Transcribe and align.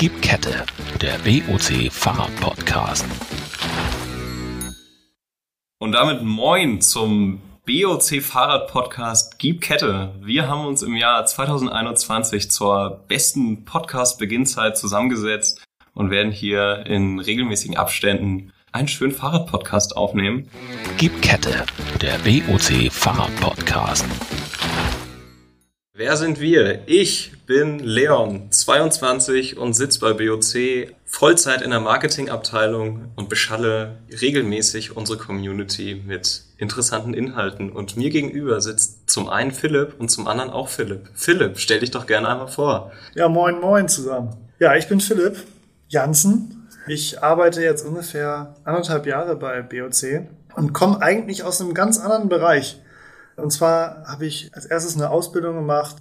Gib 0.00 0.22
Kette, 0.22 0.64
der 1.02 1.18
BOC 1.18 1.92
Fahrrad-Podcast. 1.92 3.04
Und 5.78 5.92
damit 5.92 6.22
moin 6.22 6.80
zum 6.80 7.42
BOC 7.66 8.22
Fahrrad 8.22 8.68
Podcast 8.68 9.38
Gib 9.38 9.60
Kette. 9.60 10.14
Wir 10.22 10.48
haben 10.48 10.64
uns 10.64 10.80
im 10.82 10.96
Jahr 10.96 11.26
2021 11.26 12.50
zur 12.50 13.04
besten 13.08 13.66
Podcast 13.66 14.18
Beginnzeit 14.18 14.78
zusammengesetzt 14.78 15.62
und 15.92 16.10
werden 16.10 16.32
hier 16.32 16.86
in 16.86 17.20
regelmäßigen 17.20 17.76
Abständen 17.76 18.54
einen 18.72 18.88
schönen 18.88 19.12
Fahrrad 19.12 19.48
Podcast 19.48 19.98
aufnehmen. 19.98 20.48
Gib 20.96 21.20
Kette, 21.20 21.66
der 22.00 22.16
BOC 22.20 22.90
Fahrrad 22.90 23.36
Podcast. 23.36 24.06
Wer 26.00 26.16
sind 26.16 26.40
wir? 26.40 26.80
Ich 26.86 27.44
bin 27.44 27.78
Leon, 27.78 28.50
22 28.50 29.58
und 29.58 29.74
sitze 29.74 30.00
bei 30.00 30.14
BOC 30.14 30.94
Vollzeit 31.04 31.60
in 31.60 31.68
der 31.68 31.80
Marketingabteilung 31.80 33.12
und 33.16 33.28
beschalle 33.28 33.98
regelmäßig 34.10 34.96
unsere 34.96 35.18
Community 35.18 36.02
mit 36.06 36.44
interessanten 36.56 37.12
Inhalten. 37.12 37.70
Und 37.70 37.98
mir 37.98 38.08
gegenüber 38.08 38.62
sitzt 38.62 39.10
zum 39.10 39.28
einen 39.28 39.50
Philipp 39.50 39.96
und 39.98 40.10
zum 40.10 40.26
anderen 40.26 40.48
auch 40.48 40.68
Philipp. 40.68 41.10
Philipp, 41.12 41.58
stell 41.58 41.80
dich 41.80 41.90
doch 41.90 42.06
gerne 42.06 42.30
einmal 42.30 42.48
vor. 42.48 42.92
Ja, 43.14 43.28
moin, 43.28 43.60
moin 43.60 43.86
zusammen. 43.86 44.34
Ja, 44.58 44.74
ich 44.76 44.88
bin 44.88 45.00
Philipp 45.00 45.36
Jansen. 45.88 46.66
Ich 46.86 47.22
arbeite 47.22 47.60
jetzt 47.60 47.84
ungefähr 47.84 48.54
anderthalb 48.64 49.04
Jahre 49.04 49.36
bei 49.36 49.60
BOC 49.60 50.30
und 50.56 50.72
komme 50.72 51.02
eigentlich 51.02 51.44
aus 51.44 51.60
einem 51.60 51.74
ganz 51.74 51.98
anderen 51.98 52.30
Bereich. 52.30 52.80
Und 53.36 53.50
zwar 53.52 54.04
habe 54.06 54.26
ich 54.26 54.50
als 54.54 54.66
erstes 54.66 54.96
eine 54.96 55.10
Ausbildung 55.10 55.56
gemacht. 55.56 55.96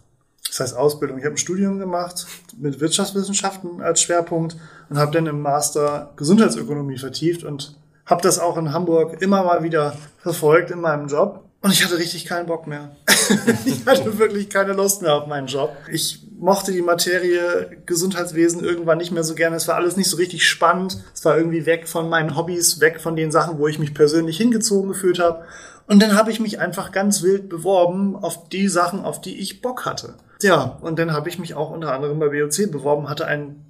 Das 0.47 0.59
heißt 0.59 0.75
Ausbildung. 0.75 1.19
Ich 1.19 1.25
habe 1.25 1.35
ein 1.35 1.37
Studium 1.37 1.79
gemacht 1.79 2.25
mit 2.57 2.79
Wirtschaftswissenschaften 2.79 3.81
als 3.81 4.01
Schwerpunkt 4.01 4.57
und 4.89 4.97
habe 4.97 5.11
dann 5.11 5.27
im 5.27 5.41
Master 5.41 6.11
Gesundheitsökonomie 6.15 6.97
vertieft 6.97 7.43
und 7.43 7.77
habe 8.05 8.21
das 8.23 8.39
auch 8.39 8.57
in 8.57 8.73
Hamburg 8.73 9.21
immer 9.21 9.43
mal 9.43 9.63
wieder 9.63 9.95
verfolgt 10.17 10.71
in 10.71 10.81
meinem 10.81 11.07
Job. 11.07 11.45
Und 11.61 11.71
ich 11.71 11.83
hatte 11.83 11.97
richtig 11.97 12.25
keinen 12.25 12.47
Bock 12.47 12.67
mehr. 12.67 12.95
ich 13.65 13.85
hatte 13.85 14.17
wirklich 14.17 14.49
keine 14.49 14.73
Lust 14.73 15.01
mehr 15.01 15.13
auf 15.13 15.27
meinen 15.27 15.47
Job. 15.47 15.75
Ich 15.91 16.25
mochte 16.39 16.71
die 16.71 16.81
Materie 16.81 17.77
Gesundheitswesen 17.85 18.63
irgendwann 18.63 18.97
nicht 18.97 19.11
mehr 19.11 19.25
so 19.25 19.35
gerne. 19.35 19.57
Es 19.57 19.67
war 19.67 19.75
alles 19.75 19.97
nicht 19.97 20.09
so 20.09 20.17
richtig 20.17 20.47
spannend. 20.47 21.03
Es 21.13 21.25
war 21.25 21.37
irgendwie 21.37 21.65
weg 21.65 21.87
von 21.87 22.09
meinen 22.09 22.37
Hobbys, 22.37 22.79
weg 22.79 23.01
von 23.01 23.17
den 23.17 23.31
Sachen, 23.31 23.59
wo 23.59 23.67
ich 23.67 23.77
mich 23.77 23.93
persönlich 23.93 24.37
hingezogen 24.37 24.89
gefühlt 24.89 25.19
habe. 25.19 25.43
Und 25.89 26.03
dann 26.03 26.15
habe 26.15 26.29
ich 26.29 26.39
mich 26.39 26.59
einfach 26.59 26.91
ganz 26.91 27.23
wild 27.23 27.49
beworben 27.49 28.15
auf 28.15 28.47
die 28.47 28.67
Sachen, 28.67 29.03
auf 29.03 29.21
die 29.21 29.39
ich 29.39 29.63
Bock 29.63 29.87
hatte. 29.87 30.13
Ja, 30.39 30.77
und 30.81 30.99
dann 30.99 31.11
habe 31.11 31.29
ich 31.29 31.39
mich 31.39 31.55
auch 31.55 31.71
unter 31.71 31.91
anderem 31.93 32.19
bei 32.19 32.29
BOC 32.29 32.71
beworben, 32.71 33.09
hatte 33.09 33.25
ein 33.25 33.65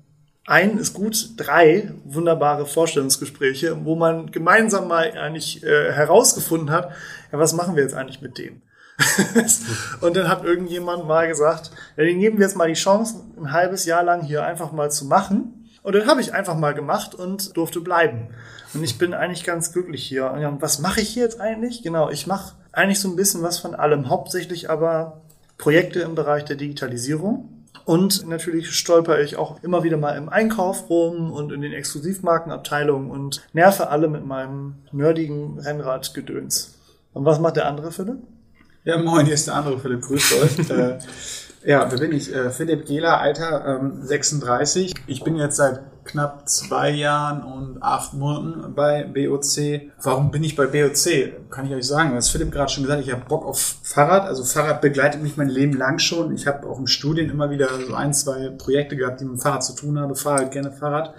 ein 0.45 0.79
ist 0.79 0.93
gut, 0.93 1.29
drei 1.37 1.93
wunderbare 2.03 2.65
Vorstellungsgespräche, 2.65 3.85
wo 3.85 3.95
man 3.95 4.31
gemeinsam 4.31 4.87
mal 4.87 5.11
eigentlich 5.11 5.63
äh, 5.63 5.93
herausgefunden 5.93 6.71
hat, 6.71 6.91
ja, 7.31 7.37
was 7.37 7.53
machen 7.53 7.75
wir 7.75 7.83
jetzt 7.83 7.93
eigentlich 7.93 8.21
mit 8.21 8.37
dem? 8.37 8.63
und 10.01 10.17
dann 10.17 10.27
hat 10.27 10.43
irgendjemand 10.43 11.07
mal 11.07 11.27
gesagt, 11.27 11.71
ja, 11.95 12.03
den 12.03 12.19
geben 12.19 12.39
wir 12.39 12.47
jetzt 12.47 12.57
mal 12.57 12.67
die 12.67 12.73
Chance, 12.73 13.21
ein 13.37 13.53
halbes 13.53 13.85
Jahr 13.85 14.03
lang 14.03 14.23
hier 14.23 14.43
einfach 14.43 14.71
mal 14.71 14.91
zu 14.91 15.05
machen. 15.05 15.69
Und 15.83 15.95
dann 15.95 16.07
habe 16.07 16.19
ich 16.19 16.33
einfach 16.33 16.57
mal 16.57 16.73
gemacht 16.73 17.15
und 17.15 17.55
durfte 17.55 17.79
bleiben. 17.79 18.29
Und 18.73 18.83
ich 18.83 18.97
bin 18.97 19.13
eigentlich 19.13 19.43
ganz 19.43 19.73
glücklich 19.73 20.03
hier. 20.03 20.31
Und 20.31 20.61
was 20.61 20.79
mache 20.79 21.01
ich 21.01 21.09
hier 21.09 21.23
jetzt 21.23 21.41
eigentlich? 21.41 21.81
Genau, 21.83 22.09
ich 22.09 22.27
mache 22.27 22.55
eigentlich 22.71 22.99
so 22.99 23.09
ein 23.09 23.15
bisschen 23.15 23.41
was 23.41 23.59
von 23.59 23.75
allem, 23.75 24.09
hauptsächlich 24.09 24.69
aber 24.69 25.21
Projekte 25.57 26.01
im 26.01 26.15
Bereich 26.15 26.45
der 26.45 26.55
Digitalisierung. 26.55 27.49
Und 27.85 28.27
natürlich 28.27 28.71
stolper 28.71 29.19
ich 29.19 29.37
auch 29.37 29.63
immer 29.63 29.83
wieder 29.83 29.97
mal 29.97 30.15
im 30.15 30.29
Einkauf 30.29 30.89
rum 30.89 31.31
und 31.31 31.51
in 31.51 31.61
den 31.61 31.73
Exklusivmarkenabteilungen 31.73 33.09
und 33.09 33.41
nerve 33.53 33.89
alle 33.89 34.07
mit 34.07 34.25
meinem 34.25 34.75
nerdigen 34.91 35.59
Rennradgedöns. 35.59 36.75
Und 37.13 37.25
was 37.25 37.39
macht 37.39 37.55
der 37.55 37.65
andere 37.65 37.91
Philipp? 37.91 38.19
Ja, 38.83 38.97
moin, 38.97 39.25
hier 39.25 39.33
ist 39.33 39.47
der 39.47 39.55
andere 39.55 39.79
Philipp. 39.79 40.01
Grüßt 40.01 40.33
euch. 40.41 40.69
äh, 40.69 40.99
ja, 41.65 41.91
wer 41.91 41.97
bin 41.97 42.11
ich? 42.11 42.33
Äh, 42.33 42.51
Philipp 42.51 42.85
Gehler, 42.85 43.19
Alter 43.19 43.79
ähm, 43.81 44.03
36. 44.03 44.93
Ich 45.07 45.23
bin 45.23 45.35
jetzt 45.35 45.57
seit 45.57 45.81
knapp 46.11 46.47
zwei 46.49 46.89
Jahren 46.89 47.43
und 47.43 47.81
acht 47.81 48.13
Monaten 48.13 48.73
bei 48.73 49.03
BOC. 49.03 49.91
Warum 50.01 50.31
bin 50.31 50.43
ich 50.43 50.55
bei 50.55 50.65
BOC? 50.65 51.49
Kann 51.49 51.65
ich 51.65 51.73
euch 51.73 51.87
sagen. 51.87 52.15
Was 52.15 52.29
Philipp 52.29 52.51
gerade 52.51 52.71
schon 52.71 52.83
gesagt, 52.83 53.03
ich 53.03 53.11
habe 53.11 53.25
Bock 53.27 53.45
auf 53.45 53.77
Fahrrad. 53.83 54.23
Also 54.23 54.43
Fahrrad 54.43 54.81
begleitet 54.81 55.21
mich 55.21 55.37
mein 55.37 55.49
Leben 55.49 55.73
lang 55.73 55.99
schon. 55.99 56.33
Ich 56.33 56.47
habe 56.47 56.67
auch 56.67 56.79
im 56.79 56.87
Studien 56.87 57.29
immer 57.29 57.49
wieder 57.49 57.69
so 57.87 57.93
ein, 57.93 58.13
zwei 58.13 58.49
Projekte 58.49 58.95
gehabt, 58.95 59.21
die 59.21 59.25
mit 59.25 59.33
dem 59.35 59.39
Fahrrad 59.39 59.63
zu 59.63 59.75
tun 59.75 59.99
haben. 59.99 60.15
Fahre 60.15 60.39
halt 60.39 60.51
gerne 60.51 60.71
Fahrrad 60.71 61.13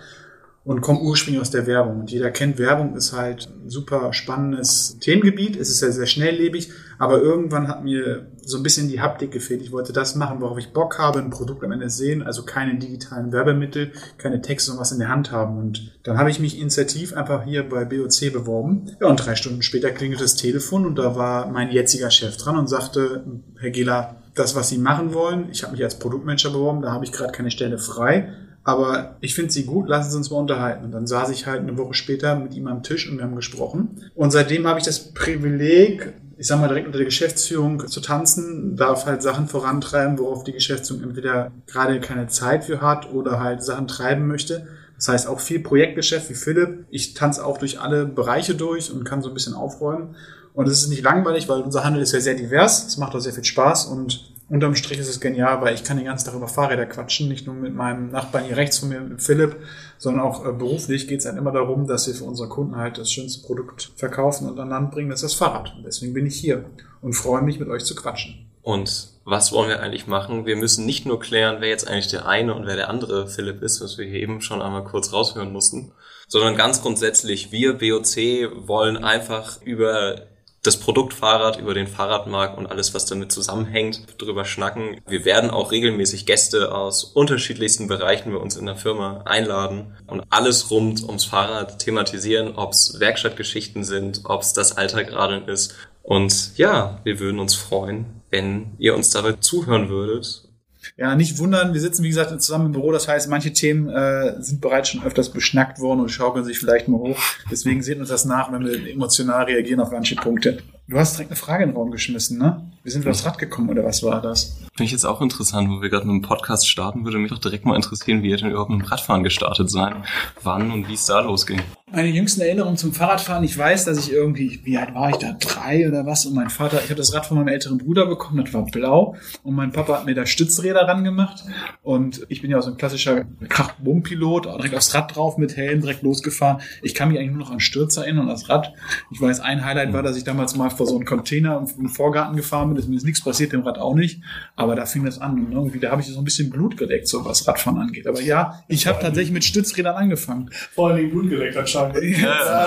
und 0.70 0.82
komme 0.82 1.00
ursprünglich 1.00 1.40
aus 1.40 1.50
der 1.50 1.66
Werbung. 1.66 1.98
Und 1.98 2.12
jeder 2.12 2.30
kennt, 2.30 2.60
Werbung 2.60 2.94
ist 2.94 3.12
halt 3.12 3.48
ein 3.48 3.68
super 3.68 4.12
spannendes 4.12 4.98
Themengebiet. 5.00 5.56
Es 5.56 5.68
ist 5.68 5.80
ja 5.82 5.90
sehr 5.90 6.06
schnelllebig, 6.06 6.70
aber 6.96 7.20
irgendwann 7.20 7.66
hat 7.66 7.82
mir 7.82 8.28
so 8.40 8.56
ein 8.56 8.62
bisschen 8.62 8.88
die 8.88 9.00
Haptik 9.00 9.32
gefehlt. 9.32 9.62
Ich 9.62 9.72
wollte 9.72 9.92
das 9.92 10.14
machen, 10.14 10.40
worauf 10.40 10.58
ich 10.58 10.72
Bock 10.72 10.96
habe, 11.00 11.18
ein 11.18 11.30
Produkt 11.30 11.64
am 11.64 11.72
Ende 11.72 11.90
sehen, 11.90 12.22
also 12.22 12.44
keine 12.44 12.78
digitalen 12.78 13.32
Werbemittel, 13.32 13.90
keine 14.16 14.42
Texte 14.42 14.70
und 14.70 14.78
was 14.78 14.92
in 14.92 15.00
der 15.00 15.08
Hand 15.08 15.32
haben. 15.32 15.58
Und 15.58 15.98
dann 16.04 16.18
habe 16.18 16.30
ich 16.30 16.38
mich 16.38 16.56
initiativ 16.56 17.14
einfach 17.14 17.42
hier 17.42 17.68
bei 17.68 17.84
BOC 17.84 18.32
beworben. 18.32 18.92
Ja, 19.00 19.08
und 19.08 19.16
drei 19.16 19.34
Stunden 19.34 19.62
später 19.62 19.90
klingelt 19.90 20.20
das 20.20 20.36
Telefon 20.36 20.86
und 20.86 21.00
da 21.00 21.16
war 21.16 21.50
mein 21.50 21.72
jetziger 21.72 22.12
Chef 22.12 22.36
dran 22.36 22.56
und 22.56 22.68
sagte, 22.68 23.24
Herr 23.58 23.70
Gela, 23.70 24.22
das, 24.36 24.54
was 24.54 24.68
Sie 24.68 24.78
machen 24.78 25.14
wollen, 25.14 25.48
ich 25.50 25.64
habe 25.64 25.72
mich 25.72 25.82
als 25.82 25.98
Produktmanager 25.98 26.50
beworben, 26.50 26.80
da 26.80 26.92
habe 26.92 27.04
ich 27.04 27.10
gerade 27.10 27.32
keine 27.32 27.50
Stelle 27.50 27.76
frei 27.76 28.32
aber 28.70 29.16
ich 29.20 29.34
finde 29.34 29.50
sie 29.50 29.64
gut, 29.64 29.88
lassen 29.88 30.10
Sie 30.10 30.16
uns 30.16 30.30
mal 30.30 30.38
unterhalten. 30.38 30.84
Und 30.84 30.92
dann 30.92 31.06
saß 31.06 31.30
ich 31.30 31.46
halt 31.46 31.60
eine 31.60 31.76
Woche 31.76 31.94
später 31.94 32.36
mit 32.36 32.54
ihm 32.54 32.68
am 32.68 32.84
Tisch 32.84 33.10
und 33.10 33.16
wir 33.18 33.24
haben 33.24 33.34
gesprochen. 33.34 34.02
Und 34.14 34.30
seitdem 34.30 34.66
habe 34.66 34.78
ich 34.78 34.84
das 34.84 35.12
Privileg, 35.12 36.12
ich 36.38 36.46
sag 36.46 36.60
mal 36.60 36.68
direkt 36.68 36.86
unter 36.86 36.98
der 36.98 37.06
Geschäftsführung 37.06 37.88
zu 37.88 38.00
tanzen, 38.00 38.76
darf 38.76 39.06
halt 39.06 39.22
Sachen 39.22 39.48
vorantreiben, 39.48 40.18
worauf 40.18 40.44
die 40.44 40.52
Geschäftsführung 40.52 41.02
entweder 41.02 41.50
gerade 41.66 41.98
keine 41.98 42.28
Zeit 42.28 42.64
für 42.64 42.80
hat 42.80 43.12
oder 43.12 43.40
halt 43.40 43.64
Sachen 43.64 43.88
treiben 43.88 44.28
möchte. 44.28 44.68
Das 44.96 45.08
heißt 45.08 45.26
auch 45.26 45.40
viel 45.40 45.60
Projektgeschäft 45.60 46.30
wie 46.30 46.34
Philipp. 46.34 46.84
Ich 46.90 47.14
tanze 47.14 47.44
auch 47.44 47.58
durch 47.58 47.80
alle 47.80 48.06
Bereiche 48.06 48.54
durch 48.54 48.92
und 48.92 49.02
kann 49.04 49.22
so 49.22 49.28
ein 49.28 49.34
bisschen 49.34 49.54
aufräumen. 49.54 50.14
Und 50.54 50.68
es 50.68 50.82
ist 50.82 50.88
nicht 50.90 51.02
langweilig, 51.02 51.48
weil 51.48 51.62
unser 51.62 51.84
Handel 51.84 52.02
ist 52.02 52.12
ja 52.12 52.20
sehr 52.20 52.34
divers. 52.34 52.86
Es 52.86 52.98
macht 52.98 53.14
auch 53.14 53.20
sehr 53.20 53.32
viel 53.32 53.44
Spaß 53.44 53.86
und 53.86 54.30
unterm 54.50 54.74
Strich 54.74 54.98
ist 54.98 55.08
es 55.08 55.20
genial, 55.20 55.62
weil 55.62 55.74
ich 55.74 55.84
kann 55.84 55.96
den 55.96 56.06
ganzen 56.06 56.26
Tag 56.26 56.34
über 56.34 56.48
Fahrräder 56.48 56.84
quatschen, 56.84 57.28
nicht 57.28 57.46
nur 57.46 57.54
mit 57.54 57.74
meinem 57.74 58.10
Nachbarn 58.10 58.44
hier 58.44 58.56
rechts 58.56 58.80
von 58.80 58.88
mir, 58.88 59.00
Philipp, 59.16 59.56
sondern 59.96 60.22
auch 60.22 60.44
äh, 60.44 60.52
beruflich 60.52 61.06
geht 61.06 61.20
es 61.20 61.26
halt 61.26 61.38
immer 61.38 61.52
darum, 61.52 61.86
dass 61.86 62.08
wir 62.08 62.14
für 62.14 62.24
unsere 62.24 62.48
Kunden 62.48 62.76
halt 62.76 62.98
das 62.98 63.12
schönste 63.12 63.46
Produkt 63.46 63.92
verkaufen 63.96 64.48
und 64.48 64.58
an 64.58 64.68
Land 64.68 64.90
bringen, 64.90 65.08
das 65.08 65.22
ist 65.22 65.32
das 65.32 65.38
Fahrrad. 65.38 65.72
Und 65.76 65.84
deswegen 65.84 66.12
bin 66.12 66.26
ich 66.26 66.36
hier 66.36 66.64
und 67.00 67.14
freue 67.14 67.42
mich, 67.42 67.60
mit 67.60 67.68
euch 67.68 67.84
zu 67.84 67.94
quatschen. 67.94 68.50
Und 68.62 69.08
was 69.24 69.52
wollen 69.52 69.68
wir 69.68 69.80
eigentlich 69.80 70.06
machen? 70.06 70.44
Wir 70.44 70.56
müssen 70.56 70.84
nicht 70.84 71.06
nur 71.06 71.20
klären, 71.20 71.58
wer 71.60 71.68
jetzt 71.68 71.88
eigentlich 71.88 72.08
der 72.08 72.26
eine 72.26 72.54
und 72.54 72.66
wer 72.66 72.76
der 72.76 72.90
andere 72.90 73.28
Philipp 73.28 73.62
ist, 73.62 73.80
was 73.80 73.96
wir 73.96 74.06
hier 74.06 74.20
eben 74.20 74.40
schon 74.42 74.60
einmal 74.60 74.84
kurz 74.84 75.12
raushören 75.12 75.52
mussten, 75.52 75.92
sondern 76.26 76.56
ganz 76.56 76.82
grundsätzlich, 76.82 77.52
wir 77.52 77.74
BOC 77.74 78.66
wollen 78.66 78.96
einfach 78.96 79.62
über 79.62 80.26
das 80.62 80.78
Produkt 80.78 81.14
Fahrrad, 81.14 81.58
über 81.58 81.72
den 81.72 81.86
Fahrradmarkt 81.86 82.58
und 82.58 82.66
alles, 82.66 82.92
was 82.92 83.06
damit 83.06 83.32
zusammenhängt, 83.32 84.02
drüber 84.18 84.44
schnacken. 84.44 85.00
Wir 85.06 85.24
werden 85.24 85.50
auch 85.50 85.72
regelmäßig 85.72 86.26
Gäste 86.26 86.74
aus 86.74 87.04
unterschiedlichsten 87.04 87.88
Bereichen 87.88 88.32
bei 88.32 88.38
uns 88.38 88.56
in 88.56 88.66
der 88.66 88.76
Firma 88.76 89.22
einladen 89.24 89.96
und 90.06 90.24
alles 90.28 90.70
rund 90.70 91.02
ums 91.02 91.24
Fahrrad 91.24 91.78
thematisieren, 91.78 92.56
ob 92.56 92.72
es 92.72 93.00
Werkstattgeschichten 93.00 93.84
sind, 93.84 94.22
ob 94.24 94.42
es 94.42 94.52
das 94.52 94.76
Alter 94.76 95.04
gerade 95.04 95.38
ist. 95.50 95.74
Und 96.02 96.56
ja, 96.58 97.00
wir 97.04 97.20
würden 97.20 97.40
uns 97.40 97.54
freuen, 97.54 98.22
wenn 98.30 98.72
ihr 98.78 98.94
uns 98.94 99.10
dabei 99.10 99.32
zuhören 99.32 99.88
würdet 99.88 100.49
ja, 100.96 101.14
nicht 101.14 101.38
wundern, 101.38 101.74
wir 101.74 101.80
sitzen 101.80 102.02
wie 102.02 102.08
gesagt 102.08 102.40
zusammen 102.40 102.66
im 102.66 102.72
Büro, 102.72 102.92
das 102.92 103.08
heißt, 103.08 103.28
manche 103.28 103.52
Themen 103.52 103.88
äh, 103.88 104.42
sind 104.42 104.60
bereits 104.60 104.88
schon 104.88 105.02
öfters 105.02 105.30
beschnackt 105.30 105.80
worden 105.80 106.00
und 106.00 106.08
schaukeln 106.10 106.44
sich 106.44 106.58
vielleicht 106.58 106.88
mal 106.88 106.98
hoch. 106.98 107.18
Deswegen 107.50 107.82
seht 107.82 107.98
uns 107.98 108.08
das 108.08 108.24
nach, 108.24 108.52
wenn 108.52 108.64
wir 108.64 108.90
emotional 108.90 109.44
reagieren 109.44 109.80
auf 109.80 109.90
manche 109.90 110.16
Punkte. 110.16 110.58
Du 110.88 110.98
hast 110.98 111.14
direkt 111.14 111.30
eine 111.30 111.36
Frage 111.36 111.64
in 111.64 111.70
den 111.70 111.76
Raum 111.76 111.90
geschmissen, 111.90 112.38
ne? 112.38 112.69
Wir 112.82 112.92
sind 112.92 113.04
wir 113.04 113.10
aufs 113.10 113.26
Rad 113.26 113.36
gekommen 113.36 113.68
oder 113.68 113.84
was 113.84 114.02
war 114.02 114.22
das? 114.22 114.56
Finde 114.74 114.84
ich 114.84 114.92
jetzt 114.92 115.04
auch 115.04 115.20
interessant, 115.20 115.68
wo 115.68 115.82
wir 115.82 115.90
gerade 115.90 116.06
mit 116.06 116.14
dem 116.14 116.26
Podcast 116.26 116.66
starten, 116.66 117.04
würde 117.04 117.18
mich 117.18 117.30
doch 117.30 117.38
direkt 117.38 117.66
mal 117.66 117.76
interessieren, 117.76 118.22
wie 118.22 118.30
ihr 118.30 118.38
denn 118.38 118.50
überhaupt 118.50 118.70
mit 118.70 118.80
dem 118.80 118.86
Radfahren 118.86 119.22
gestartet 119.22 119.70
seid, 119.70 119.96
wann 120.42 120.70
und 120.70 120.88
wie 120.88 120.94
es 120.94 121.04
da 121.04 121.20
losging. 121.20 121.60
Meine 121.92 122.08
jüngsten 122.08 122.40
Erinnerungen 122.40 122.76
zum 122.76 122.92
Fahrradfahren, 122.92 123.42
ich 123.42 123.58
weiß, 123.58 123.84
dass 123.84 123.98
ich 123.98 124.12
irgendwie, 124.12 124.60
wie 124.62 124.78
alt 124.78 124.94
war 124.94 125.10
ich 125.10 125.16
da, 125.16 125.32
drei 125.32 125.88
oder 125.88 126.06
was, 126.06 126.24
und 126.24 126.34
mein 126.34 126.48
Vater, 126.48 126.78
ich 126.78 126.84
habe 126.84 126.94
das 126.94 127.12
Rad 127.12 127.26
von 127.26 127.36
meinem 127.36 127.48
älteren 127.48 127.78
Bruder 127.78 128.06
bekommen, 128.06 128.44
das 128.44 128.54
war 128.54 128.64
blau, 128.64 129.16
und 129.42 129.56
mein 129.56 129.72
Papa 129.72 129.94
hat 129.94 130.06
mir 130.06 130.14
da 130.14 130.24
Stützräder 130.24 130.86
ran 130.86 131.02
gemacht, 131.02 131.42
und 131.82 132.24
ich 132.28 132.42
bin 132.42 132.50
ja 132.50 132.62
so 132.62 132.70
ein 132.70 132.76
klassischer 132.76 133.24
Krach-Bumm-Pilot, 133.48 134.46
direkt 134.46 134.76
aufs 134.76 134.94
Rad 134.94 135.16
drauf, 135.16 135.36
mit 135.36 135.56
Helm 135.56 135.80
direkt 135.80 136.02
losgefahren. 136.02 136.62
Ich 136.80 136.94
kann 136.94 137.08
mich 137.08 137.18
eigentlich 137.18 137.32
nur 137.32 137.40
noch 137.40 137.50
an 137.50 137.60
Stürze 137.60 138.02
erinnern 138.02 138.28
und 138.28 138.30
das 138.30 138.48
Rad. 138.48 138.72
Ich 139.10 139.20
weiß, 139.20 139.40
ein 139.40 139.64
Highlight 139.64 139.92
war, 139.92 140.04
dass 140.04 140.16
ich 140.16 140.22
damals 140.22 140.54
mal 140.54 140.70
vor 140.70 140.86
so 140.86 140.94
einem 140.94 141.04
Container 141.04 141.66
im 141.76 141.88
Vorgarten 141.88 142.36
gefahren 142.36 142.69
bin, 142.70 142.78
ist 142.78 142.88
mir 142.88 142.96
ist 142.96 143.04
nichts 143.04 143.22
passiert, 143.22 143.52
dem 143.52 143.62
Rad 143.62 143.78
auch 143.78 143.94
nicht. 143.94 144.22
Aber 144.56 144.74
da 144.74 144.86
fing 144.86 145.04
das 145.04 145.20
an. 145.20 145.32
Und 145.46 145.52
irgendwie, 145.52 145.78
da 145.78 145.90
habe 145.90 146.00
ich 146.00 146.08
so 146.08 146.18
ein 146.18 146.24
bisschen 146.24 146.50
Blut 146.50 146.76
geleckt, 146.76 147.08
so 147.08 147.24
was 147.24 147.46
Radfahren 147.46 147.78
angeht. 147.78 148.06
Aber 148.06 148.20
ja, 148.20 148.62
ich 148.68 148.86
habe 148.86 149.00
tatsächlich 149.00 149.32
mit 149.32 149.44
Stützrädern 149.44 149.96
angefangen. 149.96 150.50
Vor 150.74 150.88
allen 150.88 150.96
Dingen 150.96 151.10
Blut 151.10 151.30
geleckt 151.30 151.56
anscheinend. 151.56 151.98
Ja. 152.18 152.66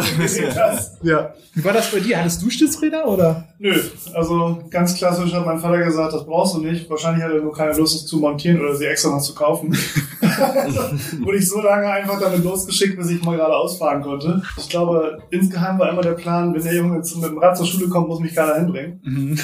Ja. 1.01 1.33
Wie 1.55 1.63
war 1.63 1.73
das 1.73 1.91
bei 1.91 2.00
dir? 2.00 2.19
Hattest 2.19 2.41
du 2.41 2.50
Stützräder 2.50 3.07
oder? 3.07 3.47
Nö, 3.59 3.79
also 4.13 4.63
ganz 4.71 4.95
klassisch 4.95 5.31
hat 5.33 5.45
mein 5.45 5.59
Vater 5.59 5.83
gesagt, 5.83 6.13
das 6.13 6.25
brauchst 6.25 6.55
du 6.55 6.61
nicht. 6.61 6.89
Wahrscheinlich 6.89 7.23
hat 7.23 7.31
er 7.31 7.41
nur 7.41 7.53
keine 7.53 7.77
Lust, 7.77 7.95
es 7.95 8.05
zu 8.07 8.17
montieren 8.17 8.59
oder 8.59 8.75
sie 8.75 8.85
extra 8.85 9.11
noch 9.11 9.21
zu 9.21 9.35
kaufen. 9.35 9.69
Wurde 11.21 11.38
ich 11.38 11.47
so 11.47 11.61
lange 11.61 11.88
einfach 11.88 12.19
damit 12.19 12.44
losgeschickt, 12.44 12.97
bis 12.97 13.11
ich 13.11 13.23
mal 13.23 13.38
gerade 13.38 13.55
ausfahren 13.55 14.01
konnte. 14.01 14.41
Ich 14.57 14.67
glaube, 14.67 15.19
insgeheim 15.29 15.77
war 15.77 15.91
immer 15.91 16.01
der 16.01 16.13
Plan, 16.13 16.53
wenn 16.55 16.63
der 16.63 16.73
Junge 16.73 16.97
jetzt 16.97 17.15
mit 17.15 17.29
dem 17.29 17.38
Rad 17.38 17.55
zur 17.55 17.67
Schule 17.67 17.88
kommt, 17.88 18.07
muss 18.07 18.19
mich 18.19 18.33
keiner 18.33 18.55
hinbringen. 18.55 19.00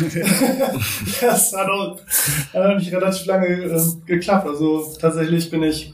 das 1.21 1.53
hat 1.53 1.67
auch, 1.69 1.99
hat 2.53 2.65
auch 2.65 2.75
nicht 2.77 2.91
relativ 2.91 3.25
lange 3.25 3.47
äh, 3.47 3.81
geklappt. 4.05 4.47
Also 4.47 4.85
tatsächlich 4.99 5.49
bin 5.49 5.63
ich 5.63 5.93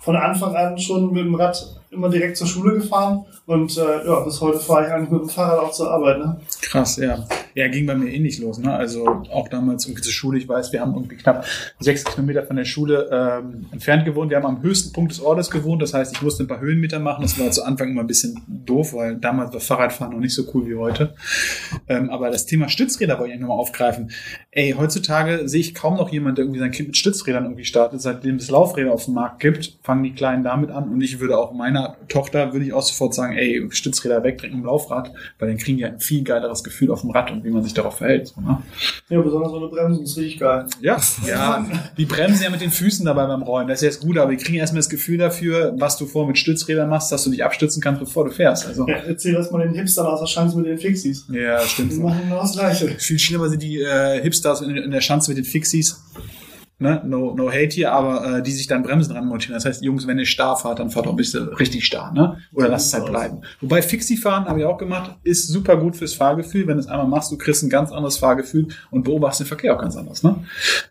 von 0.00 0.16
Anfang 0.16 0.54
an 0.54 0.78
schon 0.78 1.12
mit 1.12 1.24
dem 1.24 1.34
Rad 1.34 1.66
immer 1.90 2.08
direkt 2.08 2.36
zur 2.36 2.46
Schule 2.46 2.74
gefahren 2.74 3.24
und 3.48 3.78
äh, 3.78 4.06
ja, 4.06 4.20
bis 4.20 4.42
heute 4.42 4.58
fahre 4.58 4.86
ich 4.86 4.92
eigentlich 4.92 5.10
mit 5.10 5.22
dem 5.22 5.28
Fahrrad 5.30 5.58
auch 5.60 5.72
zur 5.72 5.90
Arbeit. 5.90 6.18
Ne? 6.18 6.38
Krass, 6.60 6.98
ja. 6.98 7.26
Ja, 7.54 7.66
ging 7.68 7.86
bei 7.86 7.94
mir 7.94 8.12
ähnlich 8.12 8.38
los. 8.40 8.58
Ne? 8.58 8.70
Also 8.70 9.06
auch 9.32 9.48
damals 9.48 9.86
irgendwie 9.86 10.02
zur 10.02 10.12
Schule. 10.12 10.36
Ich 10.36 10.46
weiß, 10.46 10.70
wir 10.74 10.82
haben 10.82 10.92
irgendwie 10.92 11.16
knapp 11.16 11.46
sechs 11.80 12.04
Kilometer 12.04 12.42
von 12.42 12.56
der 12.56 12.66
Schule 12.66 13.08
ähm, 13.10 13.64
entfernt 13.72 14.04
gewohnt. 14.04 14.28
Wir 14.28 14.36
haben 14.36 14.44
am 14.44 14.62
höchsten 14.62 14.92
Punkt 14.92 15.12
des 15.12 15.20
Ortes 15.20 15.50
gewohnt. 15.50 15.80
Das 15.80 15.94
heißt, 15.94 16.14
ich 16.14 16.20
musste 16.20 16.44
ein 16.44 16.46
paar 16.46 16.60
Höhenmeter 16.60 16.98
machen. 16.98 17.22
Das 17.22 17.40
war 17.40 17.50
zu 17.50 17.64
Anfang 17.64 17.88
immer 17.88 18.02
ein 18.02 18.06
bisschen 18.06 18.38
doof, 18.46 18.92
weil 18.92 19.16
damals 19.16 19.54
war 19.54 19.60
Fahrradfahren 19.60 20.12
noch 20.12 20.20
nicht 20.20 20.34
so 20.34 20.44
cool 20.52 20.66
wie 20.68 20.74
heute. 20.74 21.14
Ähm, 21.88 22.10
aber 22.10 22.30
das 22.30 22.44
Thema 22.44 22.68
Stützräder 22.68 23.18
wollte 23.18 23.32
ich 23.32 23.40
nochmal 23.40 23.56
aufgreifen. 23.56 24.10
Ey, 24.50 24.74
heutzutage 24.78 25.48
sehe 25.48 25.60
ich 25.60 25.74
kaum 25.74 25.96
noch 25.96 26.10
jemand, 26.10 26.36
der 26.36 26.44
irgendwie 26.44 26.60
sein 26.60 26.70
Kind 26.70 26.88
mit 26.88 26.98
Stützrädern 26.98 27.44
irgendwie 27.44 27.64
startet. 27.64 28.02
Seitdem 28.02 28.36
es 28.36 28.50
Laufräder 28.50 28.92
auf 28.92 29.06
dem 29.06 29.14
Markt 29.14 29.40
gibt, 29.40 29.78
fangen 29.82 30.02
die 30.02 30.12
Kleinen 30.12 30.44
damit 30.44 30.70
an. 30.70 30.90
Und 30.90 31.00
ich 31.00 31.18
würde 31.18 31.38
auch 31.38 31.54
meiner 31.54 31.96
Tochter, 32.08 32.52
würde 32.52 32.66
ich 32.66 32.74
auch 32.74 32.82
sofort 32.82 33.14
sagen, 33.14 33.37
ey, 33.38 33.66
Stützräder 33.70 34.22
wegdrücken 34.24 34.58
im 34.58 34.64
Laufrad, 34.64 35.12
weil 35.38 35.48
dann 35.48 35.58
kriegen 35.58 35.78
die 35.78 35.84
ein 35.84 36.00
viel 36.00 36.22
geileres 36.24 36.62
Gefühl 36.64 36.90
auf 36.90 37.00
dem 37.02 37.10
Rad 37.10 37.30
und 37.30 37.44
wie 37.44 37.50
man 37.50 37.62
sich 37.62 37.74
darauf 37.74 37.98
verhält. 37.98 38.28
So, 38.28 38.40
ne? 38.40 38.62
Ja, 39.08 39.20
besonders 39.20 39.50
so 39.52 39.58
eine 39.58 39.68
Bremse 39.68 40.02
ist 40.02 40.16
richtig 40.16 40.40
geil. 40.40 40.66
Ja, 40.80 40.98
ja, 41.26 41.66
die 41.96 42.04
bremsen 42.04 42.42
ja 42.44 42.50
mit 42.50 42.60
den 42.60 42.70
Füßen 42.70 43.06
dabei 43.06 43.26
beim 43.26 43.42
Rollen. 43.42 43.68
Das 43.68 43.78
ist 43.80 43.84
jetzt 43.86 44.00
gut, 44.00 44.18
aber 44.18 44.30
die 44.32 44.36
kriegen 44.36 44.58
erstmal 44.58 44.80
das 44.80 44.88
Gefühl 44.90 45.18
dafür, 45.18 45.74
was 45.78 45.96
du 45.96 46.06
vor 46.06 46.26
mit 46.26 46.36
Stützrädern 46.38 46.88
machst, 46.88 47.10
dass 47.12 47.24
du 47.24 47.30
dich 47.30 47.44
abstützen 47.44 47.80
kannst, 47.82 48.00
bevor 48.00 48.24
du 48.24 48.30
fährst. 48.30 48.66
Also, 48.66 48.86
Ja, 48.88 48.96
erzähl 49.06 49.34
das 49.34 49.50
mal 49.50 49.62
den 49.66 49.74
Hipstern 49.74 50.06
aus 50.06 50.20
der 50.20 50.26
Schanze 50.26 50.56
mit 50.56 50.66
den 50.66 50.78
Fixies. 50.78 51.24
ja, 51.30 51.60
stimmt. 51.60 51.92
Die 51.92 51.96
machen 51.96 52.20
genau 52.24 52.40
das 52.40 52.52
Gleiche. 52.52 52.88
Viel 52.98 53.18
schlimmer 53.18 53.48
sind 53.48 53.62
die 53.62 53.80
äh, 53.80 54.20
Hipsters 54.22 54.60
in, 54.60 54.76
in 54.76 54.90
der 54.90 55.00
Schanze 55.00 55.30
mit 55.30 55.38
den 55.38 55.44
Fixies. 55.44 56.00
Ne? 56.80 57.02
No, 57.04 57.34
no 57.34 57.50
hate 57.50 57.74
hier, 57.74 57.90
aber 57.90 58.38
äh, 58.38 58.42
die 58.42 58.52
sich 58.52 58.68
dann 58.68 58.84
Bremsen 58.84 59.12
dran 59.12 59.26
montieren. 59.26 59.54
Das 59.54 59.64
heißt, 59.64 59.82
Jungs, 59.82 60.06
wenn 60.06 60.18
ihr 60.18 60.26
starr 60.26 60.56
fahrt, 60.56 60.78
dann 60.78 60.90
fahrt 60.90 61.08
auch 61.08 61.10
ein 61.10 61.16
bisschen 61.16 61.48
richtig 61.48 61.84
starr, 61.84 62.12
ne? 62.12 62.38
Oder 62.52 62.68
lasst 62.68 62.88
es 62.88 62.94
halt 62.94 63.06
bleiben. 63.06 63.40
Wobei 63.60 63.82
Fixie-Fahren, 63.82 64.44
habe 64.44 64.60
ich 64.60 64.64
auch 64.64 64.78
gemacht, 64.78 65.16
ist 65.24 65.48
super 65.48 65.76
gut 65.76 65.96
fürs 65.96 66.14
Fahrgefühl. 66.14 66.68
Wenn 66.68 66.76
du 66.76 66.80
es 66.80 66.86
einmal 66.86 67.08
machst, 67.08 67.32
du 67.32 67.36
kriegst 67.36 67.64
ein 67.64 67.68
ganz 67.68 67.90
anderes 67.90 68.18
Fahrgefühl 68.18 68.68
und 68.92 69.02
beobachtest 69.02 69.40
den 69.40 69.46
Verkehr 69.46 69.74
auch 69.74 69.80
ganz 69.80 69.96
anders, 69.96 70.22
ne? 70.22 70.36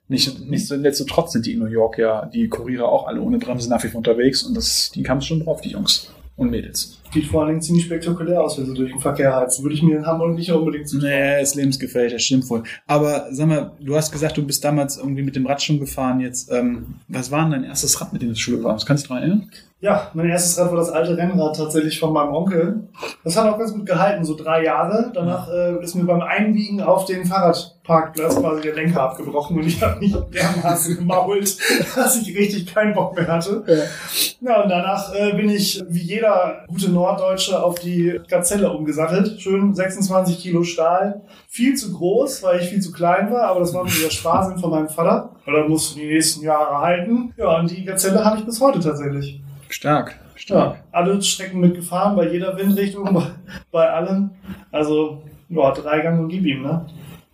Nicht, 0.10 0.42
nicht 0.42 0.68
so 0.68 1.06
trotz 1.06 1.32
sind 1.32 1.46
die 1.46 1.54
in 1.54 1.60
New 1.60 1.68
York 1.68 1.98
ja, 1.98 2.26
die 2.26 2.50
Kuriere 2.50 2.90
auch 2.90 3.08
alle 3.08 3.22
ohne 3.22 3.38
Bremse 3.38 3.70
nach 3.70 3.82
wie 3.84 3.88
vor 3.88 4.00
unterwegs 4.00 4.44
und 4.44 4.56
das, 4.56 4.92
die 4.94 5.04
kamen 5.04 5.22
schon 5.22 5.44
drauf, 5.44 5.62
die 5.62 5.70
Jungs 5.70 6.10
und 6.38 6.52
Mädels. 6.52 7.00
Sieht 7.14 7.26
vor 7.26 7.42
allen 7.42 7.50
Dingen 7.50 7.62
ziemlich 7.62 7.86
spektakulär 7.86 8.42
aus, 8.42 8.58
wenn 8.58 8.66
sie 8.68 8.74
durch 8.74 8.92
den 8.92 9.02
Verkehr 9.02 9.36
heizen. 9.36 9.64
Würde 9.64 9.76
ich 9.76 9.82
mir 9.82 9.98
in 9.98 10.06
Hamburg 10.06 10.36
nicht 10.36 10.52
unbedingt 10.52 10.88
zutrauen. 10.88 11.12
Nee, 11.12 11.42
ist 11.42 11.56
lebensgefährlich, 11.56 12.14
das 12.14 12.22
stimmt 12.24 12.50
wohl. 12.50 12.64
Aber 12.86 13.28
sag 13.32 13.48
mal, 13.48 13.72
du 13.80 13.96
hast 13.96 14.12
gesagt, 14.12 14.38
du 14.38 14.46
bist 14.46 14.64
damals 14.64 14.98
irgendwie 14.98 15.24
mit 15.24 15.36
dem 15.36 15.48
Rad 15.48 15.62
schon 15.62 15.80
gefahren. 15.80 16.20
Jetzt, 16.20 16.52
ähm, 16.52 16.96
was 17.08 17.32
war 17.32 17.42
denn 17.42 17.52
dein 17.52 17.64
erstes 17.64 18.00
Rad, 18.00 18.14
mit 18.14 18.22
dem 18.22 18.30
du 18.30 18.36
Schule 18.36 18.58
bist? 18.58 18.86
Kannst 18.86 18.90
du 18.90 18.96
dich 18.96 19.08
daran 19.08 19.24
erinnern? 19.24 19.52
Ja, 19.80 20.10
mein 20.14 20.28
erstes 20.30 20.58
Rad 20.60 20.72
war 20.72 20.78
das 20.78 20.90
alte 20.90 21.18
Rennrad 21.18 21.56
tatsächlich 21.56 22.00
von 22.00 22.14
meinem 22.14 22.34
Onkel. 22.34 22.88
Das 23.24 23.38
hat 23.38 23.52
auch 23.52 23.58
ganz 23.58 23.74
gut 23.74 23.86
gehalten, 23.86 24.26
so 24.26 24.36
drei 24.36 24.64
Jahre. 24.64 25.12
Danach 25.14 25.50
äh, 25.50 25.84
ist 25.84 25.96
mir 25.96 26.04
beim 26.04 26.22
Einbiegen 26.22 26.82
auf 26.82 27.06
den 27.06 27.26
Fahrradparkplatz 27.88 28.36
quasi 28.40 28.62
der 28.62 28.76
Lenker 28.76 29.02
abgebrochen 29.02 29.58
und 29.58 29.66
ich 29.66 29.82
habe 29.82 30.00
mich 30.00 30.14
dermaßen 30.14 30.98
gemault, 30.98 31.58
dass 31.96 32.22
ich 32.22 32.38
richtig 32.38 32.74
keinen 32.74 32.94
Bock 32.94 33.16
mehr 33.16 33.28
hatte. 33.28 33.64
Ja, 34.42 34.62
und 34.62 34.70
danach 34.70 35.14
äh, 35.16 35.34
bin 35.34 35.50
ich 35.50 35.82
wie 35.88 36.02
jeder 36.02 36.66
gute 36.68 36.92
Norddeutsche 36.92 37.64
auf 37.64 37.80
die 37.80 38.20
Gazelle 38.28 38.72
umgesattelt. 38.72 39.42
Schön 39.42 39.74
26 39.74 40.40
Kilo 40.40 40.64
Stahl. 40.64 41.22
Viel 41.48 41.76
zu 41.76 41.94
groß, 41.94 42.44
weil 42.44 42.60
ich 42.60 42.68
viel 42.68 42.82
zu 42.82 42.92
klein 42.92 43.32
war, 43.32 43.44
aber 43.44 43.62
das 43.62 43.74
war 43.74 43.84
mir 43.84 43.90
der 43.90 44.12
Spaß 44.12 44.60
von 44.60 44.70
meinem 44.70 44.90
Vater. 44.90 45.32
Und 45.46 45.54
dann 45.54 45.70
musste 45.70 46.00
die 46.00 46.08
nächsten 46.08 46.44
Jahre 46.44 46.80
halten. 46.82 47.34
Ja, 47.38 47.58
und 47.58 47.72
die 47.72 47.86
Gazelle 47.86 48.24
habe 48.24 48.40
ich 48.40 48.46
bis 48.46 48.60
heute 48.60 48.80
tatsächlich. 48.80 49.42
Stark, 49.70 50.16
stark. 50.36 50.76
Ja, 50.76 50.84
alle 50.92 51.22
Strecken 51.22 51.60
mitgefahren, 51.60 52.16
bei 52.16 52.28
jeder 52.30 52.58
Windrichtung, 52.58 53.14
bei, 53.14 53.24
bei 53.72 53.90
allem. 53.90 54.32
Also, 54.72 55.24
ja, 55.50 55.72
Dreigang 55.72 56.20
und 56.20 56.28
gib 56.30 56.46
ihm, 56.46 56.64
ne? 56.64 56.86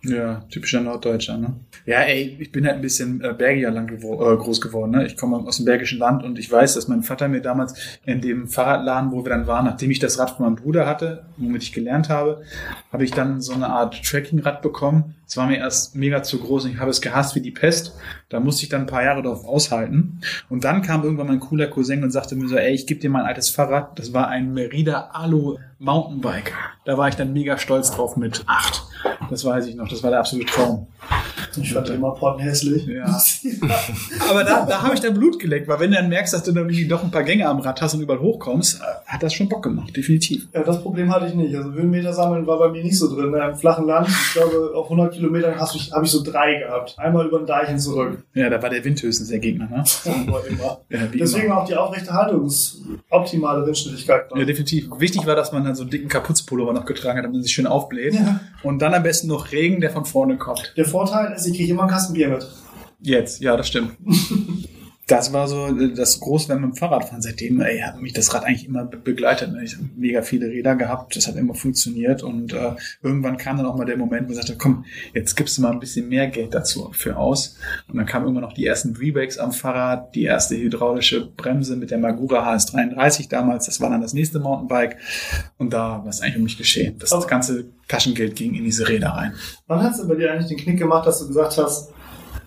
Ja, 0.04 0.44
typischer 0.50 0.80
Norddeutscher, 0.80 1.38
ne? 1.38 1.54
Ja, 1.86 2.00
ey, 2.00 2.36
ich 2.38 2.52
bin 2.52 2.66
halt 2.66 2.76
ein 2.76 2.82
bisschen 2.82 3.22
äh, 3.22 3.32
bergiger 3.32 3.70
lang 3.70 3.86
gewo 3.86 4.14
äh, 4.14 4.36
groß 4.36 4.60
geworden, 4.60 4.92
ne? 4.92 5.06
Ich 5.06 5.16
komme 5.16 5.36
aus 5.36 5.56
dem 5.56 5.64
bergischen 5.64 5.98
Land 5.98 6.22
und 6.22 6.38
ich 6.38 6.50
weiß, 6.50 6.74
dass 6.74 6.88
mein 6.88 7.02
Vater 7.02 7.28
mir 7.28 7.40
damals 7.40 7.98
in 8.04 8.20
dem 8.20 8.46
Fahrradladen, 8.46 9.12
wo 9.12 9.24
wir 9.24 9.30
dann 9.30 9.46
waren, 9.46 9.64
nachdem 9.64 9.90
ich 9.90 9.98
das 9.98 10.18
Rad 10.18 10.30
von 10.30 10.44
meinem 10.46 10.56
Bruder 10.56 10.86
hatte, 10.86 11.24
womit 11.38 11.62
ich 11.62 11.72
gelernt 11.72 12.10
habe, 12.10 12.42
habe 12.92 13.04
ich 13.04 13.12
dann 13.12 13.40
so 13.40 13.54
eine 13.54 13.68
Art 13.68 14.02
Trekkingrad 14.04 14.60
bekommen. 14.60 15.14
Es 15.26 15.36
war 15.38 15.46
mir 15.46 15.56
erst 15.56 15.96
mega 15.96 16.22
zu 16.22 16.38
groß 16.38 16.66
und 16.66 16.72
ich 16.72 16.78
habe 16.78 16.90
es 16.90 17.00
gehasst 17.00 17.34
wie 17.34 17.40
die 17.40 17.50
Pest. 17.50 17.94
Da 18.28 18.40
musste 18.40 18.64
ich 18.64 18.68
dann 18.68 18.82
ein 18.82 18.86
paar 18.86 19.02
Jahre 19.02 19.22
drauf 19.22 19.46
aushalten. 19.46 20.20
Und 20.50 20.64
dann 20.64 20.82
kam 20.82 21.02
irgendwann 21.02 21.28
mein 21.28 21.40
cooler 21.40 21.66
Cousin 21.66 22.04
und 22.04 22.10
sagte 22.10 22.36
mir 22.36 22.46
so, 22.46 22.56
ey, 22.56 22.74
ich 22.74 22.86
gebe 22.86 23.00
dir 23.00 23.10
mein 23.10 23.24
altes 23.24 23.48
Fahrrad. 23.48 23.98
Das 23.98 24.12
war 24.12 24.28
ein 24.28 24.52
Merida 24.52 25.10
Alu 25.12 25.56
Mountainbike. 25.78 26.52
Da 26.84 26.96
war 26.98 27.08
ich 27.08 27.16
dann 27.16 27.32
mega 27.32 27.58
stolz 27.58 27.90
drauf 27.90 28.16
mit 28.16 28.44
acht. 28.46 28.82
Das 29.30 29.44
weiß 29.44 29.66
ich 29.66 29.74
noch. 29.74 29.88
Das 29.88 30.02
war 30.02 30.10
der 30.10 30.20
absolute 30.20 30.50
Traum. 30.52 30.86
Ich 31.58 31.72
fand 31.72 31.88
immer 31.90 32.12
pottenhässlich. 32.12 32.86
Ja. 32.86 33.04
Aber 34.30 34.44
da, 34.44 34.66
da 34.66 34.82
habe 34.82 34.94
ich 34.94 35.00
dann 35.00 35.14
Blut 35.14 35.38
geleckt, 35.38 35.68
weil 35.68 35.80
wenn 35.80 35.90
du 35.90 35.96
dann 35.96 36.08
merkst, 36.08 36.32
dass 36.34 36.42
du 36.44 36.52
dann 36.52 36.64
irgendwie 36.64 36.86
doch 36.86 37.02
ein 37.02 37.10
paar 37.10 37.22
Gänge 37.24 37.48
am 37.48 37.60
Rad 37.60 37.80
hast 37.82 37.94
und 37.94 38.00
überall 38.02 38.20
hochkommst, 38.20 38.80
äh, 38.80 38.84
hat 39.06 39.22
das 39.22 39.34
schon 39.34 39.48
Bock 39.48 39.62
gemacht, 39.62 39.96
definitiv. 39.96 40.48
Ja, 40.52 40.62
das 40.62 40.82
Problem 40.82 41.12
hatte 41.14 41.26
ich 41.26 41.34
nicht. 41.34 41.54
Also 41.54 41.72
Höhenmeter 41.72 42.12
sammeln 42.12 42.46
war 42.46 42.58
bei 42.58 42.68
mir 42.70 42.82
nicht 42.82 42.98
so 42.98 43.14
drin. 43.14 43.30
ne? 43.30 43.48
Im 43.50 43.56
flachen 43.56 43.86
Land, 43.86 44.08
ich 44.08 44.32
glaube, 44.34 44.72
auf 44.74 44.86
100 44.86 45.12
Kilometern 45.14 45.58
habe 45.58 45.70
ich 46.04 46.10
so 46.10 46.22
drei 46.22 46.58
gehabt. 46.60 46.96
Einmal 46.98 47.26
über 47.26 47.38
den 47.38 47.46
Deichen 47.46 47.78
zurück. 47.78 48.24
Ja, 48.34 48.48
da 48.50 48.60
war 48.62 48.70
der 48.70 48.84
Wind 48.84 49.02
höchstens 49.02 49.28
der 49.28 49.38
Gegner, 49.38 49.68
ne? 49.68 49.84
Immer. 50.48 50.78
Ja, 50.88 51.06
Deswegen 51.12 51.46
immer. 51.46 51.58
auch 51.62 51.66
die 51.66 51.74
aufrechte 51.76 52.12
Haltungsoptimale 52.12 53.66
Windschnittigkeit. 53.66 54.24
Ja, 54.34 54.44
definitiv. 54.44 54.88
Wichtig 54.98 55.26
war, 55.26 55.36
dass 55.36 55.52
man 55.52 55.64
dann 55.64 55.74
so 55.74 55.82
einen 55.82 55.90
dicken 55.90 56.08
Kaputzpullover 56.08 56.72
noch 56.72 56.84
getragen 56.84 57.18
hat, 57.18 57.24
damit 57.24 57.34
man 57.36 57.42
sich 57.42 57.52
schön 57.52 57.66
aufbläht. 57.66 58.14
Ja. 58.14 58.40
Und 58.62 58.80
dann 58.80 58.94
am 58.94 59.02
besten 59.02 59.28
noch 59.28 59.52
Regen, 59.52 59.80
der 59.80 59.90
von 59.90 60.04
vorne 60.04 60.36
kommt. 60.36 60.72
Der 60.76 60.84
Vorteil 60.84 61.32
ist, 61.32 61.43
ich 61.46 61.56
kriege 61.56 61.72
immer 61.72 61.82
einen 61.82 61.90
Kasten 61.90 62.14
Bier 62.14 62.28
mit. 62.28 62.46
Jetzt, 63.00 63.40
ja, 63.40 63.56
das 63.56 63.68
stimmt. 63.68 63.96
Das 65.06 65.34
war 65.34 65.46
so 65.48 65.70
das 65.70 66.18
Großwerden 66.20 66.64
mit 66.64 66.74
dem 66.74 66.76
Fahrradfahren. 66.76 67.20
Seitdem 67.20 67.60
ey, 67.60 67.80
hat 67.80 68.00
mich 68.00 68.14
das 68.14 68.32
Rad 68.32 68.44
eigentlich 68.44 68.64
immer 68.66 68.84
be- 68.86 68.96
begleitet. 68.96 69.52
ne? 69.52 69.62
Ich 69.62 69.74
habe 69.74 69.84
mega 69.96 70.22
viele 70.22 70.46
Räder 70.46 70.76
gehabt, 70.76 71.14
das 71.14 71.26
hat 71.28 71.36
immer 71.36 71.54
funktioniert. 71.54 72.22
Und 72.22 72.54
äh, 72.54 72.72
irgendwann 73.02 73.36
kam 73.36 73.58
dann 73.58 73.66
auch 73.66 73.76
mal 73.76 73.84
der 73.84 73.98
Moment, 73.98 74.28
wo 74.28 74.30
ich 74.32 74.36
sagte, 74.38 74.56
komm, 74.56 74.86
jetzt 75.12 75.36
gibst 75.36 75.58
du 75.58 75.62
mal 75.62 75.72
ein 75.72 75.78
bisschen 75.80 76.08
mehr 76.08 76.28
Geld 76.28 76.54
dazu 76.54 76.90
für 76.92 77.18
aus. 77.18 77.58
Und 77.86 77.96
dann 77.98 78.06
kamen 78.06 78.24
irgendwann 78.24 78.44
noch 78.48 78.54
die 78.54 78.64
ersten 78.66 78.96
Rebakes 78.96 79.36
am 79.36 79.52
Fahrrad, 79.52 80.14
die 80.14 80.24
erste 80.24 80.56
hydraulische 80.56 81.26
Bremse 81.26 81.76
mit 81.76 81.90
der 81.90 81.98
Magura 81.98 82.54
HS33 82.54 83.28
damals. 83.28 83.66
Das 83.66 83.82
war 83.82 83.90
dann 83.90 84.00
das 84.00 84.14
nächste 84.14 84.38
Mountainbike. 84.40 84.96
Und 85.58 85.74
da 85.74 85.98
war 86.02 86.06
es 86.08 86.22
eigentlich 86.22 86.36
um 86.36 86.42
mich 86.44 86.56
geschehen. 86.56 86.96
Das 86.98 87.12
Aber- 87.12 87.26
ganze 87.26 87.66
Taschengeld 87.88 88.36
ging 88.36 88.54
in 88.54 88.64
diese 88.64 88.88
Räder 88.88 89.10
rein. 89.10 89.34
Wann 89.66 89.82
hast 89.82 90.00
du 90.00 90.08
bei 90.08 90.14
dir 90.14 90.32
eigentlich 90.32 90.48
den 90.48 90.56
Knick 90.56 90.78
gemacht, 90.78 91.06
dass 91.06 91.18
du 91.20 91.26
gesagt 91.28 91.58
hast, 91.58 91.90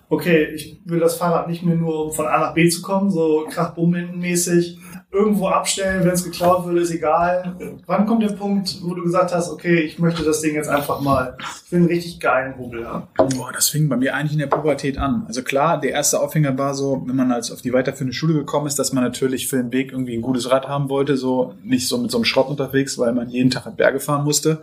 okay, 0.08 0.46
ich 0.54 0.80
will 0.84 1.00
das 1.00 1.16
Fahrrad 1.16 1.48
nicht 1.48 1.62
mehr 1.62 1.76
nur, 1.76 2.06
um 2.06 2.12
von 2.12 2.26
A 2.26 2.38
nach 2.38 2.54
B 2.54 2.68
zu 2.68 2.82
kommen, 2.82 3.10
so 3.10 3.46
krach-bumm-mäßig, 3.50 4.78
irgendwo 5.10 5.48
abstellen, 5.48 6.04
wenn 6.04 6.12
es 6.12 6.24
geklaut 6.24 6.66
wird, 6.66 6.78
ist 6.78 6.90
egal. 6.90 7.56
Wann 7.86 8.06
kommt 8.06 8.22
der 8.22 8.32
Punkt, 8.32 8.78
wo 8.82 8.94
du 8.94 9.02
gesagt 9.02 9.32
hast, 9.34 9.50
okay, 9.50 9.80
ich 9.80 9.98
möchte 9.98 10.22
das 10.22 10.42
Ding 10.42 10.54
jetzt 10.54 10.68
einfach 10.68 11.00
mal, 11.00 11.36
ich 11.64 11.72
will 11.72 11.80
einen 11.80 11.88
richtig 11.88 12.20
geilen 12.20 12.58
Hobel 12.58 12.86
haben. 12.86 13.06
Boah, 13.16 13.50
das 13.52 13.70
fing 13.70 13.88
bei 13.88 13.96
mir 13.96 14.14
eigentlich 14.14 14.34
in 14.34 14.38
der 14.38 14.48
Pubertät 14.48 14.98
an. 14.98 15.24
Also 15.26 15.42
klar, 15.42 15.80
der 15.80 15.92
erste 15.92 16.20
Aufhänger 16.20 16.56
war 16.58 16.74
so, 16.74 17.02
wenn 17.06 17.16
man 17.16 17.32
als 17.32 17.50
auf 17.50 17.62
die 17.62 17.72
weiterführende 17.72 18.12
Schule 18.12 18.34
gekommen 18.34 18.66
ist, 18.66 18.78
dass 18.78 18.92
man 18.92 19.02
natürlich 19.02 19.48
für 19.48 19.56
den 19.56 19.72
Weg 19.72 19.92
irgendwie 19.92 20.14
ein 20.14 20.22
gutes 20.22 20.50
Rad 20.50 20.68
haben 20.68 20.90
wollte, 20.90 21.16
so 21.16 21.54
nicht 21.64 21.88
so 21.88 21.96
mit 21.96 22.10
so 22.10 22.18
einem 22.18 22.24
Schrott 22.26 22.48
unterwegs, 22.48 22.98
weil 22.98 23.14
man 23.14 23.30
jeden 23.30 23.50
Tag 23.50 23.76
Berge 23.76 24.00
fahren 24.00 24.24
musste. 24.24 24.62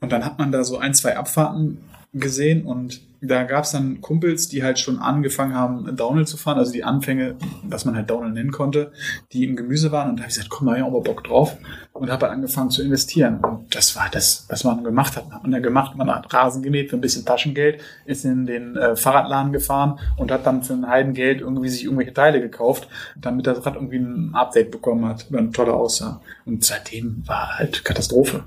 Und 0.00 0.12
dann 0.12 0.24
hat 0.24 0.38
man 0.38 0.52
da 0.52 0.62
so 0.62 0.78
ein, 0.78 0.94
zwei 0.94 1.16
Abfahrten 1.16 1.78
gesehen 2.12 2.64
und 2.64 3.00
da 3.20 3.42
gab 3.44 3.64
es 3.64 3.72
dann 3.72 4.00
Kumpels, 4.00 4.48
die 4.48 4.62
halt 4.62 4.78
schon 4.78 4.98
angefangen 4.98 5.54
haben, 5.54 5.96
Downhill 5.96 6.26
zu 6.26 6.36
fahren, 6.36 6.58
also 6.58 6.72
die 6.72 6.84
Anfänge, 6.84 7.36
was 7.64 7.84
man 7.84 7.96
halt 7.96 8.08
Downhill 8.10 8.32
nennen 8.32 8.52
konnte, 8.52 8.92
die 9.32 9.44
im 9.44 9.56
Gemüse 9.56 9.90
waren. 9.90 10.10
Und 10.10 10.16
da 10.16 10.22
habe 10.22 10.30
ich 10.30 10.36
gesagt, 10.36 10.50
komm, 10.50 10.66
da 10.66 10.72
hab 10.72 10.78
ich 10.78 10.84
auch 10.84 10.92
mal 10.92 11.00
Bock 11.00 11.24
drauf. 11.24 11.56
Und 11.92 12.10
habe 12.10 12.26
halt 12.26 12.34
angefangen 12.34 12.70
zu 12.70 12.82
investieren. 12.82 13.40
Und 13.40 13.74
das 13.74 13.96
war 13.96 14.08
das, 14.10 14.46
was 14.48 14.62
man 14.62 14.84
gemacht 14.84 15.16
hat. 15.16 15.30
Hat 15.32 15.42
man 15.42 15.52
ja 15.52 15.58
gemacht, 15.58 15.96
man 15.96 16.08
hat 16.14 16.32
Rasen 16.32 16.62
gemäht 16.62 16.90
für 16.90 16.96
ein 16.96 17.00
bisschen 17.00 17.24
Taschengeld, 17.24 17.80
ist 18.06 18.24
in 18.24 18.46
den 18.46 18.76
äh, 18.76 18.94
Fahrradladen 18.94 19.52
gefahren 19.52 19.98
und 20.16 20.30
hat 20.30 20.46
dann 20.46 20.62
für 20.62 20.74
ein 20.74 20.86
Heidengeld 20.86 21.40
irgendwie 21.40 21.68
sich 21.68 21.84
irgendwelche 21.84 22.14
Teile 22.14 22.40
gekauft, 22.40 22.88
damit 23.16 23.48
das 23.48 23.66
Rad 23.66 23.74
irgendwie 23.74 23.98
ein 23.98 24.34
Update 24.34 24.70
bekommen 24.70 25.06
hat, 25.06 25.26
wenn 25.30 25.52
toller 25.52 25.74
aussah. 25.74 26.20
Und 26.44 26.64
seitdem 26.64 27.24
war 27.26 27.58
halt 27.58 27.84
Katastrophe. 27.84 28.44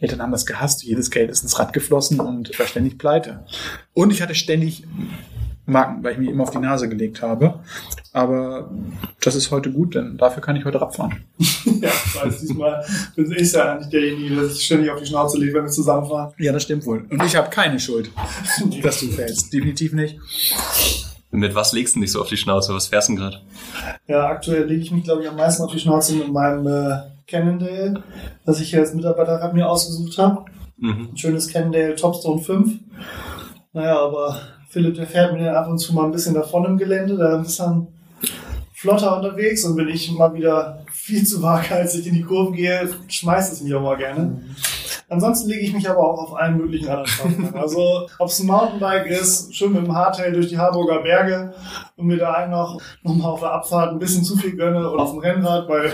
Eltern 0.00 0.20
haben 0.20 0.32
das 0.32 0.44
gehasst, 0.44 0.82
jedes 0.82 1.10
Geld 1.10 1.30
ist 1.30 1.42
ins 1.42 1.58
Rad 1.58 1.72
geflossen 1.72 2.20
und 2.20 2.58
war 2.58 2.66
ständig 2.66 2.98
pleite. 2.98 3.44
Und 3.94 4.09
ich 4.10 4.22
hatte 4.22 4.34
ständig 4.34 4.84
Marken, 5.66 6.02
weil 6.02 6.12
ich 6.12 6.18
mir 6.18 6.30
immer 6.30 6.42
auf 6.42 6.50
die 6.50 6.58
Nase 6.58 6.88
gelegt 6.88 7.22
habe. 7.22 7.60
Aber 8.12 8.70
das 9.20 9.36
ist 9.36 9.50
heute 9.50 9.70
gut, 9.70 9.94
denn 9.94 10.16
dafür 10.16 10.42
kann 10.42 10.56
ich 10.56 10.64
heute 10.64 10.80
Radfahren. 10.80 11.24
ja, 11.64 11.90
weil 12.14 12.30
diesmal 12.30 12.84
bin 13.14 13.32
ich 13.32 13.52
ja 13.52 13.76
nicht 13.76 13.92
derjenige, 13.92 14.34
der 14.34 14.44
sich 14.46 14.64
ständig 14.64 14.90
auf 14.90 15.00
die 15.00 15.06
Schnauze 15.06 15.38
legt, 15.38 15.54
wenn 15.54 15.64
wir 15.64 15.70
zusammenfahren. 15.70 16.32
Ja, 16.38 16.52
das 16.52 16.64
stimmt 16.64 16.84
wohl. 16.86 17.06
Und 17.08 17.22
ich 17.24 17.36
habe 17.36 17.50
keine 17.50 17.78
Schuld, 17.78 18.10
dass 18.82 19.00
du 19.00 19.06
fällst. 19.08 19.52
Definitiv 19.52 19.92
nicht. 19.92 20.18
Mit 21.30 21.54
was 21.54 21.72
legst 21.72 21.94
du 21.94 22.00
dich 22.00 22.10
so 22.10 22.20
auf 22.20 22.28
die 22.28 22.36
Schnauze? 22.36 22.74
Was 22.74 22.88
fährst 22.88 23.08
du 23.08 23.14
gerade? 23.14 23.40
Ja, 24.08 24.26
aktuell 24.26 24.64
lege 24.64 24.82
ich 24.82 24.90
mich, 24.90 25.04
glaube 25.04 25.22
ich, 25.22 25.28
am 25.28 25.36
meisten 25.36 25.62
auf 25.62 25.70
die 25.70 25.78
Schnauze 25.78 26.14
mit 26.14 26.32
meinem 26.32 26.66
äh, 26.66 27.02
Cannondale, 27.28 28.02
das 28.44 28.60
ich 28.60 28.70
hier 28.70 28.80
als 28.80 28.92
Mitarbeiterrad 28.94 29.54
mir 29.54 29.68
ausgesucht 29.68 30.18
habe. 30.18 30.46
Mhm. 30.78 31.10
Ein 31.12 31.16
schönes 31.16 31.48
Cannondale 31.48 31.94
Topstone 31.94 32.42
5. 32.42 32.72
Naja, 33.72 34.00
aber 34.00 34.36
Philipp, 34.68 34.96
der 34.96 35.06
fährt 35.06 35.32
mir 35.32 35.56
ab 35.56 35.68
und 35.68 35.78
zu 35.78 35.94
mal 35.94 36.04
ein 36.04 36.12
bisschen 36.12 36.34
davon 36.34 36.64
im 36.64 36.76
Gelände, 36.76 37.16
da 37.16 37.40
ist 37.40 37.60
dann 37.60 37.86
flotter 38.74 39.16
unterwegs 39.16 39.64
und 39.64 39.76
wenn 39.76 39.88
ich 39.88 40.10
mal 40.12 40.34
wieder 40.34 40.84
viel 40.90 41.24
zu 41.24 41.42
waghalsig 41.42 42.06
in 42.06 42.14
die 42.14 42.22
Kurven 42.22 42.54
gehe, 42.54 42.88
schmeißt 43.06 43.52
es 43.52 43.60
mich 43.60 43.74
auch 43.74 43.82
mal 43.82 43.96
gerne. 43.96 44.42
Ansonsten 45.08 45.48
lege 45.50 45.62
ich 45.62 45.72
mich 45.72 45.88
aber 45.88 45.98
auch 45.98 46.18
auf 46.18 46.36
allen 46.36 46.56
möglichen 46.56 46.88
anderen 46.88 47.10
Sachen. 47.10 47.54
Also, 47.60 48.08
ob 48.18 48.28
es 48.28 48.40
ein 48.40 48.46
Mountainbike 48.46 49.06
ist, 49.06 49.54
schön 49.54 49.72
mit 49.72 49.84
dem 49.84 49.94
Hardtail 49.94 50.32
durch 50.32 50.48
die 50.48 50.58
Harburger 50.58 51.02
Berge 51.02 51.52
und 51.96 52.06
mir 52.06 52.16
da 52.16 52.32
einen 52.32 52.52
noch, 52.52 52.80
noch 53.02 53.14
mal 53.14 53.28
auf 53.28 53.40
der 53.40 53.52
Abfahrt 53.52 53.90
ein 53.90 53.98
bisschen 53.98 54.24
zu 54.24 54.36
viel 54.36 54.56
gönne 54.56 54.88
oder 54.90 55.02
auf 55.02 55.10
dem 55.10 55.20
Rennrad 55.20 55.68
bei 55.68 55.92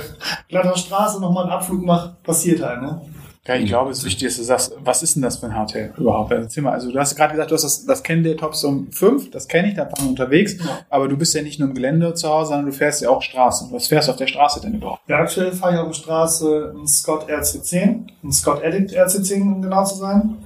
glatter 0.48 0.76
Straße 0.76 1.20
noch 1.20 1.32
mal 1.32 1.42
einen 1.42 1.52
Abflug 1.52 1.82
mache, 1.82 2.16
passiert 2.22 2.62
halt, 2.62 2.82
ne? 2.82 3.00
Ja, 3.46 3.54
ich 3.54 3.66
glaube, 3.66 3.92
es 3.92 3.98
ist 3.98 4.04
wichtig, 4.04 4.26
dass 4.28 4.36
du 4.36 4.42
sagst, 4.42 4.72
was 4.82 5.02
ist 5.02 5.14
denn 5.14 5.22
das 5.22 5.36
für 5.36 5.46
ein 5.46 5.54
Hardtail 5.54 5.92
überhaupt? 5.96 6.32
Erzähl 6.32 6.62
mal, 6.64 6.72
also 6.72 6.90
du 6.90 6.98
hast 6.98 7.14
gerade 7.14 7.32
gesagt, 7.32 7.50
du 7.50 7.54
hast 7.54 7.62
das, 7.62 7.86
das 7.86 8.02
Cannondale 8.02 8.36
Topstone 8.36 8.86
5, 8.90 9.30
das 9.30 9.46
kenne 9.46 9.68
ich, 9.68 9.74
da 9.74 9.84
fahren 9.84 10.04
wir 10.04 10.10
unterwegs, 10.10 10.56
ja. 10.58 10.80
aber 10.90 11.06
du 11.06 11.16
bist 11.16 11.34
ja 11.34 11.42
nicht 11.42 11.60
nur 11.60 11.68
im 11.68 11.74
Gelände 11.74 12.12
zu 12.14 12.28
Hause, 12.28 12.48
sondern 12.48 12.66
du 12.66 12.72
fährst 12.72 13.02
ja 13.02 13.10
auch 13.10 13.22
Straße. 13.22 13.68
Was 13.70 13.86
fährst 13.86 14.08
du 14.08 14.12
auf 14.12 14.18
der 14.18 14.26
Straße 14.26 14.60
denn 14.60 14.74
überhaupt? 14.74 15.02
Ja, 15.08 15.18
aktuell 15.18 15.52
fahre 15.52 15.74
ich 15.74 15.78
auf 15.80 15.86
der 15.88 15.94
Straße 15.94 16.72
einen 16.74 16.88
Scott 16.88 17.30
RC10, 17.30 18.06
einen 18.22 18.32
Scott 18.32 18.64
Addict 18.64 18.92
RC10, 18.92 19.42
um 19.42 19.62
genau 19.62 19.84
zu 19.84 19.96
sein. 19.96 20.38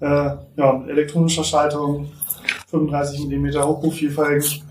Äh, 0.00 0.06
ja, 0.56 0.84
elektronischer 0.88 1.44
Schaltung, 1.44 2.08
35 2.68 3.26
mm 3.26 3.48
Hochprofilfelgen. 3.62 4.62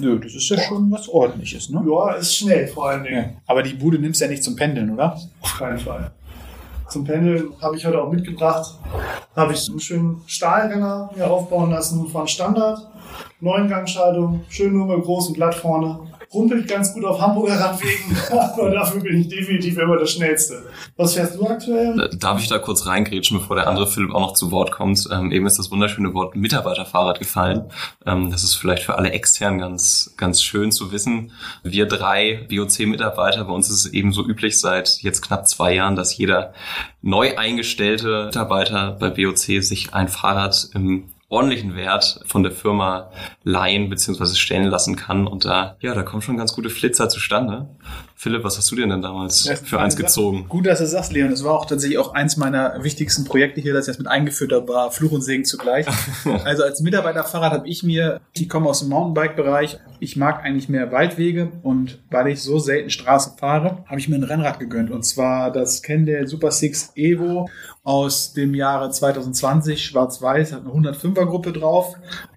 Nö, 0.00 0.18
das 0.20 0.34
ist 0.34 0.48
ja 0.48 0.58
schon 0.60 0.90
was 0.92 1.08
ordentliches, 1.08 1.70
ne? 1.70 1.84
Ja, 1.88 2.12
ist 2.12 2.36
schnell 2.36 2.68
vor 2.68 2.88
allen 2.88 3.02
Dingen. 3.02 3.16
Ja. 3.16 3.30
Aber 3.46 3.62
die 3.62 3.74
Bude 3.74 3.98
nimmst 3.98 4.20
du 4.20 4.26
ja 4.26 4.30
nicht 4.30 4.44
zum 4.44 4.54
Pendeln, 4.54 4.90
oder? 4.90 5.18
Auf 5.40 5.58
keinen 5.58 5.78
Fall. 5.78 6.12
Zum 6.88 7.04
Pendeln 7.04 7.52
habe 7.60 7.76
ich 7.76 7.84
heute 7.84 8.00
auch 8.00 8.10
mitgebracht. 8.10 8.78
Habe 9.36 9.52
ich 9.52 9.68
einen 9.68 9.78
schönen 9.78 10.22
Stahlrenner 10.26 11.10
mir 11.14 11.30
aufbauen 11.30 11.70
lassen 11.70 12.08
von 12.08 12.26
Standard. 12.26 12.88
Neungangschaltung, 13.40 14.44
schön 14.48 14.72
nur 14.72 14.86
mit 14.86 15.04
groß 15.04 15.28
und 15.28 15.34
glatt 15.34 15.54
vorne 15.54 16.07
rumpelt 16.32 16.68
ganz 16.68 16.92
gut 16.92 17.04
auf 17.04 17.20
Hamburger 17.20 17.58
Radwegen, 17.58 18.16
aber 18.30 18.70
dafür 18.70 19.00
bin 19.00 19.20
ich 19.20 19.28
definitiv 19.28 19.78
immer 19.78 19.98
das 19.98 20.10
Schnellste. 20.10 20.62
Was 20.96 21.14
fährst 21.14 21.36
du 21.36 21.46
aktuell? 21.46 22.00
Äh, 22.00 22.16
darf 22.16 22.40
ich 22.40 22.48
da 22.48 22.58
kurz 22.58 22.86
reingrätschen, 22.86 23.38
bevor 23.38 23.56
der 23.56 23.66
andere 23.66 23.86
Philipp 23.86 24.14
auch 24.14 24.20
noch 24.20 24.34
zu 24.34 24.50
Wort 24.50 24.70
kommt? 24.70 25.08
Ähm, 25.10 25.32
eben 25.32 25.46
ist 25.46 25.58
das 25.58 25.70
wunderschöne 25.70 26.12
Wort 26.14 26.36
Mitarbeiterfahrrad 26.36 27.18
gefallen. 27.18 27.70
Ähm, 28.04 28.30
das 28.30 28.44
ist 28.44 28.56
vielleicht 28.56 28.82
für 28.82 28.96
alle 28.96 29.12
extern 29.12 29.58
ganz, 29.58 30.14
ganz 30.16 30.42
schön 30.42 30.70
zu 30.70 30.92
wissen. 30.92 31.32
Wir 31.62 31.86
drei 31.86 32.46
BOC-Mitarbeiter, 32.50 33.44
bei 33.44 33.52
uns 33.52 33.70
ist 33.70 33.86
es 33.86 33.92
eben 33.92 34.12
so 34.12 34.26
üblich 34.26 34.60
seit 34.60 34.98
jetzt 35.02 35.22
knapp 35.22 35.48
zwei 35.48 35.74
Jahren, 35.74 35.96
dass 35.96 36.16
jeder 36.16 36.52
neu 37.00 37.36
eingestellte 37.36 38.26
Mitarbeiter 38.26 38.96
bei 39.00 39.10
BOC 39.10 39.62
sich 39.62 39.94
ein 39.94 40.08
Fahrrad 40.08 40.68
im 40.74 41.04
ordentlichen 41.28 41.76
Wert 41.76 42.20
von 42.26 42.42
der 42.42 42.52
Firma 42.52 43.10
leihen 43.44 43.90
bzw. 43.90 44.34
stellen 44.34 44.66
lassen 44.66 44.96
kann. 44.96 45.26
Und 45.26 45.44
da, 45.44 45.76
ja, 45.80 45.94
da 45.94 46.02
kommen 46.02 46.22
schon 46.22 46.36
ganz 46.36 46.54
gute 46.54 46.70
Flitzer 46.70 47.08
zustande. 47.08 47.68
Philipp, 48.20 48.42
was 48.42 48.58
hast 48.58 48.68
du 48.72 48.74
dir 48.74 48.88
denn 48.88 49.00
damals 49.00 49.44
ja, 49.44 49.54
für 49.54 49.78
eins 49.78 49.94
gezogen? 49.94 50.46
Gut, 50.48 50.66
dass 50.66 50.80
du 50.80 50.88
sagst, 50.88 51.12
Leon. 51.12 51.30
Es 51.30 51.44
war 51.44 51.52
auch 51.52 51.66
tatsächlich 51.66 51.98
auch 51.98 52.14
eins 52.14 52.36
meiner 52.36 52.82
wichtigsten 52.82 53.24
Projekte 53.24 53.60
hier, 53.60 53.72
das 53.72 53.86
mit 53.96 54.08
eingeführt 54.08 54.50
habe, 54.52 54.66
war 54.66 54.90
Fluch 54.90 55.12
und 55.12 55.22
Segen 55.22 55.44
zugleich. 55.44 55.86
also 56.44 56.64
als 56.64 56.80
Mitarbeiterfahrrad 56.80 57.52
habe 57.52 57.68
ich 57.68 57.84
mir, 57.84 58.20
ich 58.32 58.48
komme 58.48 58.68
aus 58.68 58.80
dem 58.80 58.88
Mountainbike-Bereich, 58.88 59.78
ich 60.00 60.16
mag 60.16 60.42
eigentlich 60.42 60.68
mehr 60.68 60.90
Waldwege 60.90 61.52
und 61.62 62.00
weil 62.10 62.26
ich 62.26 62.42
so 62.42 62.58
selten 62.58 62.90
Straßen 62.90 63.38
fahre, 63.38 63.84
habe 63.86 64.00
ich 64.00 64.08
mir 64.08 64.16
ein 64.16 64.24
Rennrad 64.24 64.58
gegönnt. 64.58 64.90
Und 64.90 65.04
zwar 65.04 65.52
das 65.52 65.82
Kendall 65.82 66.26
Super 66.26 66.50
Six 66.50 66.90
Evo 66.96 67.48
aus 67.84 68.32
dem 68.32 68.52
Jahre 68.52 68.90
2020, 68.90 69.84
schwarz-weiß, 69.84 70.54
hat 70.54 70.62
eine 70.62 70.70
105er 70.70 71.24
Gruppe 71.24 71.52
drauf. 71.52 71.94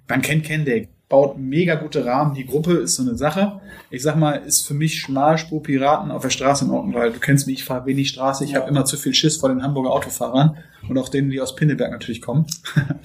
Man 0.08 0.22
kennt 0.22 0.46
Kendall 0.46 0.90
baut 1.12 1.38
mega 1.38 1.76
gute 1.76 2.06
Rahmen. 2.06 2.34
Die 2.34 2.46
Gruppe 2.46 2.74
ist 2.74 2.96
so 2.96 3.04
eine 3.04 3.16
Sache. 3.16 3.60
Ich 3.92 4.02
sag 4.02 4.16
mal, 4.16 4.34
ist 4.34 4.66
für 4.66 4.74
mich 4.74 5.00
Schmalspur-Piraten 5.00 6.10
auf 6.10 6.24
der 6.24 6.30
Straße 6.30 6.66
in 6.66 6.72
Ordnung, 6.72 6.96
weil 6.96 7.12
du 7.12 7.20
kennst 7.20 7.46
mich, 7.46 7.60
ich 7.60 7.66
fahre 7.66 7.86
wenig 7.86 8.10
Straße. 8.10 8.44
Ich 8.46 8.56
habe 8.56 8.70
immer 8.70 8.86
zu 8.86 8.98
viel 8.98 9.14
Schiss 9.14 9.38
vor 9.38 9.50
den 9.50 9.62
Hamburger 9.62 9.92
Autofahrern 9.92 10.58
und 10.88 10.98
auch 10.98 11.10
denen, 11.10 11.30
die 11.30 11.42
aus 11.42 11.56
Pinneberg 11.56 11.92
natürlich 11.92 12.22
kommen. 12.22 12.46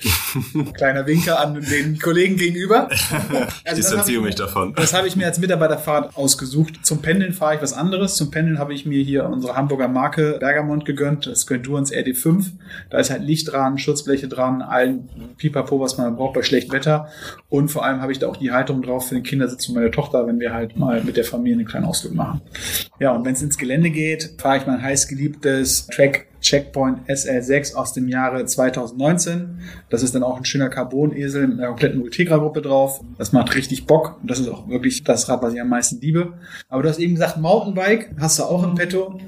Kleiner 0.74 1.06
Winker 1.06 1.40
an 1.40 1.60
den 1.60 1.98
Kollegen 1.98 2.36
gegenüber. 2.36 2.88
Also 3.64 3.76
Distanziere 3.76 4.22
mich 4.22 4.34
davon. 4.34 4.74
Das 4.74 4.92
habe 4.94 5.08
ich 5.08 5.16
mir 5.16 5.26
als 5.26 5.38
Mitarbeiterfahrt 5.38 6.16
ausgesucht. 6.16 6.80
Zum 6.82 7.02
Pendeln 7.02 7.32
fahre 7.32 7.56
ich 7.56 7.62
was 7.62 7.72
anderes. 7.72 8.14
Zum 8.14 8.30
Pendeln 8.30 8.58
habe 8.58 8.74
ich 8.74 8.86
mir 8.86 9.02
hier 9.02 9.24
unsere 9.24 9.56
Hamburger 9.56 9.88
Marke 9.88 10.36
Bergamont 10.38 10.84
gegönnt. 10.84 11.26
Das 11.26 11.46
gehört 11.46 11.66
Durance 11.66 11.94
RD5. 11.94 12.52
Da 12.90 12.98
ist 12.98 13.10
halt 13.10 13.22
Licht 13.22 13.50
dran, 13.50 13.78
Schutzbleche 13.78 14.28
dran, 14.28 14.62
allen 14.62 15.08
Pipapo, 15.36 15.80
was 15.80 15.98
man 15.98 16.16
braucht 16.16 16.34
bei 16.34 16.42
schlechtem 16.42 16.72
Wetter. 16.72 17.08
Und 17.48 17.68
vor 17.68 17.84
allem 17.84 18.00
habe 18.00 18.12
ich 18.12 18.18
da 18.18 18.28
auch 18.28 18.36
die 18.36 18.52
Halterung 18.52 18.82
drauf 18.82 19.08
für 19.08 19.14
den 19.14 19.24
Kindersitz 19.24 19.68
und 19.68 19.74
meine 19.74 19.90
Tochter, 19.90 20.26
wenn 20.26 20.38
wir 20.38 20.52
halt 20.52 20.76
mal 20.76 21.02
mit 21.02 21.16
der 21.16 21.24
Familie 21.24 21.58
einen 21.58 21.66
kleinen 21.66 21.86
Ausflug 21.86 22.14
machen. 22.14 22.40
Ja, 23.00 23.12
und 23.12 23.24
wenn 23.24 23.34
es 23.34 23.42
ins 23.42 23.58
Gelände 23.58 23.90
geht, 23.90 24.34
fahre 24.38 24.58
ich 24.58 24.66
mein 24.66 24.82
heißgeliebtes 24.82 25.88
Track 25.88 26.26
Checkpoint 26.46 27.08
SL6 27.08 27.74
aus 27.74 27.92
dem 27.92 28.06
Jahre 28.08 28.44
2019. 28.44 29.58
Das 29.90 30.04
ist 30.04 30.14
dann 30.14 30.22
auch 30.22 30.36
ein 30.36 30.44
schöner 30.44 30.68
Carbon-Esel 30.68 31.48
mit 31.48 31.58
einer 31.58 31.68
kompletten 31.68 32.00
Ultegra-Gruppe 32.02 32.62
drauf. 32.62 33.00
Das 33.18 33.32
macht 33.32 33.56
richtig 33.56 33.86
Bock. 33.86 34.18
Und 34.22 34.30
das 34.30 34.38
ist 34.38 34.48
auch 34.48 34.68
wirklich 34.68 35.02
das 35.02 35.28
Rad, 35.28 35.42
was 35.42 35.54
ich 35.54 35.60
am 35.60 35.68
meisten 35.68 36.00
liebe. 36.00 36.34
Aber 36.68 36.84
du 36.84 36.88
hast 36.88 37.00
eben 37.00 37.14
gesagt, 37.14 37.36
Mountainbike 37.38 38.12
hast 38.20 38.38
du 38.38 38.44
auch 38.44 38.62
im 38.62 38.76
Petto 38.76 39.18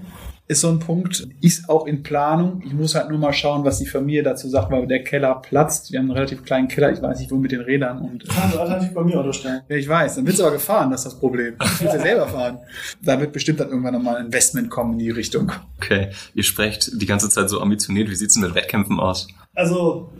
ist 0.48 0.62
so 0.62 0.68
ein 0.68 0.78
Punkt, 0.78 1.28
ist 1.42 1.68
auch 1.68 1.86
in 1.86 2.02
Planung. 2.02 2.62
Ich 2.64 2.72
muss 2.72 2.94
halt 2.94 3.10
nur 3.10 3.18
mal 3.18 3.34
schauen, 3.34 3.64
was 3.64 3.78
die 3.78 3.86
Familie 3.86 4.22
dazu 4.22 4.48
sagt, 4.48 4.70
weil 4.70 4.86
der 4.86 5.04
Keller 5.04 5.34
platzt. 5.34 5.92
Wir 5.92 5.98
haben 5.98 6.06
einen 6.06 6.16
relativ 6.16 6.42
kleinen 6.42 6.68
Keller, 6.68 6.90
ich 6.90 7.02
weiß 7.02 7.20
nicht, 7.20 7.30
wo 7.30 7.36
mit 7.36 7.52
den 7.52 7.60
Rädern 7.60 7.98
und. 7.98 8.26
Kann 8.26 8.50
du 8.50 8.58
alternativ 8.58 8.94
bei 8.94 9.04
mir 9.04 9.18
unterstellen. 9.18 9.60
Ja, 9.68 9.76
ich 9.76 9.86
weiß. 9.86 10.16
Dann 10.16 10.26
wird's 10.26 10.40
aber 10.40 10.52
gefahren, 10.52 10.90
das 10.90 11.00
ist 11.00 11.12
das 11.12 11.20
Problem. 11.20 11.54
Ich 11.62 11.80
will 11.80 11.88
ja 11.88 12.00
selber 12.00 12.26
fahren. 12.26 12.58
Da 13.02 13.20
wird 13.20 13.32
bestimmt 13.32 13.60
dann 13.60 13.68
irgendwann 13.68 13.92
nochmal 13.92 14.16
ein 14.16 14.26
Investment 14.26 14.70
kommen 14.70 14.94
in 14.94 15.00
die 15.00 15.10
Richtung. 15.10 15.52
Okay. 15.76 16.08
Ihr 16.34 16.44
sprecht 16.44 16.90
die 17.00 17.06
ganze 17.06 17.28
Zeit 17.28 17.50
so 17.50 17.60
ambitioniert. 17.60 18.08
Wie 18.08 18.16
sieht's 18.16 18.34
denn 18.34 18.42
mit 18.42 18.54
Wettkämpfen 18.54 18.98
aus? 18.98 19.28
Also, 19.54 20.10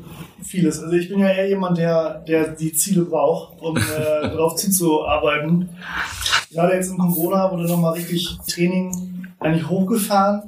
vieles. 0.43 0.83
Also 0.83 0.95
ich 0.95 1.09
bin 1.09 1.21
ja 1.21 1.31
eher 1.31 1.49
jemand, 1.49 1.79
der, 1.79 2.19
der 2.29 2.49
die 2.49 2.75
Ziele 2.75 3.05
braucht, 3.05 3.63
um 3.63 3.77
äh, 3.77 3.81
darauf 4.23 4.57
zuzuarbeiten. 4.57 5.71
Gerade 6.53 6.75
jetzt 6.75 6.91
in 6.91 6.99
Corona 6.99 7.51
wurde 7.51 7.67
nochmal 7.67 7.95
richtig 7.95 8.37
Training 8.47 9.18
eigentlich 9.41 9.69
hochgefahren. 9.69 10.43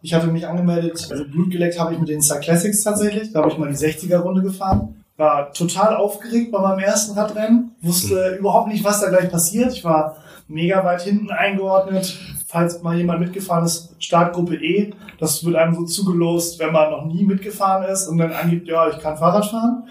Ich 0.00 0.14
hatte 0.14 0.28
mich 0.28 0.46
angemeldet, 0.46 1.08
also 1.10 1.24
Blut 1.24 1.50
geleckt 1.50 1.78
habe 1.78 1.92
ich 1.92 2.00
mit 2.00 2.08
den 2.08 2.22
Star 2.22 2.40
Classics 2.40 2.82
tatsächlich. 2.82 3.32
Da 3.32 3.40
habe 3.40 3.50
ich 3.50 3.58
mal 3.58 3.68
die 3.68 3.76
60er-Runde 3.76 4.42
gefahren. 4.42 5.04
War 5.16 5.52
total 5.52 5.96
aufgeregt 5.96 6.50
bei 6.50 6.60
meinem 6.60 6.80
ersten 6.80 7.16
Radrennen. 7.18 7.72
Wusste 7.82 8.32
mhm. 8.32 8.38
überhaupt 8.38 8.68
nicht, 8.68 8.84
was 8.84 9.00
da 9.00 9.10
gleich 9.10 9.30
passiert. 9.30 9.72
Ich 9.72 9.84
war 9.84 10.16
mega 10.48 10.84
weit 10.84 11.02
hinten 11.02 11.30
eingeordnet. 11.30 12.18
Falls 12.46 12.82
mal 12.82 12.96
jemand 12.96 13.20
mitgefahren 13.20 13.64
ist, 13.64 13.94
Startgruppe 13.98 14.56
E. 14.56 14.92
Das 15.18 15.44
wird 15.44 15.56
einem 15.56 15.74
so 15.74 15.84
zugelost, 15.84 16.58
wenn 16.58 16.72
man 16.72 16.90
noch 16.90 17.04
nie 17.06 17.24
mitgefahren 17.24 17.84
ist 17.84 18.08
und 18.08 18.18
dann 18.18 18.32
angibt, 18.32 18.68
ja, 18.68 18.88
ich 18.88 18.98
kann 18.98 19.16
Fahrrad 19.16 19.46
fahren. 19.46 19.84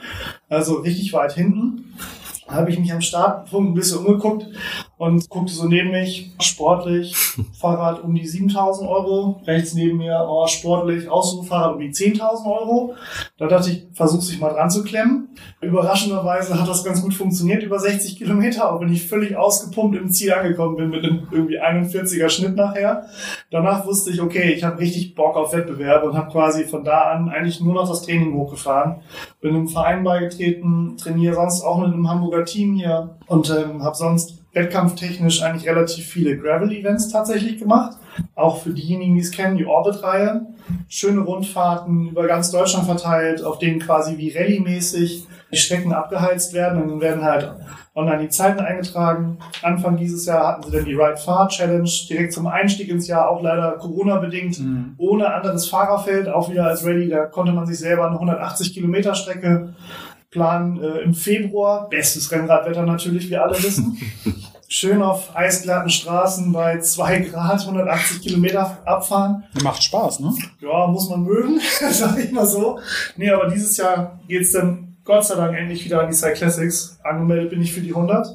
Also 0.50 0.76
richtig 0.76 1.14
weit 1.14 1.34
hinten 1.34 1.96
habe 2.48 2.70
ich 2.70 2.80
mich 2.80 2.92
am 2.92 3.02
Startpunkt 3.02 3.72
ein 3.72 3.74
bisschen 3.74 4.00
umgeguckt 4.00 4.48
und 5.02 5.28
guckte 5.32 5.52
so 5.52 5.68
neben 5.68 5.90
mich, 5.90 6.30
sportlich, 6.40 7.16
Fahrrad 7.60 8.04
um 8.04 8.14
die 8.14 8.28
7000 8.28 8.88
Euro, 8.88 9.42
rechts 9.48 9.74
neben 9.74 9.98
mir, 9.98 10.28
oh, 10.30 10.46
sportlich, 10.46 11.10
Ausruffahrrad 11.10 11.74
um 11.74 11.80
die 11.80 11.90
10.000 11.90 12.46
Euro. 12.46 12.94
Da 13.40 13.48
dachte 13.48 13.72
ich, 13.72 13.88
versuch 13.94 14.22
sich 14.22 14.40
mal 14.40 14.54
dran 14.54 14.70
zu 14.70 14.84
klemmen. 14.84 15.30
Überraschenderweise 15.60 16.60
hat 16.60 16.70
das 16.70 16.84
ganz 16.84 17.02
gut 17.02 17.16
funktioniert, 17.16 17.64
über 17.64 17.80
60 17.80 18.16
Kilometer, 18.16 18.72
auch 18.72 18.80
wenn 18.80 18.94
ich 18.94 19.08
völlig 19.08 19.36
ausgepumpt 19.36 19.98
im 19.98 20.12
Ziel 20.12 20.34
angekommen 20.34 20.76
bin 20.76 20.92
mit 20.92 21.04
einem 21.04 21.28
irgendwie 21.32 21.60
41er 21.60 22.30
Schnitt 22.30 22.56
nachher. 22.56 23.08
Danach 23.50 23.88
wusste 23.88 24.12
ich, 24.12 24.22
okay, 24.22 24.54
ich 24.54 24.64
habe 24.64 24.78
richtig 24.78 25.16
Bock 25.16 25.36
auf 25.36 25.52
Wettbewerb 25.52 26.04
und 26.04 26.16
habe 26.16 26.32
quasi 26.32 26.66
von 26.66 26.84
da 26.84 27.10
an 27.10 27.28
eigentlich 27.30 27.60
nur 27.60 27.74
noch 27.74 27.90
das 27.90 28.04
Training 28.04 28.36
hochgefahren. 28.36 28.98
Bin 29.42 29.56
im 29.56 29.68
Verein 29.68 30.04
beigetreten, 30.04 30.96
trainiere 30.98 31.34
sonst 31.34 31.64
auch 31.64 31.80
mit 31.80 31.92
einem 31.92 32.08
Hamburger 32.08 32.46
Team 32.46 32.76
hier 32.76 33.16
und 33.26 33.50
ähm, 33.50 33.82
habe 33.82 33.96
sonst 33.96 34.41
wettkampftechnisch 34.54 35.42
eigentlich 35.44 35.68
relativ 35.68 36.06
viele 36.06 36.38
Gravel-Events 36.38 37.10
tatsächlich 37.10 37.58
gemacht. 37.60 37.98
Auch 38.36 38.62
für 38.64 38.72
diejenigen, 38.72 39.16
die 39.16 39.22
es 39.22 39.32
kennen, 39.32 39.58
die 39.58 39.66
Orbit-Reihe. 39.66 40.42
Schöne 40.90 41.22
Rundfahrten 41.22 42.10
über 42.10 42.28
ganz 42.28 42.52
Deutschland 42.52 42.86
verteilt, 42.86 43.44
auf 43.44 43.60
denen 43.60 43.80
quasi 43.80 44.18
wie 44.18 44.32
Rallye-mäßig 44.32 45.28
die 45.52 45.58
Strecken 45.58 45.94
abgeheizt 45.94 46.54
werden 46.54 46.82
und 46.82 46.90
dann 46.90 47.02
werden 47.02 47.24
halt 47.24 47.52
online 47.94 48.22
die 48.24 48.30
Zeiten 48.30 48.60
eingetragen. 48.62 49.38
Anfang 49.64 49.98
dieses 49.98 50.26
Jahr 50.26 50.48
hatten 50.48 50.64
sie 50.64 50.72
dann 50.78 50.86
die 50.86 50.94
Ride 50.94 51.18
Far 51.18 51.50
Challenge 51.50 51.90
direkt 52.10 52.32
zum 52.32 52.48
Einstieg 52.48 52.88
ins 52.88 53.08
Jahr, 53.08 53.30
auch 53.30 53.42
leider 53.42 53.74
Corona-bedingt, 53.74 54.60
Mhm. 54.60 54.96
ohne 54.98 55.34
anderes 55.34 55.68
Fahrerfeld, 55.68 56.30
auch 56.30 56.50
wieder 56.50 56.66
als 56.68 56.86
Rallye. 56.86 57.10
Da 57.10 57.26
konnte 57.26 57.52
man 57.52 57.66
sich 57.66 57.80
selber 57.80 58.08
eine 58.08 58.18
180 58.18 58.74
Kilometer 58.74 59.14
Strecke 59.14 59.74
planen 60.32 60.82
äh, 60.82 61.00
im 61.00 61.14
Februar. 61.14 61.88
Bestes 61.90 62.32
Rennradwetter 62.32 62.86
natürlich, 62.86 63.30
wir 63.30 63.44
alle 63.44 63.62
wissen. 63.62 63.98
Schön 64.68 65.02
auf 65.02 65.36
eisglatten 65.36 65.90
Straßen 65.90 66.54
bei 66.54 66.80
zwei 66.80 67.20
Grad 67.20 67.60
180 67.60 68.22
Kilometer 68.22 68.82
abfahren. 68.86 69.44
Macht 69.62 69.84
Spaß, 69.84 70.22
ne? 70.22 70.34
Ja, 70.62 70.88
muss 70.88 71.10
man 71.10 71.24
mögen, 71.24 71.60
sag 71.92 72.18
ich 72.18 72.32
mal 72.32 72.48
so. 72.48 72.80
Nee, 73.18 73.30
aber 73.30 73.50
dieses 73.50 73.76
Jahr 73.76 74.18
geht's 74.30 74.54
dann 74.54 74.91
Gott 75.04 75.26
sei 75.26 75.36
Dank 75.36 75.58
endlich 75.58 75.84
wieder 75.84 76.02
an 76.02 76.10
die 76.10 76.16
Cyclassics. 76.16 77.00
Angemeldet 77.04 77.50
bin 77.50 77.62
ich 77.62 77.74
für 77.74 77.82
die 77.82 77.90
100. 77.90 78.28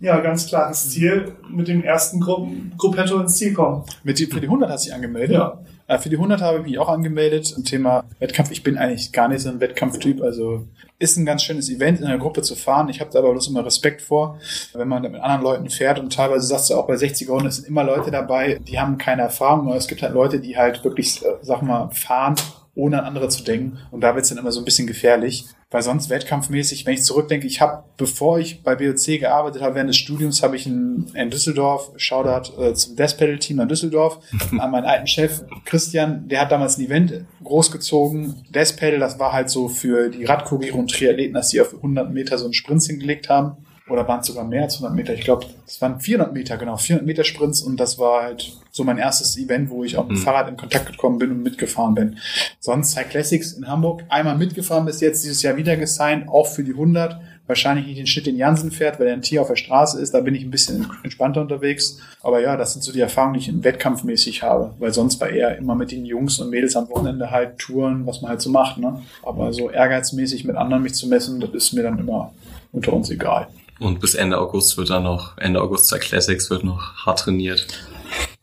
Ja, 0.00 0.20
ganz 0.20 0.46
klares 0.46 0.90
Ziel, 0.90 1.32
mit 1.50 1.66
dem 1.66 1.82
ersten 1.82 2.20
Gru 2.20 2.48
Gruppetto 2.76 3.18
ins 3.18 3.36
Ziel 3.36 3.52
kommen. 3.52 3.82
Mit 4.04 4.18
die, 4.20 4.26
für 4.26 4.40
die 4.40 4.46
100 4.46 4.70
hast 4.70 4.84
du 4.84 4.88
dich 4.90 4.94
angemeldet? 4.94 5.36
Ja. 5.36 5.58
Äh, 5.88 5.98
Für 5.98 6.10
die 6.10 6.16
100 6.16 6.42
habe 6.42 6.58
ich 6.58 6.64
mich 6.64 6.78
auch 6.78 6.88
angemeldet. 6.90 7.46
Zum 7.46 7.64
Thema 7.64 8.04
Wettkampf. 8.18 8.50
Ich 8.50 8.62
bin 8.62 8.76
eigentlich 8.76 9.10
gar 9.10 9.26
nicht 9.26 9.40
so 9.40 9.48
ein 9.48 9.58
Wettkampftyp. 9.58 10.22
Also 10.22 10.68
ist 10.98 11.16
ein 11.16 11.24
ganz 11.24 11.42
schönes 11.42 11.70
Event, 11.70 11.98
in 11.98 12.04
einer 12.06 12.18
Gruppe 12.18 12.42
zu 12.42 12.54
fahren. 12.56 12.90
Ich 12.90 13.00
habe 13.00 13.10
da 13.10 13.20
aber 13.20 13.32
bloß 13.32 13.48
immer 13.48 13.64
Respekt 13.64 14.02
vor, 14.02 14.38
wenn 14.74 14.86
man 14.86 15.02
mit 15.02 15.14
anderen 15.14 15.42
Leuten 15.42 15.70
fährt. 15.70 15.98
Und 15.98 16.12
teilweise 16.12 16.46
sagst 16.46 16.68
du 16.68 16.74
auch 16.74 16.86
bei 16.86 16.94
60er 16.94 17.30
Runden, 17.30 17.46
es 17.46 17.56
sind 17.56 17.68
immer 17.68 17.84
Leute 17.84 18.10
dabei, 18.10 18.60
die 18.68 18.78
haben 18.78 18.98
keine 18.98 19.22
Erfahrung. 19.22 19.72
Es 19.72 19.88
gibt 19.88 20.02
halt 20.02 20.12
Leute, 20.12 20.40
die 20.40 20.58
halt 20.58 20.84
wirklich, 20.84 21.24
äh, 21.24 21.28
sag 21.40 21.62
mal, 21.62 21.88
fahren, 21.90 22.34
ohne 22.78 23.00
an 23.00 23.06
andere 23.06 23.28
zu 23.28 23.42
denken. 23.42 23.78
Und 23.90 24.02
da 24.02 24.14
wird 24.14 24.22
es 24.22 24.28
dann 24.30 24.38
immer 24.38 24.52
so 24.52 24.60
ein 24.60 24.64
bisschen 24.64 24.86
gefährlich. 24.86 25.46
Weil 25.70 25.82
sonst 25.82 26.08
wettkampfmäßig, 26.08 26.86
wenn 26.86 26.94
ich 26.94 27.02
zurückdenke, 27.02 27.46
ich 27.46 27.60
habe, 27.60 27.84
bevor 27.98 28.38
ich 28.38 28.62
bei 28.62 28.74
BOC 28.74 29.20
gearbeitet 29.20 29.60
habe, 29.60 29.74
während 29.74 29.90
des 29.90 29.98
Studiums, 29.98 30.42
habe 30.42 30.56
ich 30.56 30.66
in, 30.66 31.10
in 31.12 31.28
Düsseldorf, 31.28 31.90
Shoutout 31.96 32.58
äh, 32.58 32.72
zum 32.72 32.96
Death 32.96 33.18
Pedal 33.18 33.38
Team 33.38 33.60
in 33.60 33.68
Düsseldorf, 33.68 34.20
an 34.58 34.70
meinen 34.70 34.86
alten 34.86 35.06
Chef 35.06 35.42
Christian, 35.66 36.26
der 36.28 36.40
hat 36.40 36.52
damals 36.52 36.78
ein 36.78 36.86
Event 36.86 37.26
großgezogen. 37.44 38.46
Death 38.48 38.76
Pedal, 38.76 39.00
das 39.00 39.18
war 39.18 39.32
halt 39.32 39.50
so 39.50 39.68
für 39.68 40.08
die 40.08 40.24
Radkuriere 40.24 40.78
und 40.78 40.90
Triathleten, 40.90 41.34
dass 41.34 41.50
die 41.50 41.60
auf 41.60 41.74
100 41.74 42.10
Meter 42.10 42.38
so 42.38 42.44
einen 42.44 42.54
Sprint 42.54 42.84
hingelegt 42.84 43.28
haben. 43.28 43.58
Oder 43.88 44.06
waren 44.06 44.20
es 44.20 44.26
sogar 44.26 44.44
mehr 44.44 44.62
als 44.62 44.74
100 44.74 44.94
Meter? 44.94 45.14
Ich 45.14 45.22
glaube, 45.22 45.46
es 45.66 45.80
waren 45.80 46.00
400 46.00 46.32
Meter, 46.32 46.56
genau, 46.56 46.76
400 46.76 47.06
Meter 47.06 47.24
Sprints 47.24 47.62
und 47.62 47.78
das 47.78 47.98
war 47.98 48.22
halt 48.22 48.52
so 48.70 48.84
mein 48.84 48.98
erstes 48.98 49.36
Event, 49.36 49.70
wo 49.70 49.84
ich 49.84 49.96
mit 49.96 50.08
dem 50.08 50.16
Fahrrad 50.16 50.48
in 50.48 50.56
Kontakt 50.56 50.86
gekommen 50.86 51.18
bin 51.18 51.30
und 51.30 51.42
mitgefahren 51.42 51.94
bin. 51.94 52.18
Sonst 52.60 52.92
Cyclassics 52.92 53.52
in 53.52 53.66
Hamburg 53.66 54.04
einmal 54.08 54.36
mitgefahren 54.36 54.84
bis 54.84 55.00
jetzt, 55.00 55.24
dieses 55.24 55.42
Jahr 55.42 55.56
wieder 55.56 55.76
gesigned, 55.76 56.28
auch 56.28 56.46
für 56.46 56.62
die 56.62 56.72
100. 56.72 57.18
Wahrscheinlich 57.48 57.86
nicht 57.86 57.98
den 57.98 58.06
Schritt, 58.06 58.26
den 58.26 58.36
Jansen 58.36 58.70
fährt, 58.70 59.00
weil 59.00 59.06
er 59.06 59.14
ein 59.14 59.22
Tier 59.22 59.40
auf 59.40 59.48
der 59.48 59.56
Straße 59.56 59.98
ist. 60.02 60.12
Da 60.12 60.20
bin 60.20 60.34
ich 60.34 60.44
ein 60.44 60.50
bisschen 60.50 60.86
entspannter 61.02 61.40
unterwegs. 61.40 61.98
Aber 62.22 62.42
ja, 62.42 62.58
das 62.58 62.74
sind 62.74 62.82
so 62.82 62.92
die 62.92 63.00
Erfahrungen, 63.00 63.34
die 63.34 63.40
ich 63.40 63.48
in 63.48 63.64
wettkampfmäßig 63.64 64.42
habe. 64.42 64.74
Weil 64.78 64.92
sonst 64.92 65.18
war 65.18 65.30
eher 65.30 65.56
immer 65.56 65.74
mit 65.74 65.90
den 65.90 66.04
Jungs 66.04 66.38
und 66.40 66.50
Mädels 66.50 66.76
am 66.76 66.90
Wochenende 66.90 67.30
halt 67.30 67.58
Touren, 67.58 68.06
was 68.06 68.20
man 68.20 68.32
halt 68.32 68.42
so 68.42 68.50
macht. 68.50 68.76
Ne? 68.76 69.00
Aber 69.22 69.54
so 69.54 69.70
ehrgeizmäßig 69.70 70.44
mit 70.44 70.56
anderen 70.56 70.82
mich 70.82 70.92
zu 70.92 71.08
messen, 71.08 71.40
das 71.40 71.50
ist 71.54 71.72
mir 71.72 71.82
dann 71.82 71.98
immer 71.98 72.34
unter 72.70 72.92
uns 72.92 73.08
egal. 73.08 73.48
Und 73.80 74.00
bis 74.00 74.14
Ende 74.14 74.38
August 74.38 74.76
wird 74.76 74.90
dann 74.90 75.04
noch, 75.04 75.36
Ende 75.38 75.60
August 75.60 75.86
zur 75.86 75.98
Classics 75.98 76.50
wird 76.50 76.64
noch 76.64 77.06
hart 77.06 77.20
trainiert. 77.20 77.66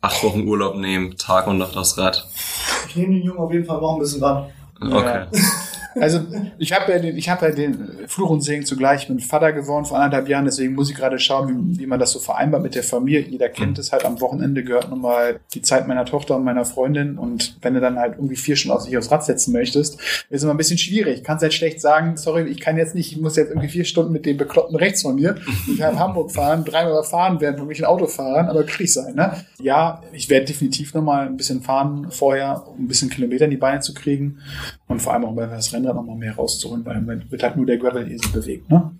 Acht 0.01 0.23
Wochen 0.23 0.47
Urlaub 0.47 0.75
nehmen, 0.75 1.17
Tag 1.17 1.47
und 1.47 1.57
Nacht 1.57 1.75
aufs 1.75 1.97
Rad. 1.97 2.27
Ich 2.87 2.95
nehme 2.95 3.15
den 3.15 3.23
Jungen 3.23 3.39
auf 3.39 3.51
jeden 3.51 3.65
Fall 3.65 3.81
noch 3.81 3.95
ein 3.95 3.99
bisschen 3.99 4.23
ran. 4.23 4.45
Okay. 4.79 5.25
Also 5.99 6.19
ich 6.57 6.73
habe 6.73 6.91
ja 6.91 6.99
den, 6.99 7.17
ich 7.17 7.29
habe 7.29 7.47
ja 7.47 7.51
den 7.53 8.07
Fluch 8.07 8.29
und 8.29 8.41
Segen 8.41 8.65
zugleich. 8.65 9.03
Ich 9.03 9.07
bin 9.07 9.19
Vater 9.19 9.53
geworden 9.53 9.85
vor 9.85 9.97
anderthalb 9.97 10.27
Jahren, 10.27 10.45
deswegen 10.45 10.73
muss 10.73 10.89
ich 10.89 10.95
gerade 10.95 11.19
schauen, 11.19 11.71
wie, 11.71 11.79
wie 11.79 11.85
man 11.85 11.99
das 11.99 12.11
so 12.11 12.19
vereinbart 12.19 12.63
mit 12.63 12.75
der 12.75 12.83
Familie. 12.83 13.21
Jeder 13.21 13.49
kennt 13.49 13.79
es 13.79 13.91
halt. 13.91 14.05
Am 14.05 14.19
Wochenende 14.19 14.63
gehört 14.63 14.89
nun 14.89 15.01
mal 15.01 15.39
die 15.53 15.61
Zeit 15.61 15.87
meiner 15.87 16.05
Tochter 16.05 16.35
und 16.35 16.43
meiner 16.43 16.65
Freundin. 16.65 17.17
Und 17.17 17.57
wenn 17.61 17.73
du 17.73 17.79
dann 17.79 17.97
halt 17.97 18.15
irgendwie 18.15 18.35
vier 18.35 18.55
Stunden 18.55 18.77
auf 18.77 18.83
sich 18.83 18.97
aufs 18.97 19.11
Rad 19.11 19.23
setzen 19.23 19.53
möchtest, 19.53 19.99
ist 20.29 20.43
immer 20.43 20.53
ein 20.53 20.57
bisschen 20.57 20.77
schwierig. 20.77 21.23
Kannst 21.23 21.43
halt 21.43 21.53
schlecht 21.53 21.79
sagen, 21.79 22.17
sorry, 22.17 22.43
ich 22.43 22.59
kann 22.59 22.77
jetzt 22.77 22.95
nicht, 22.95 23.11
ich 23.11 23.21
muss 23.21 23.35
jetzt 23.37 23.49
irgendwie 23.49 23.69
vier 23.69 23.85
Stunden 23.85 24.11
mit 24.11 24.25
dem 24.25 24.37
Bekloppten 24.37 24.75
rechts 24.75 25.01
von 25.01 25.15
mir. 25.15 25.35
Ich 25.71 25.79
kann 25.79 25.97
Hamburg 25.97 26.31
fahren, 26.31 26.65
dreimal 26.65 27.03
fahren 27.03 27.39
werden, 27.39 27.57
für 27.57 27.65
mich 27.65 27.79
ein 27.79 27.85
Auto 27.85 28.07
fahren, 28.07 28.47
aber 28.47 28.63
krieg 28.63 28.85
ich 28.85 28.93
sein. 28.93 29.15
Ne? 29.15 29.45
Ja, 29.61 30.01
ich 30.11 30.29
werde 30.29 30.45
definitiv 30.45 30.93
noch 30.93 31.03
mal 31.03 31.25
ein 31.25 31.37
bisschen 31.37 31.61
fahren 31.61 32.07
vorher, 32.09 32.63
um 32.67 32.85
ein 32.85 32.87
bisschen 32.87 33.09
Kilometer 33.09 33.45
in 33.45 33.51
die 33.51 33.57
Beine 33.57 33.79
zu 33.79 33.93
kriegen. 33.93 34.39
Und 34.87 35.01
vor 35.01 35.13
allem 35.13 35.25
auch 35.25 35.33
bei 35.33 35.45
das 35.45 35.73
Rennrad 35.73 35.84
noch 35.93 36.03
mal 36.03 36.15
mehr 36.15 36.35
rauszuholen, 36.35 36.85
weil 36.85 37.01
man 37.01 37.29
wird 37.29 37.43
halt 37.43 37.55
nur 37.55 37.65
der 37.65 37.77
Gravel-Esel 37.77 38.31
bewegt. 38.31 38.69
Ne? 38.69 38.91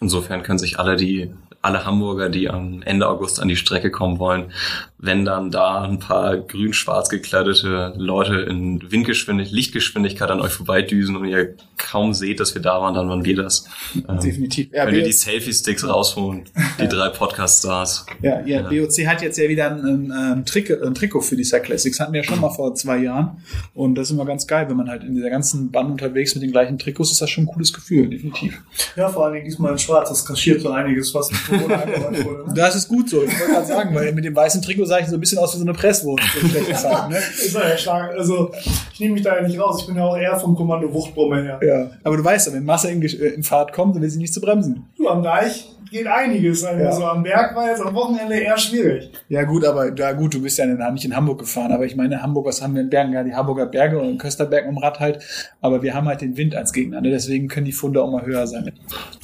Insofern 0.00 0.42
können 0.42 0.58
sich 0.58 0.78
alle 0.78 0.96
die, 0.96 1.30
alle 1.68 1.84
Hamburger, 1.84 2.30
die 2.30 2.48
am 2.48 2.80
Ende 2.82 3.06
August 3.06 3.40
an 3.40 3.48
die 3.48 3.56
Strecke 3.56 3.90
kommen 3.90 4.18
wollen, 4.18 4.52
wenn 4.98 5.24
dann 5.24 5.50
da 5.50 5.82
ein 5.82 5.98
paar 5.98 6.36
grün-schwarz 6.38 7.10
gekleidete 7.10 7.92
Leute 7.96 8.36
in 8.36 8.90
Windgeschwindigkeit, 8.90 9.54
Lichtgeschwindigkeit 9.54 10.30
an 10.30 10.40
euch 10.40 10.52
vorbeidüsen 10.52 11.14
und 11.16 11.26
ihr 11.26 11.54
kaum 11.76 12.14
seht, 12.14 12.40
dass 12.40 12.54
wir 12.54 12.62
da 12.62 12.80
waren, 12.80 12.94
dann 12.94 13.08
waren 13.08 13.24
wir 13.24 13.36
das. 13.36 13.66
Ähm, 14.08 14.18
Definitiv. 14.18 14.72
Ja, 14.72 14.86
Könnt 14.86 14.96
ihr 14.96 15.04
die 15.04 15.12
Selfie-Sticks 15.12 15.86
rausholen, 15.86 16.44
die 16.80 16.88
drei 16.88 17.10
Podcast-Stars. 17.10 18.06
Ja, 18.22 18.40
ja, 18.44 18.62
BOC 18.62 19.06
hat 19.06 19.22
jetzt 19.22 19.38
ja 19.38 19.48
wieder 19.48 19.70
ein, 19.70 19.84
ein, 19.84 20.12
ein, 20.12 20.46
Trick, 20.46 20.70
ein 20.70 20.94
Trikot 20.94 21.20
für 21.20 21.36
die 21.36 21.44
Cyclassics. 21.44 22.00
Hatten 22.00 22.14
wir 22.14 22.22
ja 22.22 22.24
schon 22.24 22.40
mal 22.40 22.50
vor 22.50 22.74
zwei 22.74 22.98
Jahren. 22.98 23.42
Und 23.74 23.94
das 23.94 24.08
ist 24.08 24.14
immer 24.14 24.24
ganz 24.24 24.46
geil, 24.46 24.68
wenn 24.68 24.76
man 24.76 24.88
halt 24.88 25.04
in 25.04 25.14
dieser 25.14 25.30
ganzen 25.30 25.70
Band 25.70 25.90
unterwegs 25.90 26.34
mit 26.34 26.42
den 26.42 26.50
gleichen 26.50 26.78
Trikots 26.78 27.12
ist, 27.12 27.20
das 27.20 27.28
schon 27.28 27.44
ein 27.44 27.48
cooles 27.48 27.72
Gefühl, 27.74 28.08
definitiv. 28.08 28.60
Ja, 28.96 29.10
vor 29.10 29.26
allen 29.26 29.34
Dingen 29.34 29.44
diesmal 29.44 29.72
in 29.72 29.78
schwarz. 29.78 30.08
Das 30.08 30.24
kaschiert 30.24 30.62
so 30.62 30.70
einiges, 30.70 31.14
was 31.14 31.30
mit 31.30 31.57
Corona 31.58 31.82
eingebaut 31.82 32.24
wurde. 32.24 32.48
Ne? 32.48 32.54
Das 32.54 32.74
ist 32.76 32.88
gut 32.88 33.08
so. 33.08 33.22
Ich 33.22 33.38
wollte 33.38 33.52
gerade 33.52 33.66
sagen, 33.66 33.94
weil 33.94 34.12
mit 34.12 34.24
dem 34.24 34.34
weißen 34.34 34.62
Trikot 34.62 34.84
sah 34.84 34.98
ich 34.98 35.06
so 35.06 35.14
ein 35.14 35.20
bisschen 35.20 35.38
aus 35.38 35.54
wie 35.54 35.58
so 35.58 35.64
eine 35.64 35.72
Presswurst. 35.72 36.24
so 36.40 36.60
gesagt, 36.60 37.10
ne? 37.10 37.18
Ist 37.38 37.54
ja 37.54 37.76
stark. 37.76 38.14
Also, 38.16 38.52
ich 38.92 39.00
nehme 39.00 39.14
mich 39.14 39.22
da 39.22 39.36
ja 39.36 39.42
nicht 39.42 39.58
raus. 39.58 39.80
Ich 39.80 39.86
bin 39.86 39.96
ja 39.96 40.04
auch 40.04 40.16
eher 40.16 40.38
vom 40.38 40.54
Kommando 40.54 40.92
Wuchtbrumme 40.92 41.42
her. 41.42 41.60
Ja. 41.62 41.90
Aber 42.04 42.16
du 42.16 42.24
weißt 42.24 42.48
ja, 42.48 42.52
wenn 42.52 42.64
Masse 42.64 42.90
in, 42.90 43.02
äh, 43.02 43.06
in 43.06 43.42
Fahrt 43.42 43.72
kommt, 43.72 43.94
dann 43.94 44.02
will 44.02 44.10
sie 44.10 44.18
nicht 44.18 44.34
zu 44.34 44.40
bremsen. 44.40 44.84
Du, 44.96 45.08
am 45.08 45.22
Deich 45.22 45.68
geht 45.90 46.06
einiges. 46.06 46.64
Also 46.64 46.82
Ja. 46.82 46.92
so 46.92 47.04
am 47.06 47.22
Berg 47.22 47.54
war 47.56 47.68
jetzt 47.68 47.82
am 47.82 47.94
Wochenende 47.94 48.36
eher 48.36 48.56
schwierig. 48.58 49.10
Ja 49.28 49.44
gut, 49.44 49.64
aber 49.64 49.94
ja 49.96 50.12
gut, 50.12 50.34
du 50.34 50.42
bist 50.42 50.58
ja 50.58 50.64
in, 50.64 50.78
nicht 50.94 51.04
in 51.04 51.14
Hamburg 51.16 51.40
gefahren, 51.40 51.72
aber 51.72 51.84
ich 51.84 51.96
meine, 51.96 52.22
Hamburg, 52.22 52.46
was 52.46 52.62
haben 52.62 52.74
wir 52.74 52.82
in 52.82 52.90
Bergen? 52.90 53.12
Ja, 53.12 53.22
die 53.22 53.34
Hamburger 53.34 53.66
Berge 53.66 53.98
und 53.98 54.18
Kösterberg 54.18 54.66
am 54.66 54.78
Rad 54.78 55.00
halt, 55.00 55.22
aber 55.60 55.82
wir 55.82 55.94
haben 55.94 56.06
halt 56.08 56.20
den 56.20 56.36
Wind 56.36 56.54
als 56.54 56.72
Gegner, 56.72 57.00
ne? 57.00 57.10
deswegen 57.10 57.48
können 57.48 57.66
die 57.66 57.72
Funde 57.72 58.02
auch 58.02 58.10
mal 58.10 58.24
höher 58.24 58.46
sein. 58.46 58.72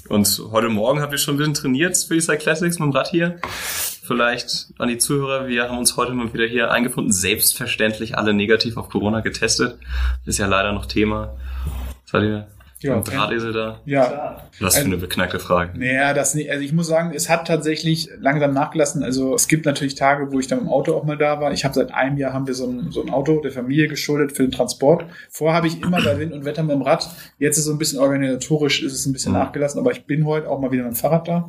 Und 0.09 0.41
heute 0.53 0.69
Morgen 0.69 1.01
habt 1.01 1.13
ihr 1.13 1.19
schon 1.19 1.35
ein 1.35 1.39
bisschen 1.39 1.55
trainiert 1.55 1.97
für 1.97 2.15
die 2.15 2.21
Cyclassics 2.21 2.79
mit 2.79 2.87
dem 2.89 2.93
Rad 2.93 3.09
hier. 3.09 3.37
Vielleicht 4.07 4.69
an 4.79 4.89
die 4.89 4.99
Zuhörer, 4.99 5.47
wir 5.47 5.69
haben 5.71 5.79
uns 5.79 5.97
heute 5.97 6.13
mal 6.13 6.31
wieder 6.35 6.45
hier 6.47 6.71
eingefunden. 6.71 7.11
Selbstverständlich 7.11 8.19
alle 8.19 8.35
negativ 8.35 8.77
auf 8.77 8.91
Corona 8.91 9.21
getestet. 9.21 9.79
Ist 10.27 10.39
ja 10.39 10.47
leider 10.47 10.73
noch 10.73 10.85
Thema. 10.85 11.35
Seid 12.05 12.23
ihr 12.25 12.47
Ja, 12.85 12.97
ja, 12.97 13.01
Drahtesel 13.01 13.53
da? 13.53 13.81
Ja, 13.87 14.43
Was 14.61 14.77
für 14.77 14.85
eine 14.85 14.99
beknackte 14.99 15.39
Frage. 15.39 15.79
Naja, 15.79 16.13
das 16.13 16.35
nicht. 16.35 16.51
Also 16.51 16.63
ich 16.63 16.73
muss 16.73 16.87
sagen, 16.87 17.13
es 17.15 17.29
hat 17.31 17.47
tatsächlich 17.47 18.11
langsam 18.21 18.53
nachgelassen. 18.53 19.03
Also 19.03 19.35
es 19.35 19.49
gibt 19.49 19.65
natürlich 19.65 19.95
Tage, 19.95 20.31
wo 20.31 20.39
ich 20.39 20.47
dann 20.47 20.61
im 20.61 20.69
Auto 20.69 20.95
auch 20.95 21.05
mal 21.05 21.17
da 21.17 21.41
war. 21.41 21.53
Ich 21.53 21.65
habe 21.65 21.75
seit 21.75 21.95
einem 21.95 22.19
Jahr 22.19 22.33
haben 22.35 22.47
wir 22.47 22.55
so 22.55 22.67
ein, 22.67 22.91
so 22.91 23.03
ein 23.03 23.11
Auto 23.11 23.41
der 23.41 23.53
Familie 23.53 23.89
geschuldet 23.89 24.33
für 24.33 24.43
den 24.43 24.53
Transport. 24.53 25.07
Vorher 25.31 25.57
habe 25.57 25.67
ich 25.67 25.83
immer 25.83 26.03
bei 26.03 26.19
Wind 26.19 26.33
und 26.33 26.45
Wetter 26.45 26.63
mit 26.63 26.73
dem 26.73 26.83
Rad. 26.83 27.09
Jetzt 27.39 27.57
ist 27.59 27.65
so 27.65 27.73
ein 27.73 27.79
bisschen 27.79 27.99
organisatorisch, 27.99 28.83
ist 28.83 28.93
es 28.93 29.07
ein 29.07 29.13
bisschen 29.13 29.33
nachgelassen, 29.33 29.81
aber 29.81 29.91
ich 29.93 30.05
bin 30.05 30.27
heute 30.27 30.49
auch 30.51 30.61
mal 30.61 30.71
wieder 30.71 30.83
mit 30.85 30.93
dem 30.93 30.97
Fahrrad 30.97 31.27
da. 31.27 31.49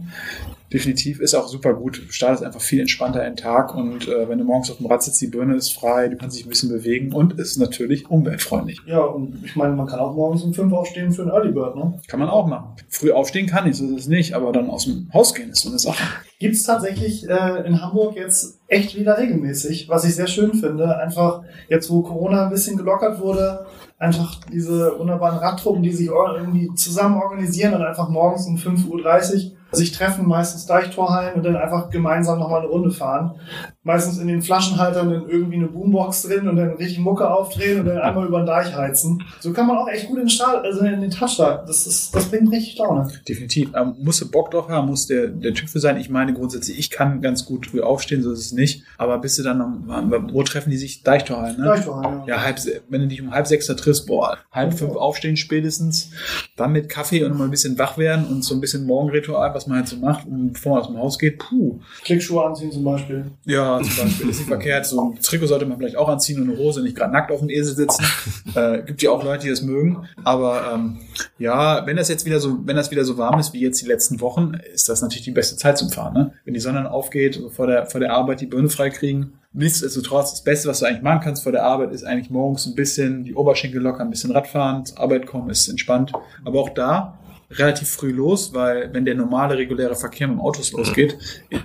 Definitiv. 0.72 1.20
Ist 1.20 1.36
auch 1.36 1.48
super 1.48 1.74
gut. 1.74 2.02
Du 2.08 2.12
startest 2.12 2.44
einfach 2.44 2.62
viel 2.62 2.80
entspannter 2.80 3.26
in 3.26 3.34
den 3.34 3.38
Tag 3.38 3.76
und 3.76 4.08
äh, 4.08 4.28
wenn 4.28 4.38
du 4.38 4.44
morgens 4.44 4.72
auf 4.72 4.78
dem 4.78 4.88
Rad 4.88 5.04
sitzt, 5.04 5.22
die 5.22 5.28
Birne 5.28 5.56
ist 5.56 5.74
frei, 5.74 6.08
du 6.08 6.18
kannst 6.18 6.38
dich 6.38 6.46
ein 6.46 6.50
bisschen 6.50 6.70
bewegen 6.70 7.14
und 7.14 7.40
ist 7.40 7.58
natürlich 7.58 8.10
umweltfreundlich. 8.10 8.82
Ja, 8.86 9.02
und 9.02 9.44
ich 9.46 9.56
meine, 9.56 9.76
man 9.76 9.88
kann 9.88 10.00
auch 10.00 10.16
morgens 10.16 10.44
um 10.44 10.54
fünf 10.54 10.74
aufstehen 10.74 11.12
für 11.12 11.22
einen 11.22 11.32
Early 11.32 11.52
Bird, 11.52 11.76
ne? 11.76 12.00
Kann 12.08 12.20
man 12.20 12.30
auch 12.30 12.48
machen. 12.48 12.76
Früh 12.90 13.12
aufstehen 13.12 13.48
kann 13.48 13.68
ich, 13.68 13.78
so 13.78 13.86
ist 13.86 14.02
es 14.02 14.08
nicht, 14.08 14.34
aber 14.34 14.52
dann 14.52 14.70
aus 14.70 14.86
dem 14.86 15.10
Haus 15.14 15.34
gehen 15.34 15.50
ist 15.50 15.62
so 15.62 15.70
eine 15.70 15.80
Sache. 15.80 16.04
Gibt's 16.40 16.64
tatsächlich 16.64 17.28
äh, 17.30 17.66
in 17.66 17.82
Hamburg 17.82 18.16
jetzt 18.16 18.60
echt 18.68 18.98
wieder 18.98 19.18
regelmäßig, 19.18 19.88
was 19.90 20.06
ich 20.06 20.16
sehr 20.16 20.28
schön 20.28 20.54
finde. 20.54 20.98
Einfach 20.98 21.44
jetzt, 21.70 21.90
wo 21.90 22.02
Corona 22.02 22.46
ein 22.46 22.50
bisschen 22.50 22.78
gelockert 22.78 23.22
wurde, 23.22 23.66
einfach 23.98 24.42
diese 24.52 24.98
wunderbaren 24.98 25.38
Radtruppen, 25.38 25.84
die 25.84 25.92
sich 25.92 26.08
irgendwie 26.08 26.74
zusammen 26.76 27.18
organisieren 27.18 27.74
und 27.74 27.84
einfach 27.84 28.10
morgens 28.10 28.48
um 28.48 28.58
5.30 28.58 29.52
Uhr 29.52 29.55
sich 29.76 29.92
treffen, 29.92 30.28
meistens 30.28 30.66
Deichtorhallen 30.66 31.36
und 31.36 31.44
dann 31.44 31.56
einfach 31.56 31.90
gemeinsam 31.90 32.40
nochmal 32.40 32.62
eine 32.62 32.70
Runde 32.70 32.92
fahren. 32.92 33.40
Meistens 33.86 34.18
in 34.18 34.28
den 34.28 34.42
Flaschenhaltern 34.42 35.10
dann 35.12 35.30
irgendwie 35.30 35.56
eine 35.56 35.68
Boombox 35.68 36.24
drin 36.24 36.48
und 36.50 36.56
dann 36.58 36.72
richtig 36.72 36.98
Mucke 37.00 37.30
aufdrehen 37.30 37.80
und 37.80 37.86
dann 37.86 38.00
einmal 38.00 38.26
über 38.26 38.40
den 38.42 38.48
Deich 38.48 38.76
heizen. 38.76 39.24
So 39.40 39.54
kann 39.54 39.68
man 39.68 39.78
auch 39.78 39.88
echt 39.88 40.08
gut 40.08 40.18
in 40.18 40.24
den 40.24 40.30
Start, 40.30 40.66
also 40.66 40.80
in 40.84 41.02
den 41.02 41.12
Touch 41.12 41.30
starten. 41.34 41.68
Das 41.68 41.86
ist, 41.86 42.14
das 42.16 42.26
bringt 42.26 42.52
richtig 42.52 42.78
Laune. 42.80 43.08
Definitiv. 43.30 43.70
Ähm, 43.76 43.94
muss 44.02 44.20
du 44.20 44.30
Bock 44.30 44.50
drauf 44.50 44.70
haben, 44.70 44.88
muss 44.88 45.06
der, 45.06 45.28
der 45.28 45.54
Typ 45.54 45.70
für 45.70 45.80
sein. 45.80 45.98
Ich 45.98 46.10
meine 46.10 46.34
grundsätzlich, 46.34 46.80
ich 46.80 46.90
kann 46.90 47.22
ganz 47.22 47.46
gut 47.46 47.68
früh 47.68 47.82
aufstehen, 47.82 48.24
so 48.24 48.32
ist 48.32 48.40
es 48.40 48.52
nicht. 48.54 48.84
Aber 48.98 49.20
bist 49.20 49.38
du 49.38 49.44
dann, 49.44 49.62
am- 49.62 49.86
wo 50.34 50.42
treffen 50.42 50.72
die 50.72 50.78
sich? 50.78 51.04
Deichtorhallen, 51.04 51.58
ne? 51.60 51.66
Deichtorhallen, 51.66 52.22
ja. 52.26 52.36
Ja, 52.38 52.44
halb, 52.44 52.58
wenn 52.90 53.02
du 53.02 53.08
dich 53.08 53.22
um 53.22 53.32
halb 53.32 53.46
sechs 53.46 53.68
da 53.68 53.76
triffst, 53.76 54.08
boah, 54.08 54.40
halb 54.52 54.74
fünf 54.74 54.96
aufstehen 54.96 55.38
spätestens, 55.38 56.10
dann 56.58 56.72
mit 56.72 56.90
Kaffee 56.90 57.24
und 57.24 57.38
mal 57.38 57.44
ein 57.44 57.52
bisschen 57.52 57.78
wach 57.78 58.00
werden 58.00 58.26
und 58.26 58.44
so 58.44 58.56
ein 58.56 58.62
bisschen 58.62 58.86
Morgenritual, 58.88 59.54
was 59.54 59.68
man 59.68 59.78
halt 59.78 59.88
so 59.88 59.98
macht, 59.98 60.26
bevor 60.28 60.72
man 60.74 60.82
aus 60.82 60.88
dem 60.88 60.98
Haus 60.98 61.20
geht, 61.20 61.38
puh. 61.38 61.80
Klickschuhe 62.04 62.44
anziehen 62.44 62.72
zum 62.72 62.84
Beispiel. 62.84 63.26
Ja, 63.46 63.75
zum 63.84 64.06
Beispiel, 64.06 64.30
ist 64.30 64.40
nicht 64.40 64.48
verkehrt. 64.48 64.86
So 64.86 65.02
ein 65.02 65.20
Trikot 65.22 65.48
sollte 65.48 65.66
man 65.66 65.78
vielleicht 65.78 65.98
auch 65.98 66.10
anziehen 66.10 66.42
und 66.42 66.50
eine 66.50 66.58
Hose, 66.58 66.82
nicht 66.82 66.96
gerade 66.96 67.14
nackt 67.14 67.32
auf 67.32 67.40
dem 67.40 67.50
Esel 67.50 67.76
sitzen. 67.76 68.06
Äh, 68.56 68.84
gibt 68.84 69.02
ja 69.02 69.10
auch 69.10 69.22
Leute, 69.22 69.44
die 69.44 69.50
das 69.50 69.64
mögen. 69.64 70.08
Aber 70.24 70.72
ähm, 70.74 70.98
ja, 71.38 71.86
wenn 71.86 71.98
das 71.98 72.08
jetzt 72.08 72.26
wieder 72.26 72.40
so, 72.40 72.60
wenn 72.64 72.78
das 72.78 72.90
wieder 72.90 73.04
so 73.04 73.18
warm 73.18 73.38
ist 73.38 73.52
wie 73.52 73.60
jetzt 73.60 73.82
die 73.82 73.86
letzten 73.86 74.22
Wochen, 74.22 74.54
ist 74.74 74.88
das 74.88 75.02
natürlich 75.02 75.26
die 75.26 75.32
beste 75.32 75.58
Zeit 75.58 75.78
zum 75.78 75.90
Fahren. 75.90 76.14
Ne? 76.14 76.34
Wenn 76.46 76.54
die 76.54 76.62
Sonne 76.62 76.90
aufgeht, 76.90 77.36
so 77.36 77.50
vor 77.50 77.68
der 77.68 77.86
vor 77.88 78.00
der 78.00 78.14
Arbeit 78.14 78.40
die 78.40 78.46
Birne 78.46 78.70
frei 78.70 78.92
kriegen. 78.92 79.34
Nichtsdestotrotz, 79.52 80.32
das 80.32 80.44
Beste, 80.44 80.70
was 80.70 80.80
du 80.80 80.86
eigentlich 80.86 81.02
machen 81.02 81.22
kannst 81.24 81.44
vor 81.44 81.52
der 81.52 81.64
Arbeit, 81.64 81.92
ist 81.92 82.06
eigentlich 82.06 82.30
morgens 82.30 82.66
ein 82.66 82.76
bisschen 82.76 83.24
die 83.24 83.34
Oberschenkel 83.34 83.82
locker, 83.82 84.02
ein 84.02 84.10
bisschen 84.10 84.32
Radfahren, 84.32 84.86
zur 84.86 85.00
Arbeit 85.00 85.26
kommen, 85.28 85.50
ist 85.50 85.68
entspannt. 85.68 86.14
Aber 86.44 86.62
auch 86.62 86.70
da 86.70 87.18
relativ 87.52 87.90
früh 87.90 88.12
los, 88.12 88.54
weil 88.54 88.94
wenn 88.94 89.06
der 89.06 89.16
normale, 89.16 89.58
reguläre 89.58 89.96
Verkehr 89.96 90.28
mit 90.28 90.38
dem 90.38 90.42
Autos 90.42 90.72
losgeht, 90.72 91.18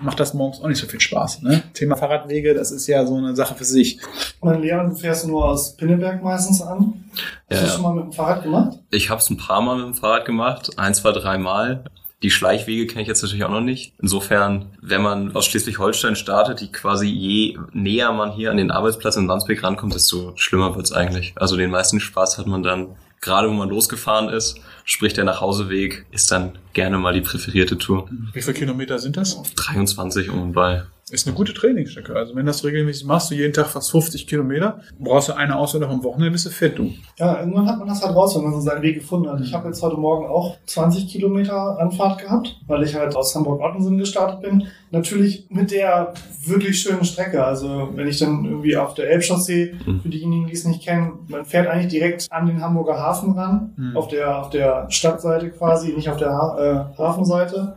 macht 0.03 0.21
das 0.21 0.35
morgens 0.35 0.61
auch 0.61 0.69
nicht 0.69 0.79
so 0.79 0.87
viel 0.87 1.01
Spaß. 1.01 1.43
Ne? 1.43 1.63
Thema 1.75 1.97
Fahrradwege, 1.97 2.55
das 2.55 2.71
ist 2.71 2.87
ja 2.87 3.07
so 3.07 3.17
eine 3.17 3.35
Sache 3.35 3.55
für 3.55 3.65
sich. 3.65 3.99
Mein 4.43 4.61
Leon, 4.63 4.91
du 4.91 4.97
fährst 4.97 5.27
nur 5.27 5.45
aus 5.47 5.77
Pinneberg 5.77 6.23
meistens 6.23 6.61
an. 6.63 7.05
Hast 7.51 7.61
Ja, 7.61 7.67
du 7.67 7.73
schon 7.73 7.83
mal 7.83 7.95
mit 7.95 8.05
dem 8.05 8.13
Fahrrad 8.13 8.43
gemacht? 8.43 8.79
Ich 8.91 9.11
habe 9.11 9.21
es 9.21 9.31
ein 9.31 9.37
paar 9.37 9.61
Mal 9.63 9.77
mit 9.77 9.87
dem 9.87 9.95
Fahrrad 9.95 10.25
gemacht, 10.25 10.71
ein, 10.77 10.95
zwei, 10.95 11.13
drei 11.13 11.39
Mal. 11.39 11.85
Die 12.23 12.31
Schleichwege 12.31 12.87
kenne 12.87 13.01
ich 13.01 13.09
jetzt 13.09 13.23
natürlich 13.23 13.45
auch 13.45 13.51
noch 13.51 13.63
nicht. 13.63 13.95
Insofern, 13.99 14.67
wenn 14.83 15.01
man 15.01 15.35
aus 15.35 15.47
Schleswig-Holstein 15.47 16.17
startet, 16.17 16.61
die 16.61 16.71
quasi 16.71 17.07
je 17.07 17.57
näher 17.73 18.13
man 18.13 18.33
hier 18.33 18.51
an 18.51 18.59
den 18.59 18.71
Arbeitsplatz 18.71 19.17
in 19.17 19.27
Wandsbek 19.27 19.63
rankommt, 19.65 19.95
desto 19.95 20.33
schlimmer 20.37 20.77
wird's 20.77 20.93
eigentlich. 20.93 21.33
Also 21.37 21.57
den 21.57 21.71
meisten 21.71 21.99
Spaß 21.99 22.37
hat 22.37 22.47
man 22.47 22.63
dann, 22.63 22.89
gerade 23.21 23.49
wo 23.49 23.53
man 23.53 23.69
losgefahren 23.69 24.29
ist, 24.29 24.61
sprich 24.85 25.13
der 25.13 25.25
Nachhauseweg 25.25 26.07
ist 26.11 26.31
dann 26.31 26.59
gerne 26.73 26.99
mal 26.99 27.13
die 27.13 27.21
präferierte 27.21 27.79
Tour. 27.79 28.09
Wie 28.33 28.43
viele 28.43 28.55
Kilometer 28.55 28.99
sind 28.99 29.17
das? 29.17 29.41
23 29.55 30.31
um 30.31 30.43
und 30.43 30.53
bei. 30.53 30.83
Ist 31.11 31.27
eine 31.27 31.37
gute 31.37 31.53
Trainingsstrecke. 31.55 32.15
Also 32.15 32.35
wenn 32.37 32.47
das 32.47 32.65
regelmäßig 32.65 33.05
machst, 33.05 33.31
du 33.31 33.35
jeden 33.35 33.53
Tag 33.53 33.67
fast 33.67 33.91
50 33.91 34.27
Kilometer, 34.27 34.81
brauchst 34.99 35.29
du 35.29 35.33
eine 35.33 35.57
Auswahl 35.57 35.83
am 35.85 36.05
Wochenende, 36.05 36.31
bist 36.33 36.47
du 36.47 36.51
fit, 36.51 36.79
du. 36.79 36.93
Ja, 37.19 37.41
irgendwann 37.41 37.67
hat 37.69 37.79
man 37.79 37.89
das 37.89 38.03
halt 38.03 38.15
raus, 38.15 38.35
wenn 38.37 38.43
man 38.45 38.53
so 38.55 38.61
seinen 38.61 38.83
Weg 38.83 38.97
gefunden 38.97 39.29
hat. 39.29 39.41
Ich 39.41 39.53
habe 39.53 39.69
jetzt 39.69 39.83
heute 39.83 39.97
Morgen 39.97 40.27
auch 40.27 40.57
20 40.67 41.09
Kilometer 41.09 41.79
Anfahrt 41.81 42.21
gehabt, 42.21 42.57
weil 42.67 42.83
ich 42.83 42.95
halt 42.95 43.15
aus 43.17 43.35
Hamburg-Ottensen 43.35 43.99
gestartet 43.99 44.41
bin. 44.41 44.67
Natürlich 44.93 45.47
mit 45.51 45.71
der 45.71 46.15
wirklich 46.45 46.81
schönen 46.81 47.05
Strecke. 47.05 47.45
Also 47.45 47.89
wenn 47.95 48.09
ich 48.09 48.19
dann 48.19 48.45
irgendwie 48.45 48.77
auf 48.77 48.95
der 48.95 49.11
Elbchaussee, 49.11 49.75
Mhm. 49.87 50.01
für 50.01 50.09
diejenigen, 50.09 50.47
die 50.47 50.53
es 50.53 50.65
nicht 50.65 50.83
kennen, 50.85 51.13
man 51.29 51.45
fährt 51.45 51.67
eigentlich 51.69 51.89
direkt 51.89 52.27
an 52.31 52.47
den 52.47 52.61
Hamburger 52.63 52.99
Hafen 52.99 53.33
ran, 53.33 53.73
Mhm. 53.77 53.97
auf 53.97 54.09
der 54.09 54.39
auf 54.41 54.51
der 54.51 54.87
Stadtseite 54.91 55.51
quasi, 55.51 55.93
nicht 55.93 56.09
auf 56.09 56.17
der 56.17 56.31
ha 56.31 56.91
äh, 56.95 56.99
Hafenseite 56.99 57.77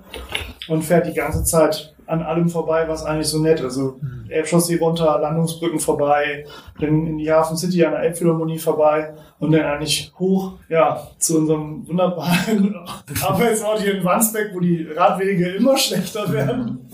und 0.68 0.84
fährt 0.84 1.08
die 1.08 1.14
ganze 1.14 1.44
Zeit 1.44 1.93
an 2.08 2.22
allem 2.22 2.50
vorbei, 2.50 2.86
was 2.88 3.04
eigentlich 3.04 3.28
so 3.28 3.40
nett. 3.40 3.62
Also 3.62 4.00
Elbchaussee 4.30 4.78
runter, 4.78 5.20
Landungsbrücken 5.20 5.80
vorbei, 5.80 6.46
dann 6.80 7.08
in 7.08 7.18
die 7.18 7.32
Hafen 7.32 7.58
City 7.58 7.86
an 7.86 7.92
der 7.92 8.02
Elbphilharmonie 8.02 8.60
vorbei 8.60 9.14
und 9.40 9.52
dann 9.52 9.64
eigentlich 9.64 10.12
hoch, 10.18 10.54
ja, 10.70 11.08
zu 11.18 11.40
unserem 11.40 11.88
wunderbaren 11.88 12.76
Arbeitsort 13.22 13.82
hier 13.82 13.96
in 13.98 14.04
Wandsbek, 14.04 14.52
wo 14.54 14.60
die 14.60 14.88
Radwege 14.96 15.50
immer 15.56 15.78
schlechter 15.78 16.32
werden. 16.32 16.90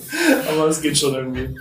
Aber 0.52 0.68
es 0.68 0.82
geht 0.82 0.98
schon 0.98 1.14
irgendwie. 1.14 1.56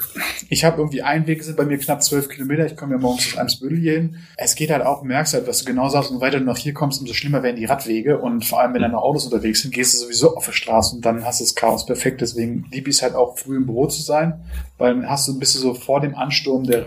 Ich 0.49 0.65
habe 0.65 0.79
irgendwie 0.79 1.03
einen 1.03 1.27
Weg, 1.27 1.43
sind 1.43 1.57
bei 1.57 1.67
mir 1.67 1.79
knapp 1.79 2.03
12 2.03 2.31
Kilometer. 2.31 2.65
Ich 2.65 2.77
komme 2.77 2.95
ja 2.95 2.99
morgens 2.99 3.33
aus 3.33 3.39
Eimsbüttel 3.39 3.79
hier 3.79 3.93
hin. 3.93 4.17
Es 4.37 4.55
geht 4.55 4.71
halt 4.71 4.83
auch, 4.83 5.01
du 5.01 5.07
merkst 5.07 5.35
halt, 5.35 5.47
was 5.47 5.59
du 5.59 5.67
genau 5.67 5.89
sagst, 5.89 6.11
umso 6.11 6.23
weiter 6.23 6.39
du 6.39 6.45
nach 6.45 6.57
hier 6.57 6.73
kommst, 6.73 7.01
umso 7.01 7.13
schlimmer 7.13 7.43
werden 7.43 7.57
die 7.57 7.67
Radwege. 7.67 8.19
Und 8.19 8.47
vor 8.47 8.61
allem, 8.61 8.73
wenn 8.75 8.83
da 8.83 8.89
noch 8.89 9.03
Autos 9.03 9.27
unterwegs 9.27 9.63
sind, 9.63 9.75
gehst 9.75 9.95
du 9.95 9.99
sowieso 9.99 10.37
auf 10.37 10.47
der 10.47 10.53
Straße 10.53 10.97
und 10.97 11.05
dann 11.05 11.25
hast 11.25 11.41
du 11.41 11.45
das 11.45 11.55
Chaos 11.55 11.85
perfekt. 11.85 12.23
Deswegen 12.23 12.67
liebe 12.71 12.89
ich 12.89 12.97
es 12.97 13.03
halt 13.03 13.15
auch 13.15 13.37
früh 13.39 13.57
im 13.57 13.67
Büro 13.67 13.87
zu 13.87 14.03
sein, 14.03 14.41
weil 14.79 14.95
dann 14.95 15.09
hast 15.09 15.27
du, 15.29 15.39
bist 15.39 15.55
du 15.55 15.59
so 15.61 15.75
vor 15.75 16.01
dem 16.01 16.15
Ansturm 16.15 16.65
der, 16.65 16.85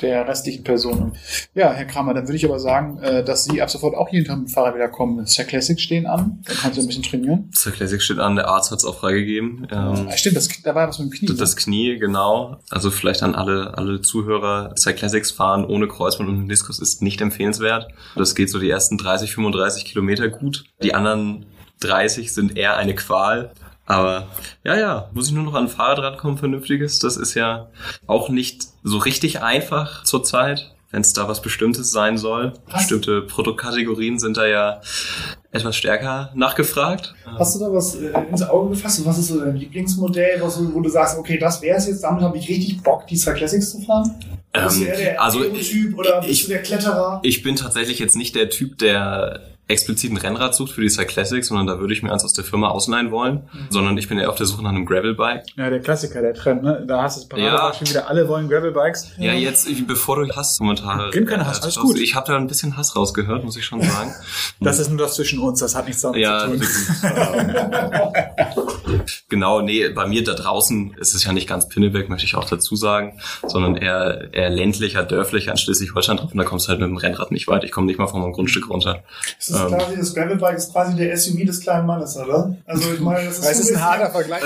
der 0.00 0.26
restlichen 0.28 0.64
Personen. 0.64 1.12
Ja, 1.54 1.72
Herr 1.72 1.84
Kramer, 1.84 2.14
dann 2.14 2.24
würde 2.26 2.36
ich 2.36 2.44
aber 2.44 2.58
sagen, 2.58 2.98
äh, 3.02 3.22
dass 3.24 3.44
Sie 3.44 3.60
ab 3.60 3.70
sofort 3.70 3.94
auch 3.94 4.08
jeden 4.10 4.24
Tag 4.26 4.38
mit 4.38 4.48
dem 4.48 4.52
Fahrrad 4.52 4.74
wieder 4.74 4.88
kommen. 4.88 5.18
Das 5.18 5.36
Classics 5.36 5.82
stehen 5.82 6.06
an. 6.06 6.40
Dann 6.46 6.56
kannst 6.56 6.78
du 6.78 6.82
ein 6.82 6.86
bisschen 6.86 7.02
trainieren. 7.02 7.50
Zur 7.52 7.72
Classic 7.72 8.00
steht 8.00 8.18
an, 8.18 8.36
der 8.36 8.48
Arzt 8.48 8.70
hat's 8.70 8.84
auch 8.84 8.98
freigegeben. 8.98 9.66
Ähm, 9.70 10.06
Ah, 10.08 10.16
Stimmt, 10.16 10.36
das, 10.36 10.48
da 10.62 10.74
war 10.74 10.88
was 10.88 10.98
mit 10.98 11.10
dem 11.10 11.18
Knie. 11.18 11.28
ne? 11.30 11.34
Das 11.36 11.56
Knie, 11.56 11.98
genau. 11.98 12.56
Also 12.70 12.90
vielleicht 12.90 13.22
an 13.22 13.34
alle, 13.34 13.76
alle 13.76 14.00
Zuhörer. 14.00 14.74
Cyclassics 14.76 15.30
fahren 15.30 15.64
ohne 15.64 15.88
Kreuzband 15.88 16.28
und 16.28 16.38
Meniskus 16.40 16.78
ist 16.78 17.02
nicht 17.02 17.20
empfehlenswert. 17.20 17.88
Das 18.16 18.34
geht 18.34 18.50
so 18.50 18.58
die 18.58 18.70
ersten 18.70 18.96
30, 18.98 19.34
35 19.34 19.84
Kilometer 19.84 20.28
gut. 20.28 20.64
Die 20.82 20.94
anderen 20.94 21.46
30 21.80 22.32
sind 22.32 22.56
eher 22.56 22.76
eine 22.76 22.94
Qual. 22.94 23.52
Aber 23.90 24.28
ja, 24.64 24.76
ja, 24.78 25.10
muss 25.12 25.26
ich 25.28 25.32
nur 25.32 25.42
noch 25.44 25.54
an 25.54 25.64
ein 25.64 25.68
Fahrrad 25.68 25.98
rankommen, 25.98 26.38
vernünftiges. 26.38 26.98
Das 27.00 27.16
ist 27.16 27.34
ja 27.34 27.68
auch 28.06 28.28
nicht 28.28 28.66
so 28.84 28.98
richtig 28.98 29.42
einfach 29.42 30.04
zurzeit, 30.04 30.72
wenn 30.92 31.00
es 31.02 31.12
da 31.12 31.28
was 31.28 31.42
Bestimmtes 31.42 31.90
sein 31.90 32.16
soll. 32.18 32.52
Bestimmte 32.72 33.22
Produktkategorien 33.22 34.18
sind 34.18 34.36
da 34.36 34.46
ja 34.46 34.80
etwas 35.52 35.76
stärker 35.76 36.30
nachgefragt. 36.34 37.14
Hast 37.38 37.56
du 37.56 37.60
da 37.60 37.72
was 37.72 37.96
äh, 37.96 38.12
ins 38.30 38.42
Auge 38.42 38.70
gefasst? 38.70 39.04
Was 39.04 39.18
ist 39.18 39.28
so 39.28 39.40
dein 39.40 39.56
Lieblingsmodell, 39.56 40.40
was, 40.40 40.60
wo 40.72 40.80
du 40.80 40.88
sagst, 40.88 41.18
okay, 41.18 41.38
das 41.38 41.60
wäre 41.60 41.76
es 41.76 41.86
jetzt, 41.88 42.02
damit 42.04 42.22
habe 42.22 42.38
ich 42.38 42.48
richtig 42.48 42.82
Bock, 42.82 43.06
die 43.08 43.16
zwei 43.16 43.32
Classics 43.32 43.72
zu 43.72 43.80
fahren? 43.80 44.14
bist 44.52 44.76
du 44.78 44.82
Ähm, 44.82 44.86
eher 44.88 44.96
der 44.96 45.22
also 45.22 45.40
Aero-Typ 45.40 45.98
oder 45.98 46.20
bist 46.20 46.30
ich- 46.32 46.42
du 46.44 46.48
der 46.50 46.62
Kletterer? 46.62 47.20
Ich 47.24 47.42
bin 47.42 47.56
tatsächlich 47.56 47.98
jetzt 47.98 48.16
nicht 48.16 48.34
der 48.36 48.50
Typ, 48.50 48.78
der 48.78 49.40
explizit 49.70 50.12
ein 50.12 50.16
Rennrad 50.16 50.54
sucht 50.54 50.72
für 50.72 50.80
die 50.82 50.90
Cyclassics, 50.90 51.48
sondern 51.48 51.66
da 51.66 51.78
würde 51.80 51.94
ich 51.94 52.02
mir 52.02 52.12
eins 52.12 52.24
aus 52.24 52.32
der 52.32 52.44
Firma 52.44 52.68
ausleihen 52.68 53.10
wollen, 53.10 53.48
sondern 53.70 53.96
ich 53.96 54.08
bin 54.08 54.18
eher 54.18 54.28
auf 54.28 54.36
der 54.36 54.46
Suche 54.46 54.62
nach 54.62 54.70
einem 54.70 54.86
Gravelbike. 54.86 55.44
Ja, 55.56 55.70
der 55.70 55.80
Klassiker, 55.80 56.20
der 56.20 56.34
Trend, 56.34 56.62
ne? 56.62 56.84
Da 56.86 57.02
hast 57.02 57.30
du 57.32 57.36
es 57.36 57.42
Ja. 57.42 57.72
schon 57.72 57.88
wieder, 57.88 58.08
alle 58.08 58.28
wollen 58.28 58.48
Gravelbikes. 58.48 59.12
Ja, 59.18 59.32
jetzt, 59.32 59.68
bevor 59.86 60.24
du 60.24 60.30
Hasskommentare... 60.34 61.10
Gib 61.12 61.28
keine 61.28 61.44
äh, 61.44 61.46
Hass, 61.46 61.62
alles 61.62 61.76
raus- 61.78 61.84
gut. 61.84 61.98
Ich 62.00 62.14
habe 62.14 62.26
da 62.26 62.36
ein 62.36 62.46
bisschen 62.46 62.76
Hass 62.76 62.96
rausgehört, 62.96 63.44
muss 63.44 63.56
ich 63.56 63.64
schon 63.64 63.82
sagen. 63.82 64.12
Das 64.62 64.78
ist 64.78 64.90
nur 64.90 64.98
das 64.98 65.14
zwischen 65.14 65.38
uns, 65.38 65.60
das 65.60 65.74
hat 65.74 65.86
nichts 65.86 66.02
damit 66.02 66.20
Ja, 66.20 66.40
zu 66.40 66.58
tun. 66.58 66.60
genau, 69.28 69.60
nee, 69.62 69.88
bei 69.88 70.06
mir 70.06 70.24
da 70.24 70.34
draußen 70.34 70.94
ist 70.98 71.14
es 71.14 71.24
ja 71.24 71.32
nicht 71.32 71.48
ganz 71.48 71.68
Pinneberg, 71.68 72.08
möchte 72.08 72.26
ich 72.26 72.34
auch 72.34 72.44
dazu 72.44 72.76
sagen, 72.76 73.18
sondern 73.46 73.76
eher, 73.76 74.28
eher 74.32 74.50
ländlicher, 74.50 75.02
dörflicher 75.02 75.52
in 75.52 75.56
Schleswig-Holstein 75.56 76.18
drauf 76.18 76.32
und 76.32 76.38
da 76.38 76.44
kommst 76.44 76.66
du 76.66 76.70
halt 76.70 76.80
mit 76.80 76.88
dem 76.88 76.96
Rennrad 76.96 77.30
nicht 77.32 77.48
weit. 77.48 77.64
Ich 77.64 77.70
komme 77.70 77.86
nicht 77.86 77.98
mal 77.98 78.06
von 78.06 78.20
meinem 78.20 78.32
Grundstück 78.32 78.68
runter. 78.68 79.02
Das, 79.38 79.48
ist 79.48 79.59
Ähm. 79.66 79.78
quasi, 79.78 79.96
das 79.96 80.14
Gravelbike 80.14 80.56
ist 80.56 80.72
quasi 80.72 80.96
der 80.96 81.16
SUV 81.16 81.44
des 81.44 81.60
kleinen 81.60 81.86
Mannes, 81.86 82.16
oder? 82.16 82.54
Also 82.66 82.92
ich 82.92 83.00
meine, 83.00 83.26
das 83.26 83.38
ist, 83.38 83.44
Weil 83.44 83.52
es 83.52 83.58
so 83.58 83.62
ist 83.64 83.76
ein 83.76 83.84
harter 83.84 84.10
Vergleich. 84.10 84.42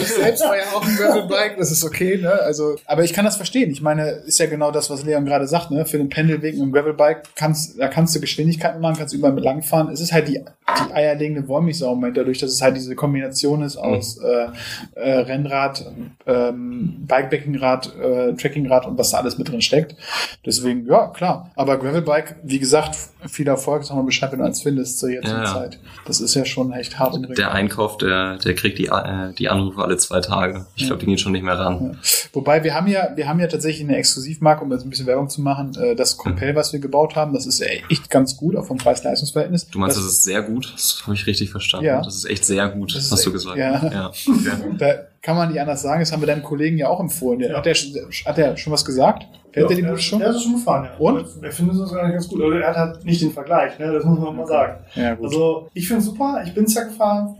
Ich 0.00 0.08
selbst 0.08 0.44
war 0.44 0.56
ja 0.56 0.64
auch 0.74 0.86
ein 0.86 0.96
Gravelbike, 0.96 1.56
das 1.58 1.70
ist 1.70 1.84
okay, 1.84 2.18
ne? 2.18 2.32
Also, 2.32 2.76
aber 2.86 3.04
ich 3.04 3.12
kann 3.12 3.24
das 3.24 3.36
verstehen. 3.36 3.70
Ich 3.70 3.82
meine, 3.82 4.10
ist 4.10 4.38
ja 4.38 4.46
genau 4.46 4.70
das, 4.70 4.90
was 4.90 5.04
Leon 5.04 5.24
gerade 5.24 5.46
sagt, 5.46 5.70
ne? 5.70 5.84
Für 5.86 5.98
den 5.98 6.08
Pendelweg 6.08 6.54
mit 6.54 6.62
dem 6.62 6.72
Gravelbike 6.72 7.34
kannst, 7.34 7.78
da 7.78 7.88
kannst 7.88 8.14
du 8.14 8.20
Geschwindigkeiten 8.20 8.80
machen, 8.80 8.96
kannst 8.98 9.14
überall 9.14 9.32
mit 9.32 9.44
langfahren. 9.44 9.90
Es 9.90 10.00
ist 10.00 10.12
halt 10.12 10.28
die, 10.28 10.34
die 10.38 10.94
eierlegende 10.94 11.46
Wollmilchsau, 11.48 11.92
im 11.92 12.00
Moment, 12.00 12.16
dadurch, 12.16 12.38
dass 12.38 12.50
es 12.50 12.62
halt 12.62 12.76
diese 12.76 12.94
Kombination 12.94 13.62
ist 13.62 13.76
aus 13.76 14.18
äh, 14.18 14.48
äh, 14.94 15.18
Rennrad, 15.20 15.84
ähm, 16.26 17.06
Bikepackingrad, 17.06 17.94
äh, 17.96 18.32
Trekkingrad 18.34 18.86
und 18.86 18.98
was 18.98 19.10
da 19.10 19.18
alles 19.18 19.38
mit 19.38 19.48
drin 19.48 19.60
steckt. 19.60 19.96
Deswegen, 20.44 20.86
ja, 20.86 21.08
klar. 21.08 21.50
Aber 21.56 21.78
Gravelbike, 21.78 22.36
wie 22.42 22.58
gesagt, 22.58 22.96
viel 23.26 23.48
Erfolg, 23.48 23.84
sag 23.84 23.96
mal 23.96 24.02
Bescheid, 24.02 24.30
du 24.38 24.44
eins 24.44 24.62
findest 24.62 24.98
zur 24.98 25.10
jetzigen 25.10 25.36
Ja, 25.36 25.44
ja. 25.44 25.52
Zeit. 25.52 25.78
Das 26.06 26.20
ist 26.20 26.34
ja 26.34 26.44
schon 26.44 26.72
echt 26.72 26.98
hart 26.98 27.14
und 27.14 27.36
Der 27.36 27.52
Einkauf, 27.52 27.98
der, 27.98 28.38
der 28.38 28.54
kriegt 28.54 28.78
die, 28.78 28.86
äh, 28.86 29.32
die 29.38 29.48
Anrufe 29.48 29.82
alle 29.82 29.96
zwei 29.98 30.20
Tage. 30.20 30.66
Ich 30.76 30.86
glaube, 30.86 31.00
die 31.00 31.06
gehen 31.06 31.18
schon 31.18 31.32
nicht 31.32 31.44
mehr 31.44 31.58
ran. 31.58 31.98
Wobei 32.32 32.64
wir 32.64 32.74
haben 32.74 32.86
ja, 32.86 33.08
wir 33.14 33.28
haben 33.28 33.40
ja 33.40 33.46
tatsächlich 33.46 33.86
eine 33.86 33.96
Exklusivmarke, 33.98 34.64
um 34.64 34.72
jetzt 34.72 34.84
ein 34.84 34.90
bisschen 34.90 35.06
Werbung 35.06 35.28
zu 35.28 35.42
machen, 35.42 35.74
äh, 35.76 35.94
das 35.94 36.16
Compel, 36.16 36.54
was 36.54 36.72
wir 36.72 36.80
gebaut 36.80 37.16
haben, 37.16 37.32
das 37.34 37.46
ist 37.46 37.60
echt 37.60 38.10
ganz 38.10 38.36
gut, 38.36 38.56
auch 38.56 38.66
vom 38.66 38.78
Preis-Leistungs-Verhältnis. 38.78 39.68
Du 39.68 39.78
meinst, 39.78 39.96
das, 39.96 40.04
das 40.04 40.12
ist 40.14 40.22
sehr 40.24 40.42
gut? 40.42 40.72
Das 40.74 41.02
habe 41.04 41.14
ich 41.14 41.26
richtig 41.26 41.50
verstanden. 41.50 41.86
Ja. 41.86 42.02
Das 42.02 42.16
ist 42.16 42.24
echt 42.28 42.44
sehr 42.44 42.68
gut, 42.68 42.94
hast 42.94 43.10
du 43.10 43.16
echt- 43.16 43.32
gesagt. 43.32 43.56
ja. 43.58 43.90
ja. 43.90 44.08
Okay. 44.08 44.50
da 44.78 44.94
kann 45.22 45.36
man 45.36 45.48
nicht 45.50 45.60
anders 45.60 45.82
sagen, 45.82 46.00
das 46.00 46.12
haben 46.12 46.20
wir 46.22 46.26
deinem 46.26 46.42
Kollegen 46.42 46.76
ja 46.78 46.88
auch 46.88 47.00
empfohlen. 47.00 47.40
Der, 47.40 47.56
Hat, 47.56 47.66
der, 47.66 47.74
schon- 47.74 47.92
hat 48.26 48.36
der 48.36 48.56
schon 48.56 48.72
was 48.72 48.84
gesagt? 48.84 49.26
Fährt 49.52 49.70
der 49.70 49.76
die 49.76 49.82
er, 49.82 49.88
Bude 49.90 50.00
schon? 50.00 50.20
Er 50.20 50.30
ist 50.30 50.36
es 50.36 50.42
schon 50.44 50.54
gefahren, 50.54 50.84
ja. 50.84 50.98
Und? 50.98 51.26
Er 51.42 51.52
findet 51.52 51.76
es 51.76 51.92
eigentlich 51.92 52.12
ganz 52.12 52.28
gut. 52.28 52.42
Aber 52.42 52.54
er 52.60 52.68
hat 52.68 52.76
halt 52.76 53.04
nicht 53.04 53.20
den 53.22 53.32
Vergleich, 53.32 53.78
ne? 53.78 53.92
das 53.92 54.04
muss 54.04 54.18
man 54.18 54.36
mal 54.36 54.46
sagen. 54.46 54.78
Ja, 54.94 55.14
gut. 55.14 55.26
Also 55.26 55.68
ich 55.74 55.86
finde 55.88 56.00
es 56.00 56.06
super, 56.06 56.42
ich 56.44 56.54
bin 56.54 56.64
es 56.64 56.74
ja 56.74 56.84
gefahren 56.84 57.36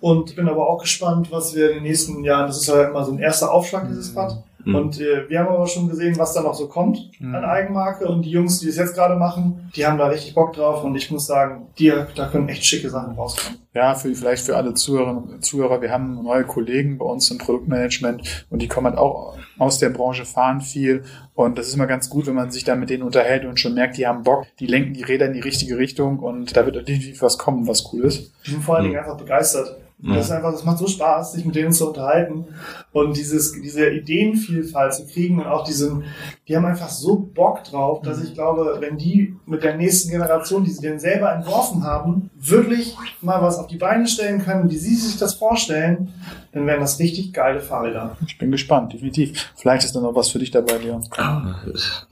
und 0.00 0.34
bin 0.36 0.48
aber 0.48 0.68
auch 0.68 0.78
gespannt, 0.80 1.30
was 1.30 1.54
wir 1.54 1.68
in 1.70 1.74
den 1.76 1.82
nächsten 1.82 2.22
Jahren, 2.24 2.46
das 2.46 2.58
ist 2.58 2.68
ja 2.68 2.84
immer 2.88 3.04
so 3.04 3.12
ein 3.12 3.18
erster 3.18 3.52
Aufschlag, 3.52 3.86
dieses 3.88 4.14
Rad. 4.16 4.42
Mhm. 4.64 4.74
Und 4.74 5.00
äh, 5.00 5.28
wir 5.28 5.38
haben 5.40 5.48
aber 5.48 5.66
schon 5.66 5.88
gesehen, 5.88 6.18
was 6.18 6.34
da 6.34 6.42
noch 6.42 6.54
so 6.54 6.68
kommt 6.68 7.10
Mhm. 7.18 7.34
an 7.34 7.44
Eigenmarke 7.44 8.06
und 8.08 8.22
die 8.22 8.30
Jungs, 8.30 8.60
die 8.60 8.68
es 8.68 8.76
jetzt 8.76 8.94
gerade 8.94 9.16
machen, 9.16 9.70
die 9.76 9.86
haben 9.86 9.98
da 9.98 10.06
richtig 10.06 10.34
Bock 10.34 10.52
drauf 10.52 10.84
und 10.84 10.94
ich 10.96 11.10
muss 11.10 11.26
sagen, 11.26 11.66
die, 11.78 11.92
da 12.14 12.26
können 12.28 12.48
echt 12.48 12.64
schicke 12.64 12.90
Sachen 12.90 13.14
rauskommen. 13.14 13.58
Ja, 13.72 13.94
für, 13.94 14.12
vielleicht 14.14 14.44
für 14.44 14.56
alle 14.56 14.74
Zuhörerinnen 14.74 15.22
und 15.34 15.44
Zuhörer, 15.44 15.80
wir 15.80 15.90
haben 15.92 16.22
neue 16.24 16.44
Kollegen 16.44 16.98
bei 16.98 17.04
uns 17.04 17.30
im 17.30 17.38
Produktmanagement 17.38 18.46
und 18.50 18.60
die 18.62 18.68
kommen 18.68 18.86
halt 18.88 18.98
auch 18.98 19.36
aus 19.58 19.78
der 19.78 19.90
Branche, 19.90 20.24
fahren 20.24 20.60
viel 20.60 21.04
und 21.34 21.56
das 21.58 21.68
ist 21.68 21.74
immer 21.74 21.86
ganz 21.86 22.10
gut, 22.10 22.26
wenn 22.26 22.34
man 22.34 22.50
sich 22.50 22.64
da 22.64 22.74
mit 22.74 22.90
denen 22.90 23.02
unterhält 23.04 23.44
und 23.44 23.60
schon 23.60 23.74
merkt, 23.74 23.96
die 23.96 24.06
haben 24.06 24.22
Bock, 24.24 24.46
die 24.58 24.66
lenken 24.66 24.94
die 24.94 25.02
Räder 25.04 25.26
in 25.26 25.34
die 25.34 25.40
richtige 25.40 25.78
Richtung 25.78 26.18
und 26.18 26.56
da 26.56 26.66
wird 26.66 26.76
definitiv 26.76 27.22
was 27.22 27.38
kommen, 27.38 27.66
was 27.68 27.92
cool 27.92 28.04
ist. 28.04 28.32
Die 28.46 28.50
sind 28.50 28.64
vor 28.64 28.76
allen 28.76 28.86
Mhm. 28.86 28.90
Dingen 28.90 29.04
einfach 29.04 29.16
begeistert. 29.18 29.76
Mhm. 30.02 30.14
Das 30.14 30.24
ist 30.26 30.30
einfach, 30.32 30.50
das 30.50 30.64
macht 30.64 30.78
so 30.78 30.86
Spaß, 30.86 31.34
sich 31.34 31.44
mit 31.44 31.54
denen 31.54 31.72
zu 31.72 31.88
unterhalten 31.88 32.46
und 32.92 33.16
dieses, 33.16 33.52
diese 33.52 33.88
Ideenvielfalt 33.88 34.94
zu 34.94 35.06
kriegen 35.06 35.38
und 35.40 35.46
auch 35.46 35.64
diesen, 35.64 36.04
die 36.48 36.56
haben 36.56 36.64
einfach 36.64 36.88
so 36.88 37.16
Bock 37.16 37.62
drauf, 37.64 38.02
dass 38.02 38.22
ich 38.22 38.34
glaube, 38.34 38.76
wenn 38.80 38.98
die 38.98 39.36
mit 39.46 39.62
der 39.62 39.76
nächsten 39.76 40.10
Generation, 40.10 40.64
die 40.64 40.70
sie 40.70 40.82
denn 40.82 40.98
selber 40.98 41.32
entworfen 41.32 41.84
haben, 41.84 42.30
wirklich 42.36 42.96
mal 43.20 43.40
was 43.42 43.58
auf 43.58 43.66
die 43.68 43.76
Beine 43.76 44.06
stellen 44.08 44.42
können, 44.42 44.70
wie 44.70 44.76
sie 44.76 44.96
sich 44.96 45.18
das 45.18 45.34
vorstellen, 45.34 46.12
dann 46.52 46.66
wären 46.66 46.80
das 46.80 46.98
richtig 46.98 47.32
geile 47.32 47.60
Fahrräder. 47.60 48.16
Ich 48.26 48.36
bin 48.38 48.50
gespannt, 48.50 48.92
definitiv. 48.92 49.52
Vielleicht 49.54 49.84
ist 49.84 49.94
da 49.94 50.00
noch 50.00 50.16
was 50.16 50.30
für 50.30 50.40
dich 50.40 50.50
dabei, 50.50 50.78
Leon. 50.78 51.06
Ah, 51.16 51.54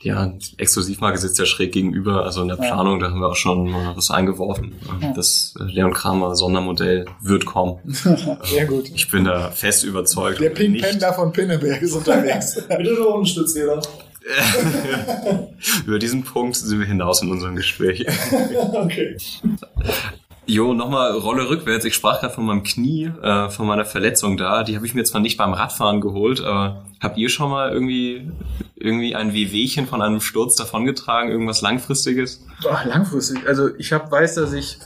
Ja, 0.01 0.33
Exklusivmarke 0.59 1.19
sitzt 1.19 1.41
ja 1.41 1.45
schräg 1.47 1.73
gegenüber. 1.73 2.25
Also 2.25 2.43
in 2.43 2.49
der 2.49 2.57
Ja. 2.59 2.62
Planung, 2.62 3.01
da 3.01 3.11
haben 3.11 3.19
wir 3.21 3.27
auch 3.29 3.35
schon 3.37 3.69
mal 3.69 3.97
was 3.97 4.11
eingeworfen. 4.12 4.75
Ja. 5.01 5.12
Das 5.12 5.55
äh, 5.59 5.64
Leon 5.64 5.93
Kramer 5.93 6.37
Sondermodell 6.37 7.07
wird 7.21 7.47
kommen. 7.47 7.79
Sehr 8.45 8.67
gut. 8.67 8.91
Ich 8.95 9.11
bin 9.11 9.25
da 9.25 9.51
fest 9.51 9.83
überzeugt. 9.83 10.38
Der 10.41 10.51
Pink 10.51 10.68
Nicht- 10.73 10.85
Panda 10.85 11.13
von 11.13 11.33
Pinneberg 11.33 11.83
ist 11.83 11.93
unterwegs. 11.95 12.57
Mit 12.69 12.89
oder 12.89 13.15
ohne 13.15 13.27
Stützräder? 13.27 13.81
Über 15.87 15.99
diesen 15.99 16.23
Punkt 16.23 16.57
sind 16.57 16.79
wir 16.79 16.87
hinaus 16.87 17.23
in 17.23 17.31
unserem 17.31 17.57
Gespräch. 17.57 18.07
okay. 18.75 19.17
Jo, 20.47 20.73
nochmal 20.73 21.13
Rolle 21.13 21.49
rückwärts. 21.49 21.85
Ich 21.85 21.95
sprach 21.95 22.21
gerade 22.21 22.33
von 22.35 22.47
meinem 22.47 22.63
Knie, 22.63 23.11
äh, 23.23 23.51
von 23.51 23.67
meiner 23.67 23.85
Verletzung 23.85 24.37
da. 24.39 24.65
Die 24.65 24.77
habe 24.77 24.87
ich 24.87 24.95
mir 24.95 25.05
zwar 25.05 25.21
nicht 25.21 25.37
beim 25.37 25.53
Radfahren 25.53 26.01
geholt, 26.01 26.41
aber 26.41 26.85
habt 27.01 27.19
ihr 27.19 27.29
schon 27.29 27.51
mal 27.51 27.71
irgendwie 27.71 28.31
irgendwie 28.77 29.15
ein 29.15 29.35
Wehwehchen 29.35 29.87
von 29.87 30.01
einem 30.01 30.21
Sturz 30.21 30.57
davongetragen, 30.57 31.31
irgendwas 31.31 31.61
langfristiges? 31.61 32.47
Boah, 32.63 32.81
langfristig. 32.87 33.47
Also 33.47 33.69
ich 33.77 33.93
hab, 33.93 34.11
weiß, 34.11 34.37
dass 34.37 34.53
ich, 34.55 34.79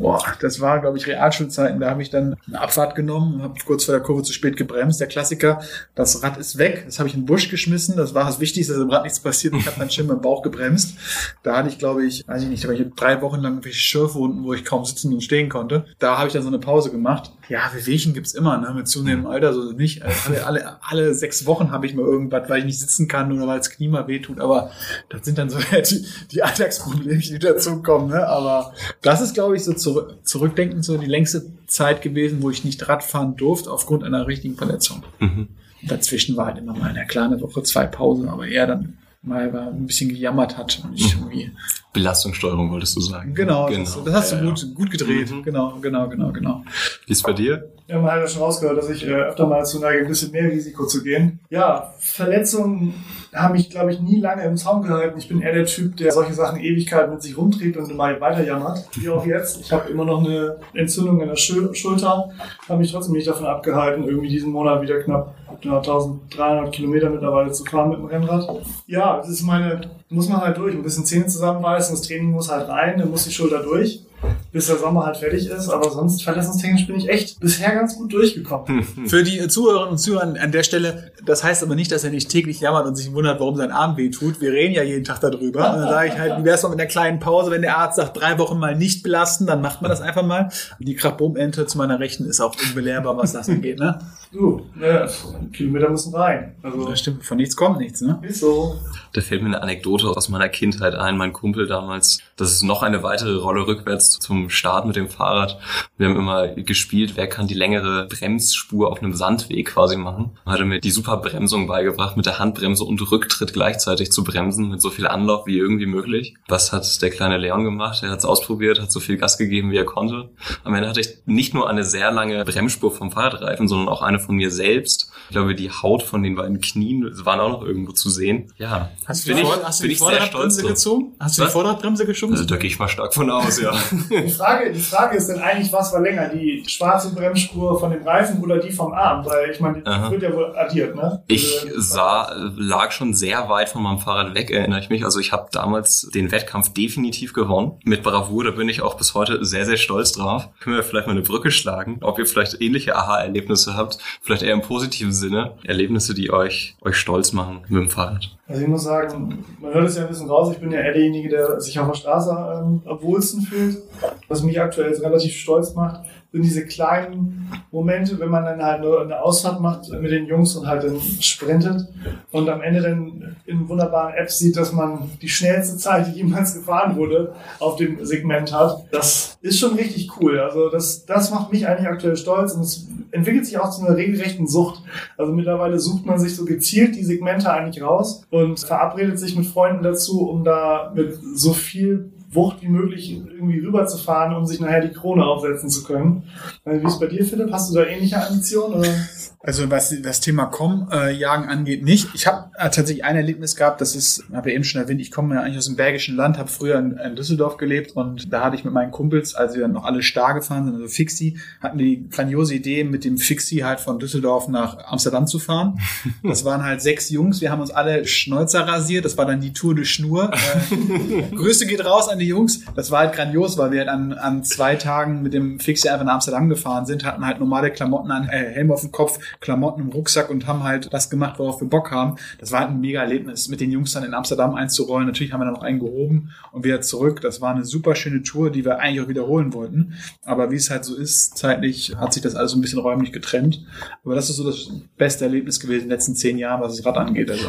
boah, 0.00 0.24
das 0.40 0.60
war, 0.60 0.80
glaube 0.80 0.98
ich, 0.98 1.06
Realschulzeiten, 1.06 1.78
da 1.78 1.90
habe 1.90 2.02
ich 2.02 2.10
dann 2.10 2.36
eine 2.48 2.60
Abfahrt 2.60 2.94
genommen, 2.94 3.42
habe 3.42 3.54
kurz 3.64 3.84
vor 3.84 3.94
der 3.94 4.02
Kurve 4.02 4.22
zu 4.22 4.32
spät 4.32 4.56
gebremst. 4.56 5.00
Der 5.00 5.06
Klassiker, 5.06 5.60
das 5.94 6.22
Rad 6.22 6.38
ist 6.38 6.58
weg, 6.58 6.84
das 6.86 6.98
habe 6.98 7.08
ich 7.08 7.14
in 7.14 7.20
den 7.20 7.26
Busch 7.26 7.50
geschmissen, 7.50 7.96
das 7.96 8.14
war 8.14 8.24
das 8.24 8.40
Wichtigste, 8.40 8.72
dass 8.72 8.82
im 8.82 8.90
Rad 8.90 9.04
nichts 9.04 9.20
passiert. 9.20 9.54
Ich 9.54 9.66
habe 9.66 9.78
dann 9.78 9.90
schön 9.90 10.06
meinen 10.06 10.22
Bauch 10.22 10.42
gebremst. 10.42 10.96
Da 11.42 11.58
hatte 11.58 11.68
ich, 11.68 11.78
glaube 11.78 12.04
ich, 12.04 12.26
weiß 12.26 12.42
ich 12.42 12.48
nicht, 12.48 12.66
war 12.66 12.74
ich 12.74 12.84
drei 12.96 13.20
Wochen 13.20 13.40
lang 13.40 13.52
irgendwelche 13.52 13.78
Schürfwunden, 13.78 14.42
wo 14.44 14.54
ich 14.54 14.64
kaum 14.64 14.84
sitzen 14.84 15.12
und 15.12 15.22
stehen 15.22 15.48
konnte. 15.48 15.84
Da 15.98 16.16
habe 16.16 16.28
ich 16.28 16.32
dann 16.32 16.42
so 16.42 16.48
eine 16.48 16.58
Pause 16.58 16.90
gemacht. 16.90 17.32
Ja, 17.50 17.68
Wehwehchen 17.74 18.14
gibt's 18.14 18.32
immer, 18.32 18.58
ne? 18.58 18.72
mit 18.72 18.86
zunehmendem 18.86 19.28
Alter 19.28 19.52
so 19.52 19.72
nicht. 19.72 20.02
Also 20.02 20.30
alle, 20.30 20.46
alle, 20.46 20.76
alle 20.82 21.14
sechs 21.14 21.46
Wochen 21.46 21.72
habe 21.72 21.84
ich 21.84 21.94
mal 21.94 22.04
irgendwas, 22.04 22.48
weil 22.48 22.60
ich 22.60 22.64
nicht 22.64 22.78
sitzen 22.78 23.08
kann 23.08 23.32
oder 23.32 23.48
weil 23.48 23.58
das 23.58 23.70
Knie 23.70 23.88
mal 23.88 24.06
wehtut. 24.06 24.38
Aber 24.38 24.70
das 25.08 25.24
sind 25.24 25.36
dann 25.36 25.50
so 25.50 25.58
die, 25.90 26.06
die 26.30 26.44
Alltagsproblemchen, 26.44 27.34
die 27.34 27.44
dazukommen. 27.44 28.10
Ne? 28.10 28.24
Aber 28.24 28.72
das 29.02 29.20
ist, 29.20 29.34
glaube 29.34 29.56
ich, 29.56 29.64
so 29.64 29.72
zurück, 29.72 30.18
zurückdenkend 30.22 30.84
so 30.84 30.96
die 30.96 31.08
längste 31.08 31.42
Zeit 31.66 32.02
gewesen, 32.02 32.40
wo 32.40 32.50
ich 32.50 32.64
nicht 32.64 32.88
Radfahren 32.88 33.34
durfte 33.34 33.72
aufgrund 33.72 34.04
einer 34.04 34.28
richtigen 34.28 34.54
Verletzung. 34.54 35.02
Mhm. 35.18 35.48
Dazwischen 35.82 36.36
war 36.36 36.46
halt 36.46 36.58
immer 36.58 36.76
mal 36.76 36.90
eine 36.90 37.04
kleine 37.06 37.40
Woche, 37.40 37.64
zwei 37.64 37.86
Pausen, 37.86 38.28
aber 38.28 38.46
er 38.46 38.68
dann 38.68 38.96
mal 39.22 39.52
war 39.52 39.68
ein 39.68 39.86
bisschen 39.86 40.08
gejammert 40.08 40.56
hat 40.56 40.80
und 40.84 40.94
ich 40.94 41.14
irgendwie. 41.14 41.50
Belastungssteuerung 41.92 42.70
wolltest 42.70 42.96
du 42.96 43.00
sagen. 43.00 43.34
Genau, 43.34 43.68
Das, 43.68 44.02
das 44.04 44.14
hast 44.14 44.32
du 44.32 44.36
Ja, 44.36 44.42
ja. 44.42 44.48
gut, 44.48 44.74
gut 44.74 44.90
gedreht. 44.90 45.30
Mhm. 45.30 45.42
Genau, 45.42 45.78
genau, 45.80 46.08
genau, 46.08 46.30
genau. 46.32 46.64
Wie 47.06 47.12
ist 47.12 47.22
bei 47.24 47.32
dir? 47.32 47.68
Ja, 47.88 48.00
man 48.00 48.12
hat 48.12 48.20
ja 48.20 48.28
schon 48.28 48.42
rausgehört, 48.42 48.78
dass 48.78 48.88
ich 48.88 49.04
äh, 49.04 49.10
öfter 49.12 49.46
mal 49.46 49.58
dazu 49.58 49.80
neige, 49.80 50.02
ein 50.02 50.06
bisschen 50.08 50.30
mehr 50.30 50.44
Risiko 50.44 50.86
zu 50.86 51.02
gehen. 51.02 51.40
Ja, 51.50 51.92
Verletzungen 51.98 52.94
haben 53.34 53.52
mich, 53.54 53.68
glaube 53.68 53.92
ich, 53.92 54.00
nie 54.00 54.20
lange 54.20 54.44
im 54.44 54.56
Zaum 54.56 54.82
gehalten. 54.82 55.18
Ich 55.18 55.28
bin 55.28 55.42
eher 55.42 55.52
der 55.52 55.66
Typ, 55.66 55.96
der 55.96 56.12
solche 56.12 56.32
Sachen 56.32 56.60
Ewigkeit 56.60 57.10
mit 57.10 57.20
sich 57.22 57.36
rumträgt 57.36 57.76
und 57.76 57.94
mal 57.96 58.20
weiter 58.20 58.44
jammert. 58.44 58.88
Wie 58.94 59.08
auch 59.08 59.26
jetzt. 59.26 59.60
Ich 59.60 59.72
habe 59.72 59.90
immer 59.90 60.04
noch 60.04 60.24
eine 60.24 60.58
Entzündung 60.74 61.20
in 61.20 61.28
der 61.28 61.36
Schul 61.36 61.74
Schulter. 61.74 62.30
Habe 62.68 62.78
mich 62.78 62.92
trotzdem 62.92 63.14
nicht 63.14 63.26
davon 63.26 63.46
abgehalten, 63.46 64.04
irgendwie 64.04 64.28
diesen 64.28 64.52
Monat 64.52 64.80
wieder 64.82 65.02
knapp 65.02 65.34
ja, 65.62 65.78
1300 65.78 66.72
Kilometer 66.72 67.10
mittlerweile 67.10 67.52
zu 67.52 67.64
fahren 67.64 67.90
mit 67.90 67.98
dem 67.98 68.06
Rennrad. 68.06 68.48
Ja, 68.86 69.18
das 69.18 69.28
ist 69.28 69.42
meine, 69.42 69.80
muss 70.08 70.28
man 70.28 70.40
halt 70.40 70.56
durch. 70.58 70.74
Ein 70.74 70.82
bisschen 70.82 71.04
Zähne 71.04 71.26
zusammenbeißen, 71.26 71.94
das 71.94 72.06
Training 72.06 72.30
muss 72.30 72.50
halt 72.50 72.68
rein, 72.68 72.98
dann 72.98 73.10
muss 73.10 73.24
die 73.24 73.32
Schulter 73.32 73.62
durch 73.62 74.04
bis 74.52 74.66
der 74.66 74.76
Sommer 74.76 75.06
halt 75.06 75.16
fertig 75.18 75.48
ist. 75.48 75.68
Aber 75.68 75.90
sonst 75.90 76.22
verletzungstechnisch 76.22 76.86
bin 76.86 76.96
ich 76.96 77.08
echt 77.08 77.40
bisher 77.40 77.74
ganz 77.74 77.96
gut 77.96 78.12
durchgekommen. 78.12 78.82
Für 79.06 79.22
die 79.22 79.46
Zuhörerinnen 79.48 79.92
und 79.92 79.98
Zuhörer 79.98 80.34
an 80.40 80.52
der 80.52 80.62
Stelle, 80.62 81.12
das 81.24 81.44
heißt 81.44 81.62
aber 81.62 81.74
nicht, 81.74 81.92
dass 81.92 82.04
er 82.04 82.10
nicht 82.10 82.28
täglich 82.30 82.60
jammert 82.60 82.86
und 82.86 82.96
sich 82.96 83.12
wundert, 83.12 83.40
warum 83.40 83.56
sein 83.56 83.70
Arm 83.70 83.96
weh 83.96 84.10
tut. 84.10 84.40
Wir 84.40 84.52
reden 84.52 84.74
ja 84.74 84.82
jeden 84.82 85.04
Tag 85.04 85.20
darüber. 85.20 85.72
Und 85.72 85.80
dann 85.80 85.88
sage 85.88 86.08
ich 86.08 86.18
halt, 86.18 86.38
wie 86.40 86.44
wär's 86.44 86.62
mal 86.62 86.70
mit 86.70 86.80
einer 86.80 86.88
kleinen 86.88 87.20
Pause, 87.20 87.50
wenn 87.50 87.62
der 87.62 87.76
Arzt 87.78 87.96
sagt, 87.96 88.18
drei 88.20 88.38
Wochen 88.38 88.58
mal 88.58 88.76
nicht 88.76 89.02
belasten, 89.02 89.46
dann 89.46 89.60
macht 89.60 89.82
man 89.82 89.90
das 89.90 90.00
einfach 90.00 90.24
mal. 90.24 90.50
Die 90.78 90.94
Krabbomente 90.94 91.66
zu 91.66 91.78
meiner 91.78 92.00
Rechten 92.00 92.24
ist 92.24 92.40
auch 92.40 92.54
unbelehrbar, 92.68 93.16
was 93.16 93.32
das 93.32 93.48
angeht, 93.48 93.78
ne? 93.78 93.98
Du, 94.32 94.62
ne, 94.76 95.08
Kilometer 95.52 95.90
müssen 95.90 96.14
rein. 96.14 96.54
Also 96.62 96.88
Das 96.88 97.00
stimmt, 97.00 97.24
von 97.24 97.36
nichts 97.36 97.56
kommt 97.56 97.78
nichts, 97.78 98.00
ne? 98.00 98.20
ist 98.22 98.40
so. 98.40 98.78
Da 99.12 99.20
fällt 99.20 99.42
mir 99.42 99.48
eine 99.48 99.62
Anekdote 99.62 100.06
aus 100.08 100.28
meiner 100.28 100.48
Kindheit 100.48 100.94
ein. 100.94 101.16
Mein 101.16 101.32
Kumpel 101.32 101.66
damals, 101.66 102.20
das 102.36 102.52
ist 102.52 102.62
noch 102.62 102.82
eine 102.84 103.02
weitere 103.02 103.34
Rolle 103.34 103.66
rückwärts 103.66 104.10
zum 104.20 104.39
Start 104.48 104.86
mit 104.86 104.96
dem 104.96 105.08
Fahrrad. 105.08 105.58
Wir 105.98 106.08
haben 106.08 106.16
immer 106.16 106.48
gespielt, 106.48 107.12
wer 107.16 107.26
kann 107.26 107.46
die 107.46 107.54
längere 107.54 108.06
Bremsspur 108.06 108.90
auf 108.90 109.02
einem 109.02 109.12
Sandweg 109.14 109.66
quasi 109.68 109.96
machen. 109.96 110.30
Er 110.46 110.52
hatte 110.52 110.64
mir 110.64 110.80
die 110.80 110.90
super 110.90 111.16
Bremsung 111.18 111.66
beigebracht, 111.66 112.16
mit 112.16 112.26
der 112.26 112.38
Handbremse 112.38 112.84
und 112.84 113.00
Rücktritt 113.10 113.52
gleichzeitig 113.52 114.12
zu 114.12 114.24
bremsen, 114.24 114.68
mit 114.70 114.80
so 114.80 114.90
viel 114.90 115.06
Anlauf 115.06 115.46
wie 115.46 115.58
irgendwie 115.58 115.86
möglich. 115.86 116.34
Was 116.48 116.72
hat 116.72 117.02
der 117.02 117.10
kleine 117.10 117.36
Leon 117.38 117.64
gemacht? 117.64 118.02
Er 118.02 118.10
hat 118.10 118.20
es 118.20 118.24
ausprobiert, 118.24 118.80
hat 118.80 118.92
so 118.92 119.00
viel 119.00 119.16
Gas 119.18 119.36
gegeben, 119.36 119.70
wie 119.72 119.76
er 119.76 119.84
konnte. 119.84 120.30
Am 120.64 120.74
Ende 120.74 120.88
hatte 120.88 121.00
ich 121.00 121.08
nicht 121.26 121.52
nur 121.54 121.68
eine 121.68 121.84
sehr 121.84 122.10
lange 122.12 122.44
Bremsspur 122.44 122.92
vom 122.92 123.10
Fahrradreifen, 123.10 123.68
sondern 123.68 123.88
auch 123.88 124.02
eine 124.02 124.20
von 124.20 124.36
mir 124.36 124.50
selbst. 124.50 125.10
Ich 125.28 125.32
glaube, 125.34 125.54
die 125.54 125.70
Haut 125.70 126.02
von 126.02 126.22
den 126.22 126.36
beiden 126.36 126.60
Knien 126.60 127.10
waren 127.24 127.40
auch 127.40 127.50
noch 127.50 127.62
irgendwo 127.64 127.92
zu 127.92 128.08
sehen. 128.10 128.52
Ja, 128.56 128.90
Hast 129.06 129.24
du 129.26 129.28
bin 129.28 129.36
die, 129.38 129.42
ich, 129.42 129.48
Vor- 129.48 129.62
hast 129.64 129.80
du 129.80 129.82
bin 129.82 129.90
die 129.90 129.96
Vorderradbremse 129.96 130.62
gezogen? 130.62 131.12
Hast 131.18 131.38
du 131.38 131.44
die? 131.44 131.50
Vorderradbremse 131.50 132.06
geschoben? 132.06 132.34
Also 132.34 132.44
da 132.44 132.56
gehe 132.56 132.68
ich 132.70 132.78
mal 132.78 132.88
stark 132.88 133.12
von 133.14 133.28
aus, 133.30 133.60
ja. 133.60 133.72
Die 134.30 134.36
Frage, 134.36 134.72
die 134.72 134.80
Frage 134.80 135.16
ist 135.16 135.28
denn 135.28 135.40
eigentlich, 135.40 135.72
was 135.72 135.92
war 135.92 136.00
länger? 136.00 136.28
Die 136.28 136.62
schwarze 136.66 137.12
Bremsspur 137.14 137.78
von 137.80 137.90
dem 137.90 138.06
Reifen 138.06 138.40
oder 138.42 138.58
die 138.58 138.70
vom 138.70 138.92
Arm? 138.92 139.24
Weil 139.26 139.50
ich 139.50 139.60
meine, 139.60 139.84
Aha. 139.84 140.10
wird 140.10 140.22
ja 140.22 140.32
wohl 140.32 140.54
addiert, 140.56 140.94
ne? 140.94 141.22
Ich 141.26 141.62
Diese- 141.64 141.80
sah, 141.80 142.32
lag 142.56 142.92
schon 142.92 143.12
sehr 143.14 143.48
weit 143.48 143.68
von 143.68 143.82
meinem 143.82 143.98
Fahrrad 143.98 144.34
weg, 144.34 144.50
erinnere 144.50 144.80
ich 144.80 144.88
mich. 144.88 145.04
Also 145.04 145.18
ich 145.18 145.32
habe 145.32 145.48
damals 145.52 146.08
den 146.14 146.30
Wettkampf 146.30 146.72
definitiv 146.72 147.32
gewonnen. 147.32 147.72
Mit 147.84 148.02
Bravour, 148.02 148.44
da 148.44 148.50
bin 148.52 148.68
ich 148.68 148.82
auch 148.82 148.96
bis 148.96 149.14
heute 149.14 149.44
sehr, 149.44 149.64
sehr 149.66 149.76
stolz 149.76 150.12
drauf. 150.12 150.48
Können 150.60 150.76
wir 150.76 150.82
vielleicht 150.84 151.06
mal 151.06 151.12
eine 151.12 151.22
Brücke 151.22 151.50
schlagen, 151.50 151.98
ob 152.02 152.18
ihr 152.18 152.26
vielleicht 152.26 152.60
ähnliche 152.60 152.94
Aha-Erlebnisse 152.96 153.76
habt, 153.76 153.98
vielleicht 154.22 154.42
eher 154.42 154.54
im 154.54 154.62
positiven 154.62 155.12
Sinne. 155.12 155.52
Erlebnisse, 155.64 156.14
die 156.14 156.32
euch, 156.32 156.76
euch 156.82 156.96
stolz 156.96 157.32
machen 157.32 157.60
mit 157.68 157.82
dem 157.82 157.90
Fahrrad. 157.90 158.30
Also 158.50 158.62
ich 158.62 158.68
muss 158.68 158.82
sagen, 158.82 159.44
man 159.60 159.72
hört 159.72 159.88
es 159.88 159.96
ja 159.96 160.02
ein 160.02 160.08
bisschen 160.08 160.28
raus, 160.28 160.50
ich 160.52 160.58
bin 160.58 160.72
ja 160.72 160.80
eher 160.80 160.92
derjenige, 160.92 161.28
der 161.28 161.60
sich 161.60 161.78
auf 161.78 161.86
der 161.86 161.94
Straße 161.94 162.30
ähm, 162.30 162.82
am 162.84 163.00
wohlsten 163.00 163.42
fühlt. 163.42 163.78
Was 164.26 164.42
mich 164.42 164.60
aktuell 164.60 164.92
relativ 164.92 165.32
stolz 165.36 165.72
macht, 165.74 166.00
sind 166.32 166.44
diese 166.44 166.64
kleinen 166.64 167.50
Momente, 167.72 168.18
wenn 168.20 168.28
man 168.28 168.44
dann 168.44 168.62
halt 168.62 168.82
nur 168.82 169.02
eine 169.02 169.20
Ausfahrt 169.20 169.60
macht 169.60 169.90
mit 169.90 170.12
den 170.12 170.26
Jungs 170.26 170.54
und 170.54 170.66
halt 170.66 170.84
dann 170.84 171.00
sprintet 171.20 171.88
und 172.30 172.48
am 172.48 172.62
Ende 172.62 172.80
dann 172.80 173.36
in 173.46 173.68
wunderbaren 173.68 174.14
Apps 174.14 174.38
sieht, 174.38 174.56
dass 174.56 174.72
man 174.72 175.10
die 175.20 175.28
schnellste 175.28 175.76
Zeit, 175.76 176.06
die 176.06 176.18
jemals 176.18 176.54
gefahren 176.54 176.96
wurde, 176.96 177.34
auf 177.58 177.76
dem 177.76 178.04
Segment 178.04 178.52
hat. 178.52 178.84
Das 178.92 179.38
ist 179.40 179.58
schon 179.58 179.74
richtig 179.74 180.10
cool. 180.20 180.38
Also 180.38 180.68
das, 180.68 181.04
das 181.04 181.30
macht 181.30 181.52
mich 181.52 181.66
eigentlich 181.66 181.88
aktuell 181.88 182.16
stolz 182.16 182.52
und 182.52 182.62
es 182.62 182.86
entwickelt 183.10 183.46
sich 183.46 183.58
auch 183.58 183.70
zu 183.70 183.84
einer 183.84 183.96
regelrechten 183.96 184.46
Sucht. 184.46 184.82
Also 185.16 185.32
mittlerweile 185.32 185.80
sucht 185.80 186.06
man 186.06 186.18
sich 186.18 186.36
so 186.36 186.44
gezielt 186.44 186.94
die 186.94 187.04
Segmente 187.04 187.52
eigentlich 187.52 187.82
raus 187.82 188.24
und 188.30 188.60
verabredet 188.60 189.18
sich 189.18 189.36
mit 189.36 189.46
Freunden 189.46 189.82
dazu, 189.82 190.28
um 190.28 190.44
da 190.44 190.92
mit 190.94 191.18
so 191.34 191.52
viel 191.52 192.12
Wucht 192.32 192.62
wie 192.62 192.68
möglich 192.68 193.10
irgendwie 193.12 193.58
rüberzufahren, 193.58 194.36
um 194.36 194.46
sich 194.46 194.60
nachher 194.60 194.82
die 194.82 194.92
Krone 194.94 195.24
aufsetzen 195.24 195.68
zu 195.68 195.82
können. 195.82 196.24
Wie 196.64 196.76
ist 196.76 196.94
es 196.94 196.98
bei 197.00 197.06
dir, 197.06 197.24
Philipp? 197.24 197.52
Hast 197.52 197.70
du 197.70 197.74
da 197.74 197.84
ähnliche 197.84 198.24
Ambitionen? 198.24 198.74
Oder? 198.74 198.88
Also 199.42 199.70
was 199.70 199.94
das 200.02 200.20
Thema 200.20 200.44
Com-Jagen 200.44 201.48
angeht, 201.48 201.82
nicht. 201.82 202.08
Ich 202.12 202.26
habe 202.26 202.50
äh, 202.58 202.68
tatsächlich 202.68 203.04
ein 203.04 203.16
Erlebnis 203.16 203.56
gehabt, 203.56 203.80
das 203.80 203.96
ist, 203.96 204.24
habe 204.34 204.50
ja 204.50 204.56
eben 204.56 204.64
schon 204.64 204.82
erwähnt, 204.82 205.00
ich 205.00 205.10
komme 205.10 205.34
ja 205.34 205.40
eigentlich 205.40 205.56
aus 205.56 205.64
dem 205.64 205.76
Bergischen 205.76 206.14
Land, 206.14 206.36
habe 206.36 206.50
früher 206.50 206.78
in, 206.78 206.98
in, 206.98 207.16
Düsseldorf 207.16 207.56
gelebt 207.56 207.92
und 207.92 208.30
da 208.30 208.44
hatte 208.44 208.56
ich 208.56 208.64
mit 208.64 208.74
meinen 208.74 208.90
Kumpels, 208.90 209.34
als 209.34 209.56
wir 209.56 209.66
noch 209.66 209.86
alle 209.86 210.02
Star 210.02 210.34
gefahren 210.34 210.66
sind, 210.66 210.74
also 210.74 210.88
Fixie, 210.88 211.38
hatten 211.62 211.78
die 211.78 212.06
grandiose 212.10 212.54
Idee, 212.54 212.84
mit 212.84 213.02
dem 213.02 213.16
Fixie 213.16 213.64
halt 213.64 213.80
von 213.80 213.98
Düsseldorf 213.98 214.48
nach 214.48 214.76
Amsterdam 214.86 215.26
zu 215.26 215.38
fahren. 215.38 215.80
Das 216.22 216.44
waren 216.44 216.62
halt 216.62 216.82
sechs 216.82 217.08
Jungs, 217.08 217.40
wir 217.40 217.50
haben 217.50 217.60
uns 217.60 217.70
alle 217.70 218.06
Schnäuzer 218.06 218.60
rasiert, 218.66 219.04
das 219.04 219.16
war 219.16 219.26
dann 219.26 219.40
die 219.40 219.52
Tour 219.52 219.74
de 219.74 219.84
Schnur. 219.84 220.30
Äh, 220.32 221.22
Grüße 221.34 221.66
geht 221.66 221.84
raus 221.84 222.08
an 222.08 222.18
die 222.18 222.26
Jungs. 222.26 222.60
Das 222.76 222.90
war 222.90 223.00
halt 223.00 223.14
grandios, 223.14 223.56
weil 223.56 223.70
wir 223.72 223.80
halt 223.80 223.88
an, 223.88 224.12
an 224.12 224.44
zwei 224.44 224.76
Tagen 224.76 225.22
mit 225.22 225.32
dem 225.32 225.58
Fixie 225.58 225.88
einfach 225.88 226.04
nach 226.04 226.14
Amsterdam 226.14 226.48
gefahren 226.48 226.84
sind, 226.84 227.04
hatten 227.04 227.24
halt 227.24 227.40
normale 227.40 227.70
Klamotten 227.70 228.10
an, 228.10 228.28
äh, 228.28 228.50
Helm 228.50 228.70
auf 228.70 228.82
dem 228.82 228.92
Kopf, 228.92 229.18
Klamotten 229.40 229.82
im 229.82 229.88
Rucksack 229.88 230.30
und 230.30 230.46
haben 230.46 230.64
halt 230.64 230.92
das 230.92 231.10
gemacht, 231.10 231.38
worauf 231.38 231.60
wir 231.60 231.68
Bock 231.68 231.90
haben. 231.90 232.16
Das 232.38 232.52
war 232.52 232.60
halt 232.60 232.70
ein 232.70 232.80
mega 232.80 233.00
Erlebnis, 233.00 233.48
mit 233.48 233.60
den 233.60 233.70
Jungs 233.70 233.92
dann 233.92 234.04
in 234.04 234.14
Amsterdam 234.14 234.54
einzurollen. 234.54 235.06
Natürlich 235.06 235.32
haben 235.32 235.40
wir 235.40 235.44
dann 235.44 235.54
noch 235.54 235.62
einen 235.62 235.80
gehoben 235.80 236.30
und 236.52 236.64
wieder 236.64 236.80
zurück. 236.80 237.20
Das 237.20 237.40
war 237.40 237.54
eine 237.54 237.64
super 237.64 237.94
schöne 237.94 238.22
Tour, 238.22 238.50
die 238.50 238.64
wir 238.64 238.78
eigentlich 238.78 239.04
auch 239.04 239.08
wiederholen 239.08 239.52
wollten. 239.52 239.94
Aber 240.24 240.50
wie 240.50 240.56
es 240.56 240.70
halt 240.70 240.84
so 240.84 240.96
ist, 240.96 241.36
zeitlich 241.36 241.96
hat 241.96 242.12
sich 242.12 242.22
das 242.22 242.34
alles 242.34 242.52
so 242.52 242.58
ein 242.58 242.60
bisschen 242.60 242.80
räumlich 242.80 243.12
getrennt. 243.12 243.64
Aber 244.04 244.14
das 244.14 244.30
ist 244.30 244.36
so 244.36 244.44
das 244.44 244.70
beste 244.96 245.24
Erlebnis 245.24 245.60
gewesen 245.60 245.82
in 245.82 245.88
den 245.88 245.90
letzten 245.90 246.14
zehn 246.14 246.38
Jahren, 246.38 246.60
was 246.60 246.76
das 246.76 246.84
Rad 246.84 246.96
angeht. 246.96 247.30
Also 247.30 247.46